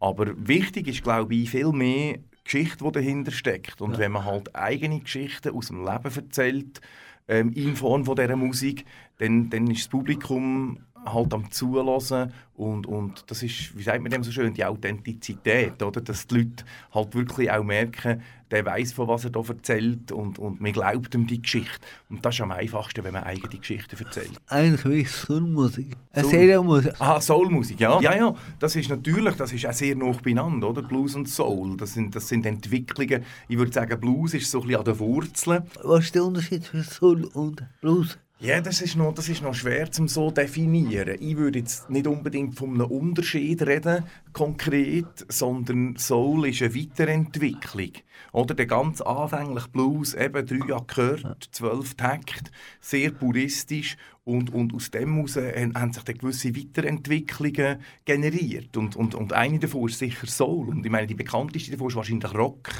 Aber 0.00 0.34
wichtig 0.36 0.88
ist, 0.88 1.04
glaube 1.04 1.34
ich, 1.34 1.50
viel 1.50 1.70
mehr 1.70 2.18
die 2.18 2.44
Geschichte, 2.44 2.84
die 2.84 2.92
dahinter 2.92 3.30
steckt. 3.30 3.80
Und 3.80 3.98
wenn 3.98 4.12
man 4.12 4.24
halt 4.24 4.54
eigene 4.54 5.00
Geschichten 5.00 5.54
aus 5.54 5.68
dem 5.68 5.84
Leben 5.84 6.14
erzählt, 6.14 6.80
ähm, 7.28 7.52
in 7.52 7.76
Form 7.76 8.04
von 8.04 8.16
dieser 8.16 8.36
Musik, 8.36 8.84
dann, 9.18 9.50
dann 9.50 9.66
ist 9.68 9.82
das 9.82 9.88
Publikum 9.88 10.78
halt 11.04 11.34
am 11.34 11.50
Zuhören 11.50 12.32
und, 12.54 12.86
und 12.86 13.24
das 13.26 13.42
ist, 13.42 13.76
wie 13.76 13.82
sagt 13.82 14.00
man 14.00 14.10
dem 14.10 14.22
so 14.22 14.30
schön, 14.30 14.54
die 14.54 14.64
Authentizität, 14.64 15.82
oder? 15.82 16.00
dass 16.00 16.26
die 16.26 16.36
Leute 16.36 16.64
halt 16.92 17.14
wirklich 17.14 17.50
auch 17.50 17.64
merken, 17.64 18.22
der 18.50 18.64
weiß 18.64 18.92
von 18.92 19.08
was 19.08 19.24
er 19.24 19.30
da 19.30 19.40
erzählt 19.40 20.12
und, 20.12 20.38
und 20.38 20.60
man 20.60 20.72
glaubt 20.72 21.14
ihm 21.14 21.26
die 21.26 21.42
Geschichte. 21.42 21.80
Und 22.08 22.24
das 22.24 22.36
ist 22.36 22.40
am 22.40 22.52
einfachsten, 22.52 23.02
wenn 23.02 23.12
man 23.12 23.24
eigene 23.24 23.58
Geschichten 23.58 23.96
erzählt. 23.98 24.40
Eigentlich 24.46 24.84
wie 24.84 25.04
Soulmusik. 25.04 25.96
Eine 26.12 26.22
Soul. 26.22 26.30
Serienmusik. 26.30 26.92
Ah, 27.00 27.20
Soulmusik, 27.20 27.80
ja. 27.80 28.00
Ja, 28.00 28.16
ja, 28.16 28.34
das 28.60 28.76
ist 28.76 28.88
natürlich, 28.88 29.34
das 29.34 29.52
ist 29.52 29.66
auch 29.66 29.72
sehr 29.72 29.96
nah 29.96 30.12
beieinander, 30.12 30.70
oder? 30.70 30.82
Blues 30.82 31.16
und 31.16 31.28
Soul, 31.28 31.76
das 31.76 31.94
sind, 31.94 32.14
das 32.14 32.28
sind 32.28 32.46
Entwicklungen. 32.46 33.24
Ich 33.48 33.58
würde 33.58 33.72
sagen, 33.72 33.98
Blues 33.98 34.34
ist 34.34 34.50
so 34.50 34.60
ein 34.60 34.68
bisschen 34.68 34.78
an 34.78 34.84
den 34.84 34.98
Wurzeln. 35.00 35.62
Was 35.82 36.04
ist 36.04 36.14
der 36.14 36.24
Unterschied 36.24 36.64
zwischen 36.64 36.88
Soul 36.88 37.24
und 37.24 37.64
Blues? 37.80 38.18
Ja, 38.40 38.60
das 38.60 38.82
ist 38.82 38.96
noch, 38.96 39.14
das 39.14 39.28
ist 39.28 39.42
noch 39.42 39.54
schwer 39.54 39.90
zum 39.90 40.08
so 40.08 40.30
definieren. 40.30 41.16
Ich 41.20 41.36
würde 41.36 41.60
jetzt 41.60 41.88
nicht 41.88 42.06
unbedingt 42.06 42.56
von 42.56 42.74
einem 42.74 42.90
Unterschied 42.90 43.62
reden, 43.62 44.04
konkret, 44.34 45.24
sondern 45.28 45.96
Soul 45.96 46.48
ist 46.48 46.60
eine 46.60 46.74
Weiterentwicklung. 46.74 47.92
Oder 48.32 48.54
der 48.54 48.66
ganz 48.66 49.00
anfängliche 49.00 49.68
Blues, 49.68 50.12
eben 50.14 50.46
drei 50.46 50.74
Akkorde, 50.74 51.36
zwölf 51.50 51.94
Takt, 51.94 52.50
sehr 52.80 53.10
puristisch 53.12 53.96
und, 54.24 54.52
und 54.52 54.74
aus 54.74 54.90
dem 54.90 55.14
heraus 55.14 55.36
haben, 55.36 55.92
sich 55.92 56.02
dann 56.02 56.18
gewisse 56.18 56.56
Weiterentwicklungen 56.56 57.78
generiert. 58.04 58.76
Und, 58.76 58.96
und, 58.96 59.14
und 59.14 59.32
eine 59.32 59.58
davon 59.58 59.88
ist 59.88 59.98
sicher 59.98 60.26
Soul. 60.26 60.68
Und 60.68 60.84
ich 60.84 60.90
meine, 60.90 61.06
die 61.06 61.14
bekannteste 61.14 61.72
davon 61.72 61.88
ist 61.88 61.96
wahrscheinlich 61.96 62.34
Rock. 62.34 62.70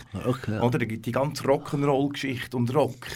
Ja. 0.48 0.62
Oder 0.62 0.78
die, 0.78 1.12
ganze 1.12 1.44
Rock'n'Roll-Geschichte 1.44 2.56
und 2.56 2.74
Rock 2.74 3.06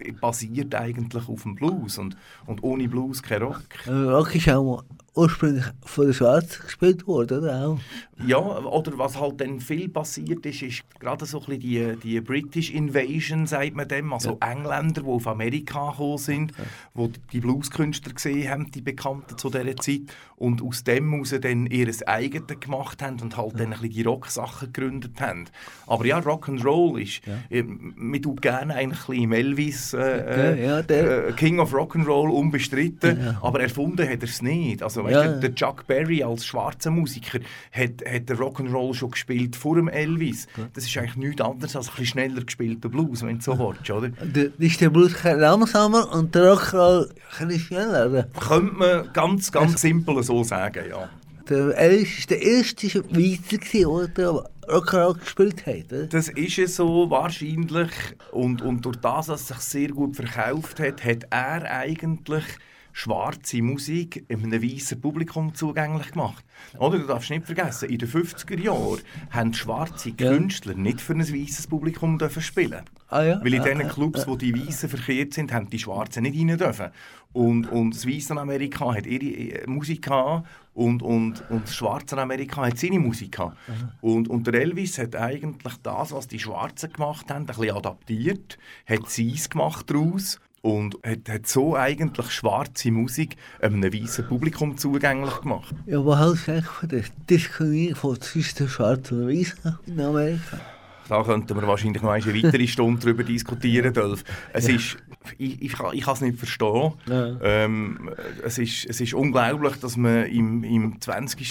äh, 0.00 0.12
basiert 0.12 0.74
eigentlich 0.74 1.28
auf 1.28 1.42
dem 1.42 1.54
Blues. 1.54 1.98
Und, 1.98 2.16
und 2.46 2.62
ohne 2.62 2.88
Blues 2.88 3.22
kein 3.22 3.42
Rock. 3.42 3.86
Äh, 3.86 3.90
Rock 3.90 4.34
ist 4.34 4.48
auch 4.48 4.82
ursprünglich 5.18 5.64
von 5.84 6.04
den 6.06 6.14
Schwarzen 6.14 6.62
gespielt 6.64 7.06
worden, 7.06 7.38
oder 7.40 7.66
auch? 7.66 7.78
Ja, 8.26 8.38
oder 8.38 8.98
was 8.98 9.18
halt 9.20 9.40
dann 9.40 9.60
viel 9.60 9.88
passiert 9.88 10.44
ist, 10.46 10.62
ist 10.62 10.82
gerade 10.98 11.24
so 11.24 11.38
ein 11.40 11.58
bisschen 11.58 11.60
die, 11.60 12.14
die 12.14 12.20
British 12.20 12.70
Invasion, 12.72 13.46
sagt 13.46 13.76
man 13.76 13.86
dem, 13.86 14.12
also 14.12 14.38
Engländer, 14.40 15.02
die 15.02 15.08
auf 15.08 15.26
Amerika 15.28 15.90
gekommen 15.90 16.18
sind, 16.18 16.52
wo 16.94 17.08
die 17.32 17.40
Blueskünstler 17.40 18.12
gesehen 18.12 18.48
haben, 18.50 18.70
die 18.72 18.80
Bekannten 18.80 19.38
zu 19.38 19.50
dieser 19.50 19.76
Zeit, 19.76 20.00
und 20.36 20.62
aus 20.62 20.84
dem 20.84 21.10
heraus 21.12 21.34
dann 21.40 21.66
ihr 21.66 21.92
eigenes 22.06 22.60
gemacht 22.60 23.02
haben 23.02 23.20
und 23.20 23.36
halt 23.36 23.54
dann 23.54 23.66
ein 23.66 23.70
bisschen 23.70 23.90
die 23.90 24.02
Rocksachen 24.02 24.72
gegründet 24.72 25.20
haben. 25.20 25.46
Aber 25.88 26.06
ja, 26.06 26.18
Rock'n'Roll 26.20 27.00
ist, 27.02 27.22
äh, 27.50 27.64
man 27.64 28.22
tut 28.22 28.40
gerne 28.42 28.74
eigentlich 28.74 29.00
ein 29.00 29.06
bisschen 29.08 29.22
im 29.24 29.32
Elvis, 29.32 29.94
äh, 29.94 30.54
Ja, 30.60 30.66
ja, 30.76 30.82
der- 30.82 31.28
äh, 31.28 31.32
King 31.32 31.58
of 31.58 31.72
Rock'n'Roll 31.74 32.30
unbestritten, 32.30 33.18
aber 33.42 33.60
erfunden 33.60 34.08
hat 34.08 34.22
er 34.22 34.28
es 34.28 34.40
nicht. 34.42 34.80
Also, 34.82 35.07
weißt, 35.08 35.14
Ja, 35.16 35.22
der, 35.24 35.32
ja. 35.32 35.38
der 35.40 35.54
Chuck 35.54 35.86
Berry 35.86 36.22
als 36.22 36.46
schwarzer 36.46 36.90
Musiker 36.90 37.40
hat, 37.72 37.90
hat 38.08 38.28
den 38.28 38.36
Rock'n'Roll 38.36 38.94
schon 38.94 39.10
gespielt 39.10 39.56
vor 39.56 39.76
dem 39.76 39.88
Elvis. 39.88 40.46
Das 40.74 40.84
ist 40.84 40.96
eigentlich 40.96 41.16
nichts 41.16 41.40
anderes 41.40 41.74
als 41.76 41.86
ein 41.88 41.90
bisschen 41.90 42.06
schneller 42.06 42.44
gespielter 42.44 42.88
Blues, 42.88 43.22
wenn 43.22 43.38
du 43.38 43.42
so 43.44 43.58
willst, 43.58 43.90
oder? 43.90 44.08
Der, 44.22 44.50
ist 44.58 44.80
der 44.80 44.90
Blues 44.90 45.14
langsamer 45.24 46.12
und 46.12 46.34
der 46.34 46.54
Rock'n'Roll 46.54 47.08
ein 47.40 47.50
schneller. 47.58 48.06
oder? 48.08 48.22
Könnte 48.40 48.74
man 48.74 49.12
ganz, 49.12 49.50
ganz 49.50 49.80
simpel 49.80 50.22
so 50.22 50.44
sagen, 50.44 50.84
ja. 50.88 51.08
Der 51.48 51.76
Elvis 51.78 52.18
war 52.30 52.36
der 52.36 52.42
erste 52.42 52.90
Schweizer, 52.90 53.56
gewesen, 53.56 54.12
der 54.16 54.44
Rock'n'Roll 54.68 55.18
gespielt 55.18 55.64
hat. 55.66 55.90
Oder? 55.92 56.06
Das 56.06 56.28
ist 56.28 56.58
es 56.58 56.76
so 56.76 57.08
wahrscheinlich. 57.10 57.90
Und, 58.32 58.60
und 58.60 58.84
durch 58.84 58.96
das, 58.96 59.26
dass 59.28 59.40
es 59.42 59.48
sich 59.48 59.56
sehr 59.58 59.88
gut 59.88 60.16
verkauft 60.16 60.78
hat, 60.78 61.02
hat 61.04 61.24
er 61.30 61.70
eigentlich 61.70 62.44
schwarze 62.92 63.62
Musik 63.62 64.24
einem 64.28 64.52
weißen 64.52 65.00
Publikum 65.00 65.54
zugänglich 65.54 66.12
gemacht. 66.12 66.44
Oder 66.78 66.98
du 66.98 67.06
darfst 67.06 67.30
nicht 67.30 67.46
vergessen, 67.46 67.88
in 67.88 67.98
den 67.98 68.08
50er 68.08 68.58
Jahren 68.58 69.00
haben 69.30 69.54
schwarze 69.54 70.10
Ja. 70.10 70.32
Künstler 70.32 70.74
nicht 70.74 71.00
für 71.00 71.14
ein 71.14 71.20
weißes 71.20 71.66
Publikum 71.66 72.18
dürfen 72.18 72.42
spielen. 72.42 72.82
Ah 73.08 73.22
ja? 73.22 73.40
Weil 73.42 73.54
in 73.54 73.60
Ah, 73.60 73.64
diesen 73.64 73.82
ah, 73.82 73.88
Clubs, 73.88 74.26
wo 74.26 74.36
die 74.36 74.54
Weißen 74.54 74.88
verkehrt 74.88 75.34
sind, 75.34 75.52
haben 75.52 75.70
die 75.70 75.78
Schwarzen 75.78 76.24
nicht 76.24 76.38
rein 76.38 76.58
dürfen. 76.58 76.88
Und, 77.32 77.66
und 77.66 77.94
das 77.94 78.06
Weiße 78.06 78.38
Amerika 78.38 78.94
hat 78.94 79.06
ihre 79.06 79.24
äh, 79.24 79.66
Musik 79.66 80.02
gehabt 80.02 80.46
und, 80.74 81.02
und, 81.02 81.48
und 81.50 81.64
das 81.64 81.74
Schwarze 81.74 82.16
Amerika 82.18 82.66
hat 82.66 82.78
seine 82.78 82.98
Musik 82.98 83.32
gehabt. 83.32 83.56
Und, 84.00 84.28
und 84.28 84.46
der 84.46 84.54
Elvis 84.54 84.98
hat 84.98 85.14
eigentlich 85.14 85.74
das, 85.82 86.12
was 86.12 86.28
die 86.28 86.38
Schwarzen 86.38 86.92
gemacht 86.92 87.30
haben, 87.30 87.42
ein 87.42 87.46
bisschen 87.46 87.76
adaptiert, 87.76 88.58
hat 88.86 89.08
seins 89.10 89.48
gemacht 89.50 89.90
daraus 89.90 90.40
und 90.62 90.96
hat, 91.04 91.28
hat 91.28 91.46
so 91.46 91.76
eigentlich 91.76 92.30
schwarze 92.30 92.90
Musik 92.90 93.36
einem 93.60 93.82
weißen 93.82 94.26
Publikum 94.26 94.76
zugänglich 94.76 95.40
gemacht. 95.40 95.74
Ja, 95.86 95.98
du 95.98 96.12
eigentlich 96.12 96.64
von 96.66 96.88
der 96.88 97.04
Diskriminierung 97.28 97.96
von 97.96 98.20
zwischen 98.20 98.68
Schwarzen 98.68 99.22
und 99.22 99.28
Weißen 99.28 99.78
in 99.86 100.00
Amerika? 100.00 100.60
Da 101.08 101.22
könnten 101.22 101.56
wir 101.56 101.66
wahrscheinlich 101.66 102.02
noch 102.02 102.10
eine 102.10 102.26
weitere 102.26 102.66
Stunde 102.66 103.00
darüber 103.00 103.24
diskutieren, 103.24 103.94
Dolph. 103.94 104.24
Es 104.52 104.68
ist, 104.68 104.98
ich, 105.38 105.62
ich, 105.62 105.72
kann- 105.72 105.94
ich 105.94 106.02
kann 106.04 106.14
es 106.14 106.20
nicht 106.20 106.38
verstehen. 106.38 106.92
Ja. 107.06 107.36
Ähm, 107.42 108.10
es, 108.44 108.58
ist, 108.58 108.86
es 108.88 109.00
ist 109.00 109.14
unglaublich, 109.14 109.76
dass 109.76 109.96
man 109.96 110.26
im, 110.26 110.64
im 110.64 111.00
20. 111.00 111.46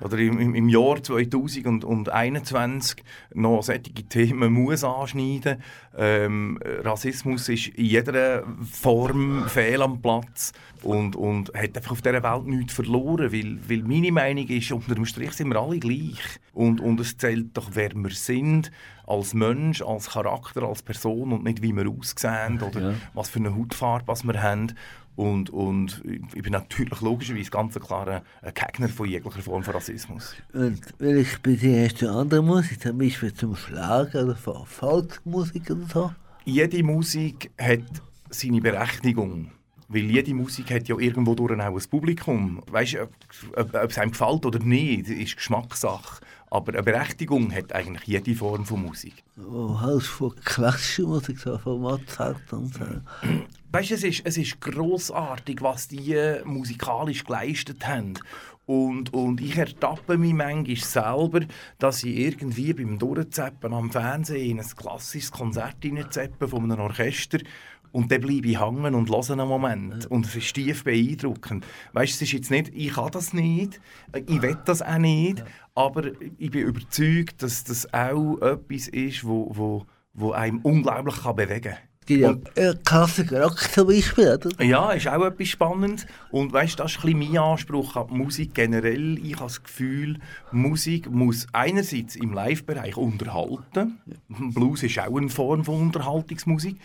oder 0.00 0.18
im, 0.18 0.54
im- 0.54 0.68
Jahr 0.68 1.02
2021 1.02 3.02
noch 3.34 3.62
solche 3.62 3.80
Themen 4.08 4.52
muss 4.52 4.84
anschneiden 4.84 5.62
ähm, 5.96 6.58
Rassismus 6.82 7.48
ist 7.48 7.68
in 7.68 7.86
jeder 7.86 8.44
Form 8.70 9.44
fehl 9.48 9.80
am 9.80 10.02
Platz 10.02 10.52
und, 10.82 11.16
und 11.16 11.52
hat 11.54 11.76
einfach 11.76 11.92
auf 11.92 12.02
dieser 12.02 12.22
Welt 12.22 12.46
nichts 12.46 12.74
verloren, 12.74 13.32
weil, 13.32 13.58
weil 13.68 13.82
meine 13.82 14.12
Meinung 14.12 14.46
ist, 14.48 14.70
unter 14.72 14.94
dem 14.94 15.06
Strich 15.06 15.32
sind 15.32 15.48
wir 15.48 15.60
alle 15.60 15.78
gleich 15.78 16.18
und, 16.52 16.80
und 16.80 17.00
es 17.00 17.16
zählt 17.16 17.56
doch, 17.56 17.70
wer 17.72 17.92
wir 17.94 18.10
sind, 18.10 18.70
als 19.06 19.34
Mensch, 19.34 19.82
als 19.82 20.10
Charakter, 20.10 20.62
als 20.64 20.82
Person 20.82 21.32
und 21.32 21.44
nicht, 21.44 21.62
wie 21.62 21.72
wir 21.74 21.88
aussehen 21.88 22.60
oder 22.60 22.80
Ja. 22.80 22.94
was 23.14 23.28
für 23.28 23.38
eine 23.38 23.54
Hautfarbe 23.54 24.08
was 24.08 24.24
wir 24.24 24.42
haben. 24.42 24.74
Und, 25.14 25.48
und 25.48 26.02
ich 26.34 26.42
bin 26.42 26.52
natürlich 26.52 27.00
logischerweise 27.00 27.50
ganz 27.50 27.74
klar 27.80 28.22
ein 28.42 28.52
Gegner 28.54 28.88
von 28.90 29.08
jeglicher 29.08 29.40
Form 29.40 29.62
von 29.62 29.72
Rassismus. 29.72 30.34
Und 30.52 30.80
welche 30.98 31.38
Beziehung 31.38 31.84
hast 31.84 32.02
du 32.02 32.10
andere 32.10 32.42
Musik, 32.42 32.82
zum 32.82 32.98
Beispiel 32.98 33.32
zum 33.32 33.56
Schlager 33.56 34.24
oder 34.24 34.36
von 34.36 34.66
Volksmusik 34.66 35.70
oder 35.70 35.86
so? 35.90 36.12
Jede 36.44 36.82
Musik 36.82 37.50
hat 37.58 37.80
seine 38.28 38.60
Berechtigung. 38.60 39.52
Weil 39.88 40.02
jede 40.10 40.34
Musik 40.34 40.70
hat 40.72 40.88
ja 40.88 40.98
irgendwo 40.98 41.34
durch 41.34 41.52
auch 41.60 41.76
ein 41.76 41.88
Publikum. 41.88 42.60
Weißt 42.70 42.94
du, 42.94 43.02
ob, 43.02 43.10
ob, 43.56 43.74
ob 43.74 43.90
es 43.90 43.98
einem 43.98 44.10
gefällt 44.10 44.44
oder 44.44 44.58
nicht, 44.58 45.08
ist 45.08 45.36
Geschmackssache. 45.36 46.20
Aber 46.50 46.72
eine 46.72 46.82
Berechtigung 46.82 47.52
hat 47.52 47.72
eigentlich 47.72 48.06
jede 48.06 48.34
Form 48.34 48.64
von 48.64 48.82
Musik. 48.82 49.24
Hältst 49.36 50.08
du 50.08 50.12
von 50.12 50.34
klassischer 50.44 51.08
Musik, 51.08 51.38
so 51.38 51.58
von 51.58 51.80
Mozart 51.80 52.52
und 52.52 52.72
so? 52.72 52.84
Weißt 53.72 53.90
du, 53.90 53.94
es 53.94 54.04
ist, 54.04 54.22
es 54.24 54.36
ist 54.36 54.60
grossartig, 54.60 55.60
was 55.60 55.88
die 55.88 56.12
äh, 56.12 56.44
musikalisch 56.44 57.24
geleistet 57.24 57.86
haben. 57.86 58.14
Und, 58.66 59.14
und 59.14 59.40
ich 59.40 59.56
ertappe 59.56 60.18
mich 60.18 60.34
manchmal 60.34 60.76
selber, 60.76 61.40
dass 61.78 62.02
ich 62.02 62.16
irgendwie 62.16 62.72
beim 62.72 62.98
Durchzeppen 62.98 63.72
am 63.72 63.92
Fernsehen 63.92 64.50
in 64.50 64.60
ein 64.60 64.66
klassisches 64.66 65.30
Konzert 65.30 65.76
hineinzeppe 65.82 66.48
von 66.48 66.64
einem 66.64 66.80
Orchester 66.80 67.38
und 67.96 68.12
dann 68.12 68.20
bleibe 68.20 68.46
ich 68.46 68.60
hängen 68.60 68.94
und 68.94 69.08
höre 69.08 69.30
einen 69.30 69.48
Moment. 69.48 70.04
Und 70.10 70.26
es 70.26 70.36
ist 70.36 70.52
tief 70.52 70.84
beeindruckend. 70.84 71.64
Weißt 71.94 72.12
du, 72.12 72.16
es 72.16 72.22
ist 72.30 72.32
jetzt 72.32 72.50
nicht, 72.50 72.70
ich 72.74 72.92
kann 72.92 73.10
das 73.10 73.32
nicht, 73.32 73.80
ich 74.14 74.42
will 74.42 74.58
das 74.66 74.82
auch 74.82 74.98
nicht, 74.98 75.42
aber 75.74 76.02
ich 76.36 76.50
bin 76.50 76.66
überzeugt, 76.66 77.42
dass 77.42 77.64
das 77.64 77.90
auch 77.94 78.36
etwas 78.42 78.88
ist, 78.88 79.26
wo, 79.26 79.50
wo, 79.54 79.86
wo 80.12 80.32
einem 80.32 80.58
unglaublich 80.58 81.22
kann 81.22 81.36
bewegen 81.36 81.72
kann. 81.72 81.78
Ja 82.58 82.74
Klassiker 82.84 83.44
Rock 83.44 83.60
zum 83.72 83.88
Beispiel, 83.88 84.34
oder? 84.34 84.62
Ja, 84.62 84.92
ist 84.92 85.08
auch 85.08 85.24
etwas 85.24 85.48
Spannendes. 85.48 86.06
Und 86.30 86.52
weißt, 86.52 86.78
das 86.78 86.92
ist 86.92 86.98
ein 86.98 87.18
bisschen 87.18 87.32
mein 87.32 87.42
Anspruch 87.42 87.96
an 87.96 88.08
Musik 88.10 88.52
generell. 88.52 89.18
Ich 89.24 89.36
habe 89.36 89.46
das 89.46 89.62
Gefühl, 89.62 90.18
Musik 90.52 91.10
muss 91.10 91.46
einerseits 91.52 92.14
im 92.14 92.34
Live-Bereich 92.34 92.98
unterhalten. 92.98 93.98
Blues 94.28 94.82
ist 94.82 94.98
auch 94.98 95.16
eine 95.16 95.30
Form 95.30 95.64
von 95.64 95.80
Unterhaltungsmusik. 95.80 96.76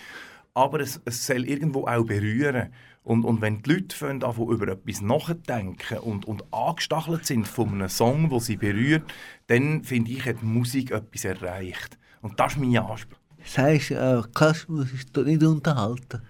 Aber 0.53 0.79
es, 0.79 1.01
es 1.05 1.25
soll 1.25 1.45
irgendwo 1.45 1.87
auch 1.87 2.05
berühren. 2.05 2.71
Und, 3.03 3.25
und 3.25 3.41
wenn 3.41 3.63
die 3.63 3.73
Leute 3.73 3.95
fangen, 3.95 4.21
über 4.21 4.67
etwas 4.67 5.01
nachdenken 5.01 5.97
und, 5.99 6.25
und 6.25 6.43
angestachelt 6.53 7.25
sind 7.25 7.47
von 7.47 7.69
einem 7.69 7.89
Song, 7.89 8.29
der 8.29 8.39
sie 8.39 8.57
berührt, 8.57 9.03
dann 9.47 9.83
finde 9.83 10.11
ich, 10.11 10.25
hat 10.25 10.41
die 10.41 10.45
Musik 10.45 10.91
etwas 10.91 11.25
erreicht. 11.25 11.97
Und 12.21 12.39
das 12.39 12.53
ist 12.53 12.59
mein 12.59 12.77
Anspruch. 12.77 13.17
Das 13.39 13.57
heisst, 13.57 13.91
äh, 13.91 14.21
Kasmus 14.35 14.91
ist 14.93 15.15
nicht 15.17 15.43
unterhalten. 15.43 16.21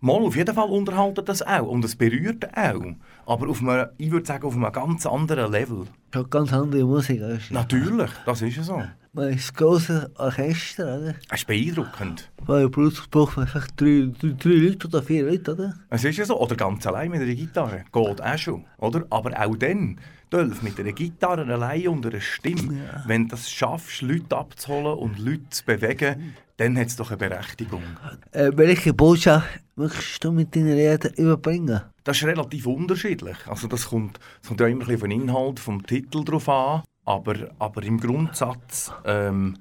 Mal, 0.00 0.22
auf 0.22 0.36
jeden 0.36 0.54
Fall 0.54 0.68
unterhalten 0.70 1.24
das 1.24 1.42
auch 1.42 1.66
und 1.66 1.84
es 1.84 1.96
berührt 1.96 2.56
auch. 2.56 2.94
Aber 3.26 3.48
auf 3.48 3.60
einem, 3.60 3.88
ich 3.98 4.10
würde 4.10 4.26
sagen, 4.26 4.46
auf 4.46 4.54
einem 4.54 4.72
ganz 4.72 5.04
anderen 5.04 5.50
Level. 5.50 5.86
Das 6.10 6.22
ist 6.22 6.30
ganz 6.30 6.52
andere 6.52 6.84
Musik. 6.84 7.20
Weißt 7.20 7.50
du. 7.50 7.54
Natürlich, 7.54 8.10
das 8.26 8.42
ist 8.42 8.56
ja 8.56 8.62
so. 8.62 8.82
Man 9.12 9.30
ist 9.30 9.50
ein 9.50 9.56
grosses 9.56 10.08
Orchester, 10.16 10.98
oder? 10.98 11.14
Es 11.30 11.40
ist 11.40 11.46
beeindruckend. 11.46 12.30
Einem 12.46 12.70
Blues 12.70 13.02
braucht 13.10 13.34
vielleicht 13.34 13.80
drei, 13.80 14.08
drei, 14.20 14.34
drei 14.38 14.50
Leute 14.50 14.86
oder 14.86 15.02
vier 15.02 15.24
Leute, 15.24 15.52
oder? 15.52 15.74
Es 15.88 16.04
ist 16.04 16.16
ja 16.16 16.24
so. 16.24 16.40
Oder 16.40 16.54
ganz 16.56 16.86
allein 16.86 17.10
mit 17.10 17.20
einer 17.20 17.34
Gitarre. 17.34 17.84
Geht 17.92 18.22
auch 18.22 18.38
schon. 18.38 18.64
Oder? 18.78 19.04
Aber 19.10 19.32
auch 19.40 19.56
dann, 19.56 19.98
Dolph, 20.30 20.62
mit 20.62 20.78
einer 20.78 20.92
Gitarre 20.92 21.44
allein 21.52 21.88
und 21.88 22.06
einer 22.06 22.20
Stimme, 22.20 22.88
wenn 23.06 23.28
du 23.28 23.34
es 23.34 23.50
schaffst, 23.50 24.02
Leute 24.02 24.36
abzuholen 24.36 24.98
und 24.98 25.18
Leute 25.18 25.50
zu 25.50 25.64
bewegen, 25.64 26.34
dann 26.56 26.76
hat 26.76 26.88
es 26.88 26.96
doch 26.96 27.10
eine 27.10 27.16
Berechtigung. 27.16 27.82
Äh, 28.32 28.50
welche 28.54 28.92
Botschaft 28.92 29.48
möchtest 29.76 30.22
du 30.22 30.30
mit 30.30 30.54
deinen 30.54 30.72
Reden 30.72 31.12
überbringen? 31.14 31.80
Das 32.04 32.18
ist 32.18 32.24
relativ 32.24 32.66
unterschiedlich. 32.66 33.36
Also 33.46 33.66
das 33.66 33.88
kommt, 33.88 34.18
das 34.40 34.48
kommt 34.48 34.60
ja 34.60 34.66
immer 34.66 34.82
ein 34.82 34.88
bisschen 34.88 35.10
den 35.10 35.22
Inhalt 35.22 35.58
vom 35.58 35.86
Titel 35.86 35.99
drauf 36.02 36.48
an. 36.48 36.82
Aber, 37.04 37.50
aber 37.58 37.82
im 37.82 37.98
Grundsatz 37.98 38.92
ähm, 39.04 39.56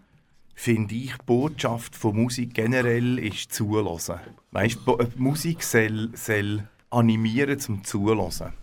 finde 0.54 0.94
ich, 0.96 1.14
die 1.14 1.26
Botschaft 1.26 1.96
von 1.96 2.16
Musik 2.16 2.54
generell 2.54 3.18
ist 3.18 3.54
zulassen. 3.54 4.20
Weißt, 4.52 4.80
Musik 5.18 5.64
soll, 5.64 6.12
soll 6.14 6.64
animieren 6.90 7.60
zum 7.60 7.84
Zulassen. 7.84 8.54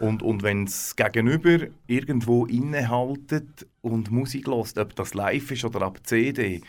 Und, 0.00 0.22
und 0.22 0.42
wenn 0.42 0.64
es 0.64 0.96
gegenüber 0.96 1.66
irgendwo 1.86 2.46
innehaltet 2.46 3.66
und 3.80 4.10
Musik 4.10 4.48
lässt, 4.48 4.78
ob 4.78 4.96
das 4.96 5.14
live 5.14 5.50
ist 5.52 5.64
oder 5.64 5.82
ab 5.82 6.00
CD, 6.02 6.62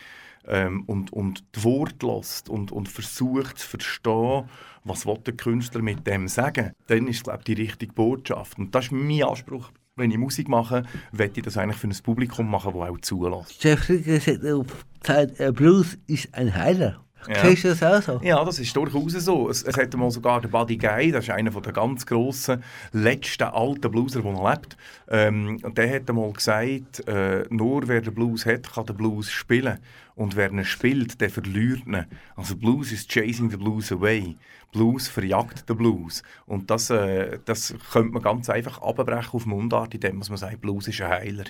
ähm, 0.46 0.84
und, 0.86 1.12
und 1.12 1.44
die 1.56 1.64
Worte 1.64 2.06
lässt 2.06 2.48
und, 2.48 2.70
und 2.70 2.88
versucht 2.88 3.58
zu 3.58 3.66
verstehen, 3.66 4.48
was 4.84 5.06
will 5.06 5.18
der 5.18 5.34
Künstler 5.34 5.82
mit 5.82 6.06
dem 6.06 6.28
sagen, 6.28 6.72
dann 6.86 7.08
ist 7.08 7.24
glaube 7.24 7.42
die 7.44 7.54
richtige 7.54 7.92
Botschaft. 7.92 8.58
Und 8.58 8.74
das 8.74 8.86
ist 8.86 8.92
mein 8.92 9.24
Anspruch. 9.24 9.70
Wenn 9.98 10.10
ich 10.10 10.18
Musik 10.18 10.46
mache, 10.46 10.82
möchte 11.10 11.40
ich 11.40 11.44
das 11.46 11.56
eigentlich 11.56 11.78
für 11.78 11.88
ein 11.88 11.96
Publikum 12.02 12.50
machen, 12.50 12.74
das 12.74 12.90
auch 12.90 13.00
zulässt. 13.00 13.64
Jeff 13.64 13.88
Rigger 13.88 14.20
hat 14.20 14.44
auf 14.44 15.40
äh, 15.40 15.52
Blues 15.52 15.96
ist 16.06 16.34
ein 16.34 16.54
Heiler. 16.54 17.02
Ja. 17.28 17.44
Siehst 17.44 17.64
du 17.64 17.68
das 17.68 17.82
auch 17.82 18.02
so? 18.02 18.20
Ja, 18.22 18.44
das 18.44 18.58
ist 18.58 18.76
durchaus 18.76 19.12
so. 19.12 19.48
Es, 19.50 19.62
es 19.62 19.76
hat 19.76 19.94
mal 19.96 20.10
sogar 20.10 20.40
der 20.40 20.48
Buddy 20.48 20.76
Guy, 20.76 21.12
das 21.12 21.24
ist 21.24 21.30
einer 21.30 21.50
der 21.50 21.72
ganz 21.72 22.06
grossen, 22.06 22.62
letzten 22.92 23.44
alten 23.44 23.90
Blueser, 23.90 24.22
der 24.22 24.32
noch 24.32 24.50
lebt. 24.50 24.76
Ähm, 25.08 25.58
und 25.62 25.76
der 25.76 25.94
hat 25.94 26.08
mal 26.12 26.32
gesagt, 26.32 27.06
äh, 27.08 27.44
nur 27.50 27.88
wer 27.88 28.00
den 28.00 28.14
Blues 28.14 28.46
hat, 28.46 28.72
kann 28.72 28.86
den 28.86 28.96
Blues 28.96 29.30
spielen. 29.30 29.78
Und 30.14 30.36
wer 30.36 30.50
ihn 30.50 30.64
spielt, 30.64 31.20
der 31.20 31.30
verliert 31.30 31.86
ihn. 31.86 32.06
Also 32.36 32.56
Blues 32.56 32.92
ist 32.92 33.10
chasing 33.10 33.50
the 33.50 33.56
blues 33.56 33.92
away. 33.92 34.36
Blues 34.72 35.08
verjagt 35.08 35.68
den 35.68 35.76
Blues. 35.76 36.22
Und 36.46 36.70
das, 36.70 36.90
äh, 36.90 37.38
das 37.44 37.74
könnte 37.92 38.12
man 38.12 38.22
ganz 38.22 38.48
einfach 38.48 38.80
abbrechen 38.80 39.32
auf 39.32 39.46
Mundart, 39.46 39.94
indem 39.94 40.18
man 40.18 40.36
sagt, 40.36 40.60
Blues 40.60 40.88
ist 40.88 41.00
ein 41.00 41.10
Heiler. 41.10 41.44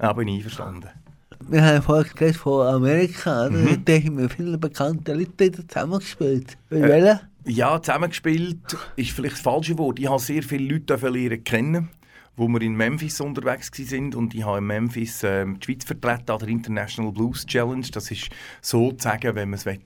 Ja, 0.00 0.12
bin 0.12 0.28
ich 0.28 0.36
einverstanden. 0.36 0.88
Wir 1.48 1.64
haben 1.64 1.82
vorhin 1.82 2.12
geredet 2.14 2.36
von 2.36 2.66
Amerika, 2.66 3.46
oder? 3.46 3.56
Mhm. 3.56 3.84
Da 3.84 3.92
haben 3.94 4.18
wir 4.18 4.28
viele 4.28 4.58
bekannte 4.58 5.14
Leute 5.14 5.66
zusammengespielt. 5.66 6.56
Wie 6.68 6.76
Äh? 6.76 7.16
Ja, 7.46 7.80
zusammengespielt 7.80 8.76
ist 8.96 9.10
vielleicht 9.12 9.36
das 9.36 9.40
falsche 9.40 9.76
Wort. 9.78 9.98
Ich 9.98 10.08
habe 10.08 10.20
sehr 10.20 10.42
viele 10.42 10.74
Leute 10.74 10.94
lernen 10.96 11.42
kennen, 11.42 11.88
wo 12.36 12.46
wir 12.48 12.60
in 12.60 12.74
Memphis 12.74 13.20
unterwegs 13.20 13.70
sind 13.72 14.14
und 14.14 14.34
ich 14.34 14.44
habe 14.44 14.58
in 14.58 14.66
Memphis 14.66 15.22
ähm, 15.24 15.58
die 15.58 15.64
Schweiz 15.64 15.84
vertreten 15.84 16.30
an 16.30 16.38
der 16.38 16.48
International 16.48 17.12
Blues 17.12 17.46
Challenge. 17.46 17.86
Das 17.92 18.10
ist 18.10 18.28
sozusagen, 18.60 19.34
wenn 19.34 19.50
man 19.50 19.58
es 19.58 19.64
will, 19.64 19.80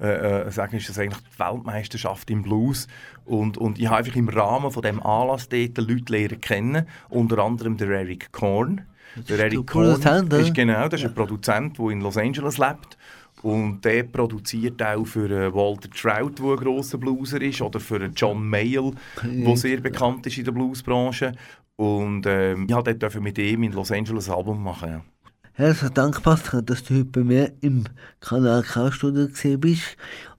äh, 0.00 0.46
äh, 0.46 0.50
sagen, 0.50 0.76
ist 0.76 0.88
das 0.88 0.98
eigentlich 0.98 1.22
die 1.22 1.38
Weltmeisterschaft 1.38 2.30
im 2.30 2.42
Blues. 2.42 2.88
Und, 3.24 3.58
und 3.58 3.78
ich 3.78 3.86
habe 3.86 3.98
einfach 3.98 4.16
im 4.16 4.28
Rahmen 4.28 4.72
von 4.72 4.82
dem 4.82 5.00
Anlass 5.02 5.48
dort 5.48 5.78
Leute 5.78 6.12
lernen 6.12 6.40
kennen, 6.40 6.86
unter 7.08 7.38
anderem 7.38 7.76
der 7.76 7.90
Eric 7.90 8.32
Korn. 8.32 8.82
Der 9.16 9.22
ist 9.22 9.40
Eric 9.54 9.74
oder? 9.74 10.38
ist 10.38 10.54
genau, 10.54 10.88
das 10.88 11.00
ist 11.00 11.06
ein 11.06 11.14
Produzent, 11.14 11.78
der 11.78 11.90
in 11.90 12.00
Los 12.00 12.16
Angeles 12.16 12.58
lebt. 12.58 12.96
Und 13.42 13.84
der 13.84 14.02
produziert 14.02 14.82
auch 14.82 15.04
für 15.04 15.30
äh, 15.30 15.54
Walter 15.54 15.88
Trout, 15.90 16.32
der 16.38 16.44
ein 16.44 16.56
grosser 16.56 16.98
Blueser 16.98 17.40
ist, 17.40 17.60
oder 17.60 17.78
für 17.78 18.00
äh, 18.02 18.10
John 18.14 18.48
Mayall, 18.48 18.92
der 19.22 19.56
sehr 19.56 19.80
bekannt 19.80 20.26
ist 20.26 20.38
in 20.38 20.44
der 20.44 20.52
Bluesbranche. 20.52 21.32
Und 21.76 22.26
ähm, 22.26 22.66
ich 22.68 22.74
durfte 22.74 22.94
dort 22.96 23.20
mit 23.20 23.38
ihm 23.38 23.62
in 23.62 23.72
Los 23.72 23.92
Angeles 23.92 24.28
ein 24.28 24.34
Album 24.34 24.62
machen. 24.62 24.90
Ja. 24.90 25.04
Herzlichen 25.52 25.94
Dank, 25.94 26.22
Pascal, 26.22 26.62
dass 26.62 26.84
du 26.84 26.94
heute 26.94 27.04
bei 27.06 27.24
mir 27.24 27.52
im 27.60 27.84
Kanal 28.20 28.62
K-Studio 28.62 29.26
gesehen 29.28 29.60
bist 29.60 29.96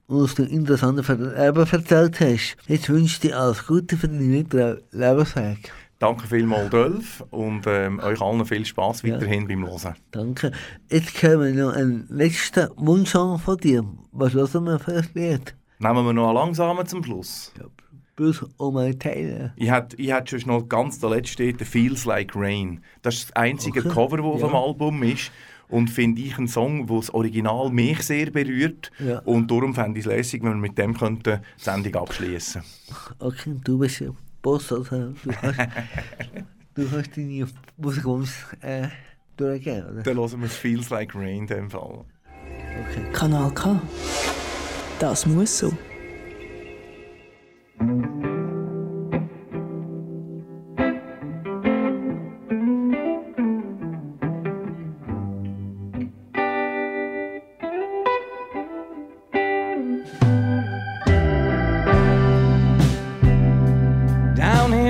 und 0.07 0.21
uns 0.21 0.35
den 0.35 0.47
interessanten 0.47 1.03
Leben 1.35 1.67
erzählt 1.71 2.19
hast. 2.19 2.57
Jetzt 2.67 2.89
wünsche 2.89 3.13
ich 3.13 3.19
dir 3.19 3.37
alles 3.37 3.65
Gute 3.65 3.95
für 3.95 4.07
deinen 4.07 4.33
weiteren 4.33 4.81
Lebensweg. 4.91 5.71
Danke 5.99 6.27
vielmals, 6.27 6.69
Dolph, 6.69 7.25
und 7.29 7.67
ähm, 7.67 7.99
euch 7.99 8.21
allen 8.21 8.45
viel 8.45 8.65
Spaß 8.65 9.03
weiterhin 9.03 9.49
beim 9.49 9.67
Hören. 9.67 9.95
Danke. 10.11 10.53
Jetzt 10.89 11.21
hören 11.21 11.41
wir 11.41 11.65
noch 11.65 11.73
einen 11.73 12.07
letzten 12.09 12.69
Wunschsong 12.77 13.37
von 13.37 13.57
dir. 13.57 13.83
Was 14.13 14.33
hören 14.33 14.63
wir 14.63 14.79
für 14.79 14.99
ein 14.99 15.07
Lied? 15.13 15.55
Nehmen 15.79 16.05
wir 16.05 16.13
noch 16.13 16.27
einen 16.27 16.35
langsamen 16.35 16.87
zum 16.87 17.03
Schluss. 17.03 17.51
Blues 18.15 18.45
um 18.55 18.75
meine 18.75 18.97
Teile. 18.97 19.53
Ich 19.57 19.69
hätte 19.69 19.97
ich 19.97 20.13
hätt 20.13 20.29
schon 20.29 20.39
noch 20.45 20.69
ganz 20.69 20.99
der 20.99 21.09
letzte 21.09 21.33
steht, 21.33 21.61
Feels 21.61 22.05
Like 22.05 22.31
Rain. 22.33 22.81
Das 23.01 23.15
ist 23.15 23.29
das 23.29 23.35
einzige 23.35 23.81
Okay, 23.81 23.89
Cover, 23.89 24.17
das 24.17 24.25
auf 24.25 24.39
ja. 24.39 24.47
dem 24.47 24.55
Album 24.55 25.03
ist. 25.03 25.31
Und 25.67 25.89
finde 25.89 26.21
ich 26.21 26.37
einen 26.37 26.47
Song, 26.47 26.87
der 26.87 26.95
das 26.95 27.13
Original 27.13 27.69
mich 27.69 28.01
sehr 28.03 28.31
berührt. 28.31 28.89
Ja. 28.99 29.19
Und 29.19 29.51
darum 29.51 29.75
fände 29.75 29.99
ich 29.99 30.05
es 30.05 30.11
lässig, 30.11 30.43
wenn 30.43 30.51
wir 30.51 30.69
mit 30.69 30.77
dem 30.77 30.97
könnten 30.97 31.41
die 31.57 31.63
Sendung 31.63 31.95
abschließen 31.95 32.63
Okay, 33.19 33.55
du 33.63 33.77
bist 33.77 33.99
ja 33.99 34.11
Boss, 34.41 34.71
also 34.71 35.13
du 35.23 35.31
hast, 35.41 35.59
du 36.75 36.91
hast 36.91 37.17
deine 37.17 37.47
Musikwunsch 37.77 38.45
äh, 38.61 38.87
durchgegeben, 39.37 39.89
oder? 39.91 40.03
Dann 40.03 40.17
hören 40.17 40.39
wir 40.39 40.45
es 40.45 40.55
Feels 40.55 40.89
Like 40.89 41.13
Rain 41.15 41.39
in 41.41 41.47
dem 41.47 41.69
Fall. 41.69 42.05
Okay. 42.35 43.11
Kanal 43.13 43.53
K. 43.53 43.81
Das 44.99 45.25
muss 45.25 45.59
so. 45.59 45.73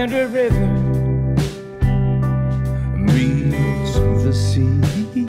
Down 0.10 0.18
here 0.18 0.28
the 0.28 0.28
river 0.28 0.68
meets 2.98 3.94
the 4.24 4.34
sea. 4.34 5.29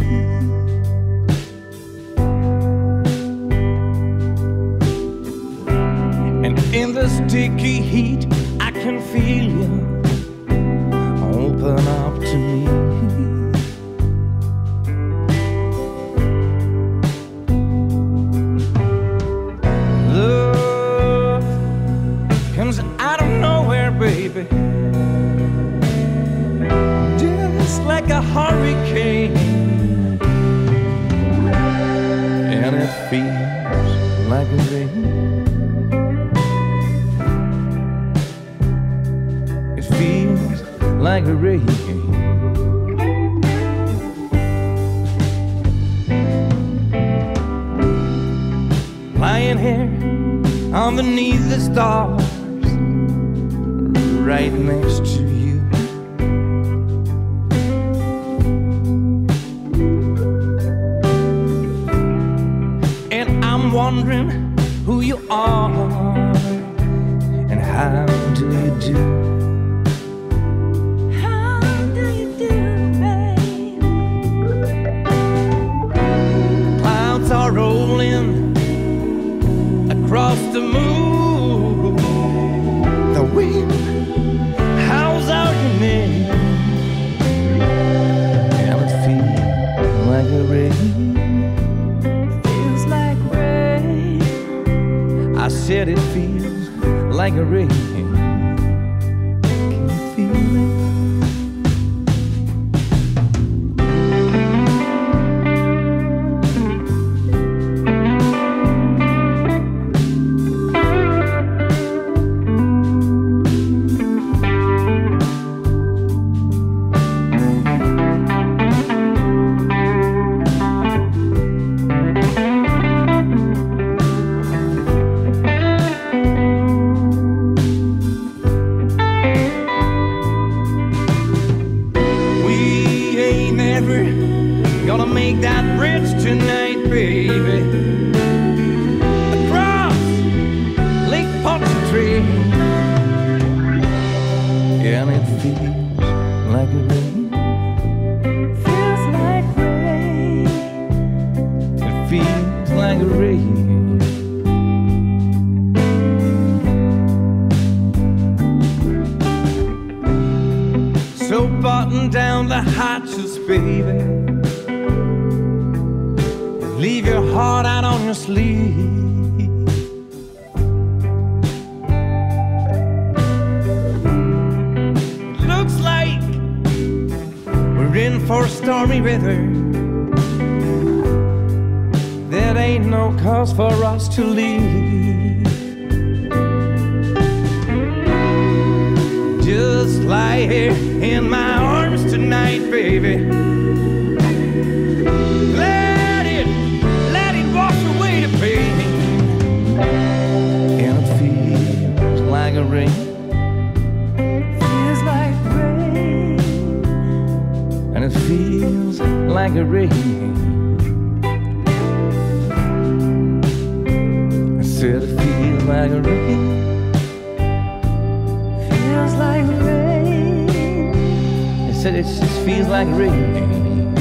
Said 221.81 221.95
it 221.95 222.05
just 222.05 222.41
feels 222.45 222.68
like 222.68 222.87
rain. 222.89 223.95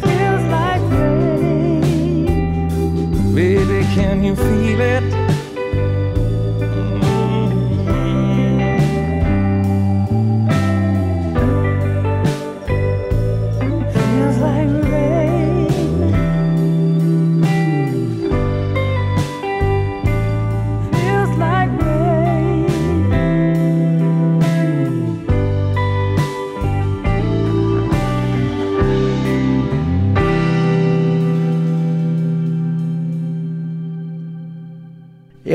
Feels 0.00 0.44
like 0.44 0.80
rain. 0.92 2.24
Baby, 3.34 3.82
can 3.96 4.22
you 4.22 4.36
feel 4.36 4.80
it? 4.80 5.23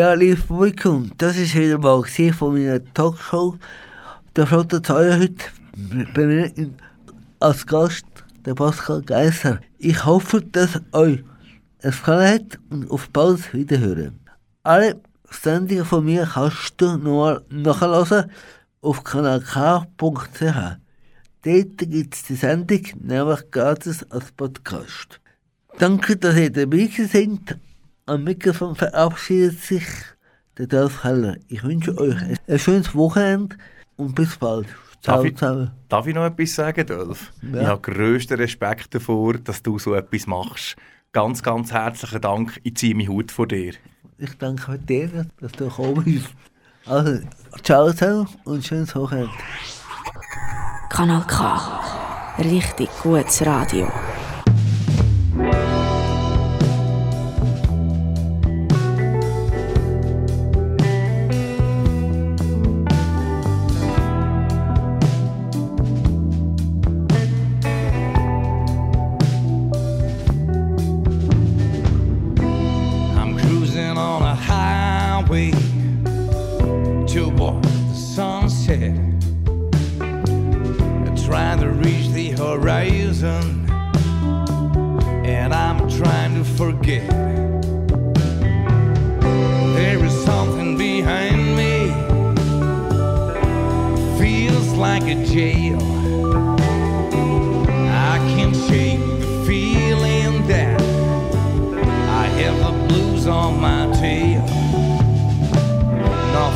Ja, 0.10 0.16
liebes 0.16 0.42
Publikum, 0.48 1.12
das 1.20 1.38
ist 1.38 1.54
wieder 1.54 1.78
mal 1.78 2.04
von 2.04 2.54
meiner 2.54 2.84
Talkshow. 2.96 3.60
Der 4.36 4.48
Flotte 4.48 4.82
Zeuer 4.82 5.20
heute 5.20 5.46
bei 6.16 6.26
mir 6.26 6.52
als 7.40 7.68
Gast, 7.68 8.08
der 8.44 8.56
Pascal 8.56 9.04
Geisser. 9.04 9.60
Ich 9.78 10.04
hoffe, 10.04 10.42
dass 10.42 10.82
euch 10.94 11.24
es 11.78 11.98
gefallen 11.98 12.34
hat 12.34 12.60
und 12.72 12.90
auf 12.90 13.08
bald 13.12 13.54
wiederhören. 13.54 14.20
Alle 14.64 15.00
Sendungen 15.30 15.86
von 15.86 16.04
mir 16.04 16.28
kannst 16.34 16.74
du 16.78 16.98
nochmal 16.98 17.46
nachhören 17.52 18.32
auf 18.82 19.04
kanalk.ch. 19.04 20.42
Dort 21.44 21.78
gibt 21.78 22.16
es 22.16 22.24
die 22.24 22.34
Sendung 22.34 22.82
nämlich 23.00 23.52
gratis 23.52 24.04
als 24.10 24.32
Podcast. 24.32 25.22
Danke, 25.78 26.18
dass 26.18 26.36
ihr 26.36 26.50
dabei 26.50 26.90
seid. 26.98 27.60
Am 28.10 28.24
Mikrofon 28.24 28.76
verabschiedet 28.76 29.60
sich 29.60 29.84
der 30.58 30.66
Dolf 30.66 31.04
Heller. 31.04 31.36
Ich 31.48 31.64
wünsche 31.64 31.96
euch 31.98 32.16
ein 32.48 32.60
schönes 32.60 32.96
Wochenende 32.96 33.56
und 33.98 34.16
bis 34.16 34.36
bald. 34.36 34.66
Ciao 35.04 35.18
Darf 35.18 35.26
ich- 35.26 35.36
zusammen. 35.38 35.72
Darf 35.90 36.08
ich 36.08 36.16
noch 36.16 36.26
etwas 36.26 36.56
sagen, 36.56 36.88
Dolf? 36.88 37.32
Ja. 37.54 37.62
Ich 37.62 37.68
habe 37.68 37.82
grössten 37.82 38.34
Respekt 38.40 38.96
davor, 38.96 39.34
dass 39.36 39.62
du 39.62 39.78
so 39.78 39.94
etwas 39.94 40.26
machst. 40.26 40.76
Ganz, 41.12 41.44
ganz 41.44 41.72
herzlichen 41.72 42.22
Dank. 42.22 42.60
Ich 42.64 42.76
ziehe 42.78 42.96
meinen 42.96 43.10
Hut 43.10 43.32
vor 43.32 43.48
dir. 43.48 43.74
Ich 44.18 44.38
danke 44.40 44.80
dir, 44.80 45.28
dass 45.40 45.52
du 45.52 45.66
gekommen 45.66 46.04
bist. 46.04 46.30
Also, 46.88 47.20
ciao 47.64 47.92
zusammen 47.92 48.28
und 48.44 48.66
schönes 48.66 48.96
Wochenende. 48.96 49.30
Kanal 50.90 51.24
K. 51.28 52.36
Richtig 52.40 52.90
gutes 53.04 53.46
Radio. 53.46 53.88
Highway 75.30 75.52
toward 77.06 77.64
the 77.64 77.94
sunset. 77.94 78.98
I 80.02 81.16
Trying 81.26 81.60
to 81.60 81.70
reach 81.70 82.08
the 82.10 82.32
horizon, 82.32 83.70
and 85.24 85.54
I'm 85.54 85.88
trying 85.88 86.34
to 86.34 86.44
forget. 86.44 87.08
There 89.76 90.04
is 90.04 90.26
something 90.26 90.76
behind 90.76 91.56
me, 91.56 91.92
feels 94.18 94.74
like 94.74 95.04
a 95.04 95.24
jail. 95.24 95.89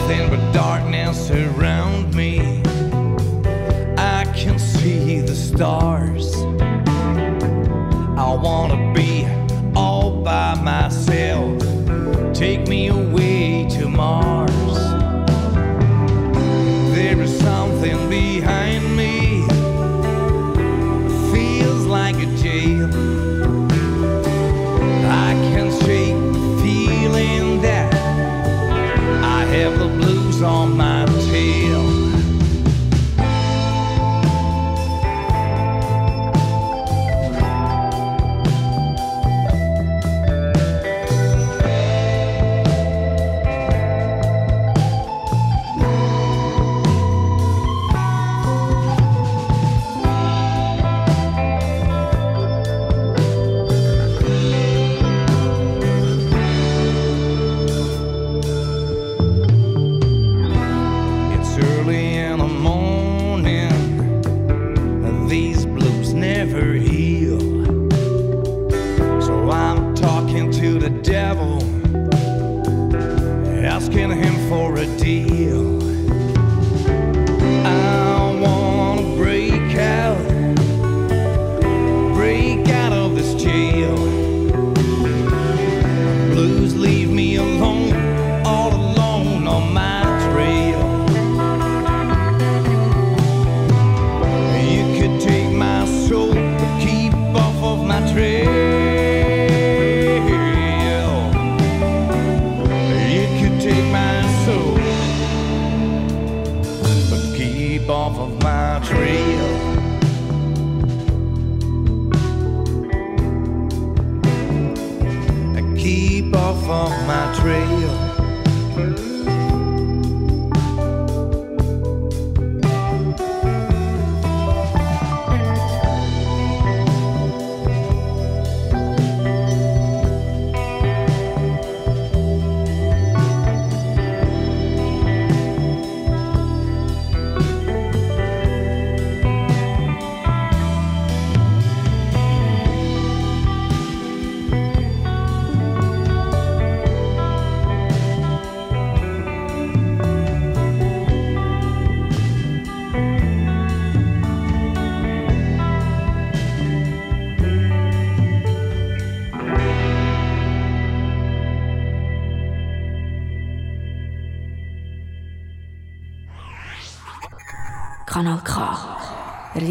nothing 0.03 0.29
but 0.29 0.51
darkness 0.51 1.31
around 1.31 2.13
me. 2.13 2.61
I 3.97 4.25
can 4.35 4.59
see 4.59 5.21
the 5.21 5.33
stars. 5.33 6.35
I 8.17 8.33
wanna 8.35 8.93
be 8.93 9.25
all 9.73 10.21
by 10.21 10.55
myself. 10.55 11.57
Take 12.33 12.67
me 12.67 12.87
away. 12.87 13.12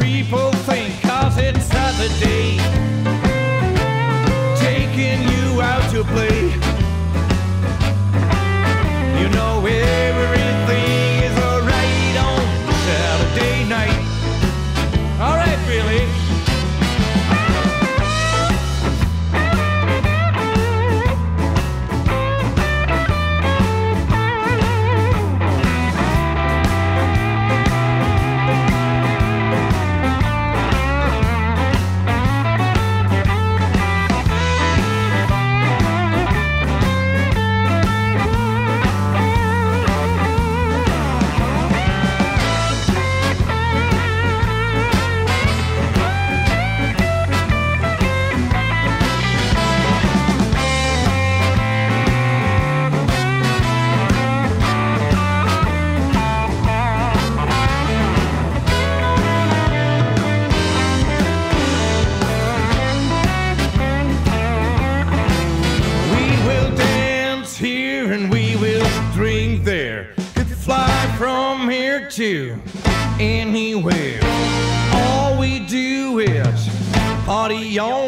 people 0.00 0.52
think. 0.52 0.77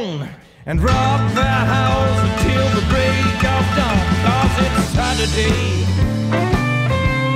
on 0.01 0.29
and 0.67 0.83
rock 0.83 1.35
the 1.35 1.45
house 1.45 2.19
until 2.29 2.67
the 2.79 2.87
break 2.93 3.37
of 3.55 3.65
dawn. 3.77 3.99
Cause 4.25 4.57
it's 4.67 4.81
Saturday, 4.97 5.85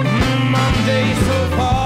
mm, 0.04 0.50
Monday 0.50 1.14
so 1.26 1.56
far. 1.56 1.84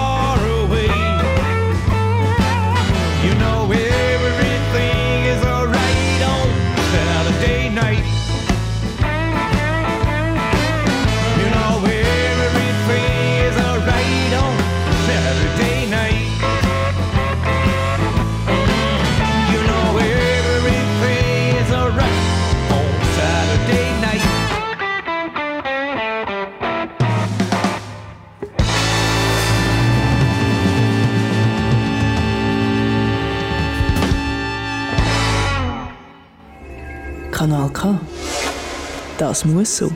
Kanal 37.39 37.71
K. 37.71 38.01
Das 39.17 39.45
muss 39.45 39.77
so. 39.77 39.93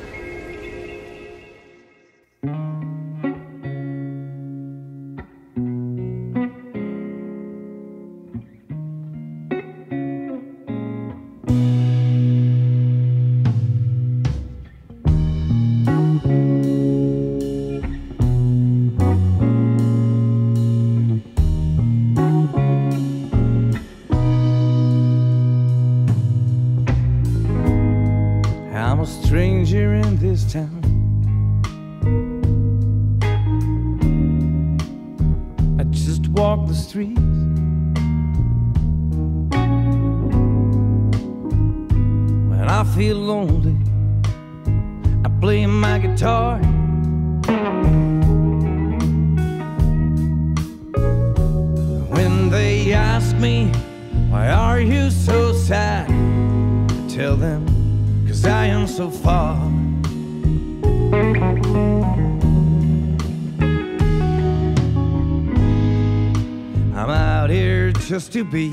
Just 68.08 68.32
to 68.32 68.44
be 68.44 68.70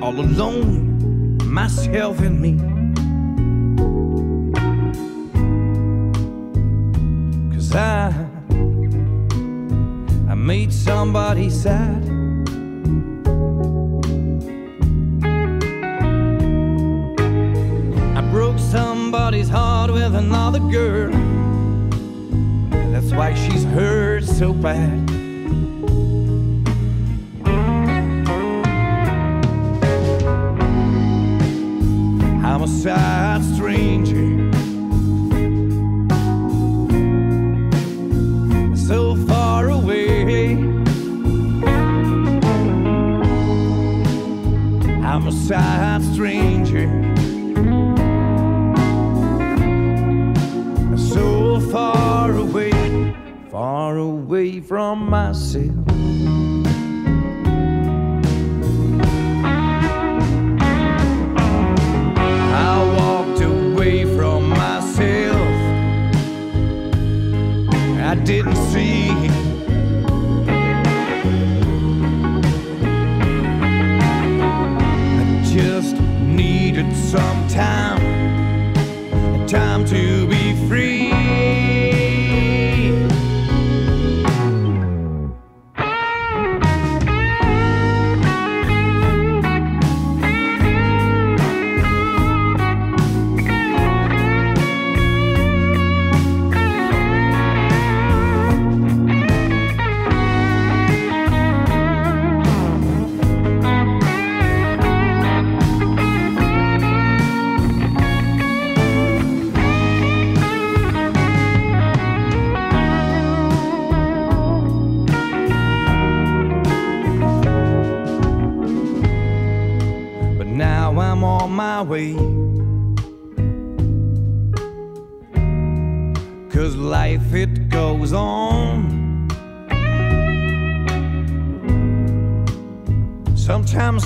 all 0.00 0.20
alone, 0.20 1.38
myself 1.42 2.20
and 2.20 2.40
me. 2.40 2.56
Cause 7.52 7.74
I, 7.74 8.12
I 10.30 10.34
made 10.34 10.72
somebody 10.72 11.50
sad. 11.50 12.04
I 18.16 18.20
broke 18.30 18.58
somebody's 18.58 19.48
heart 19.48 19.90
with 19.90 20.14
another 20.14 20.60
girl. 20.60 21.10
That's 22.92 23.12
why 23.12 23.34
she's 23.34 23.64
hurt 23.64 24.24
so 24.24 24.52
bad. 24.52 25.05
Sad 32.86 33.42
stranger. 33.56 34.52
So 38.76 39.16
far 39.26 39.70
away. 39.70 40.52
I'm 45.02 45.26
a 45.26 45.32
sad 45.32 45.95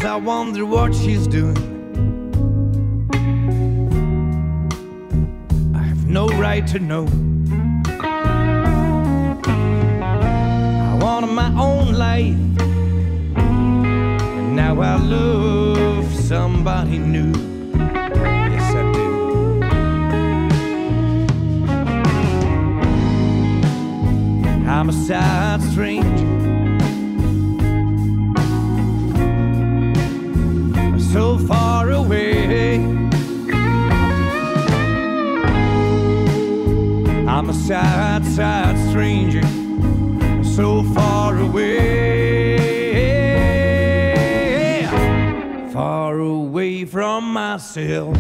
I 0.03 0.17
wonder 0.17 0.65
what 0.65 0.95
she's 0.95 1.27
doing. 1.27 1.57
I 5.75 5.83
have 5.83 6.07
no 6.07 6.27
right 6.29 6.67
to 6.69 6.79
know. 6.79 7.07
I 10.91 10.99
wanted 11.03 11.33
my 11.33 11.53
own 11.55 11.93
life. 11.95 12.35
And 13.37 14.57
now 14.57 14.81
I 14.81 14.97
love 14.97 16.13
somebody 16.15 16.99
new. 16.99 17.33
Yes, 17.75 18.75
I 18.75 18.93
do. 18.93 19.61
I'm 24.67 24.89
a 24.89 24.93
sad 24.93 25.63
stranger. 25.63 26.20
Sad, 37.71 38.25
sad 38.25 38.75
stranger 38.91 39.47
so 40.43 40.83
far 40.93 41.39
away, 41.39 42.57
far 45.73 46.19
away 46.19 46.85
from 46.85 47.33
myself. 47.33 48.17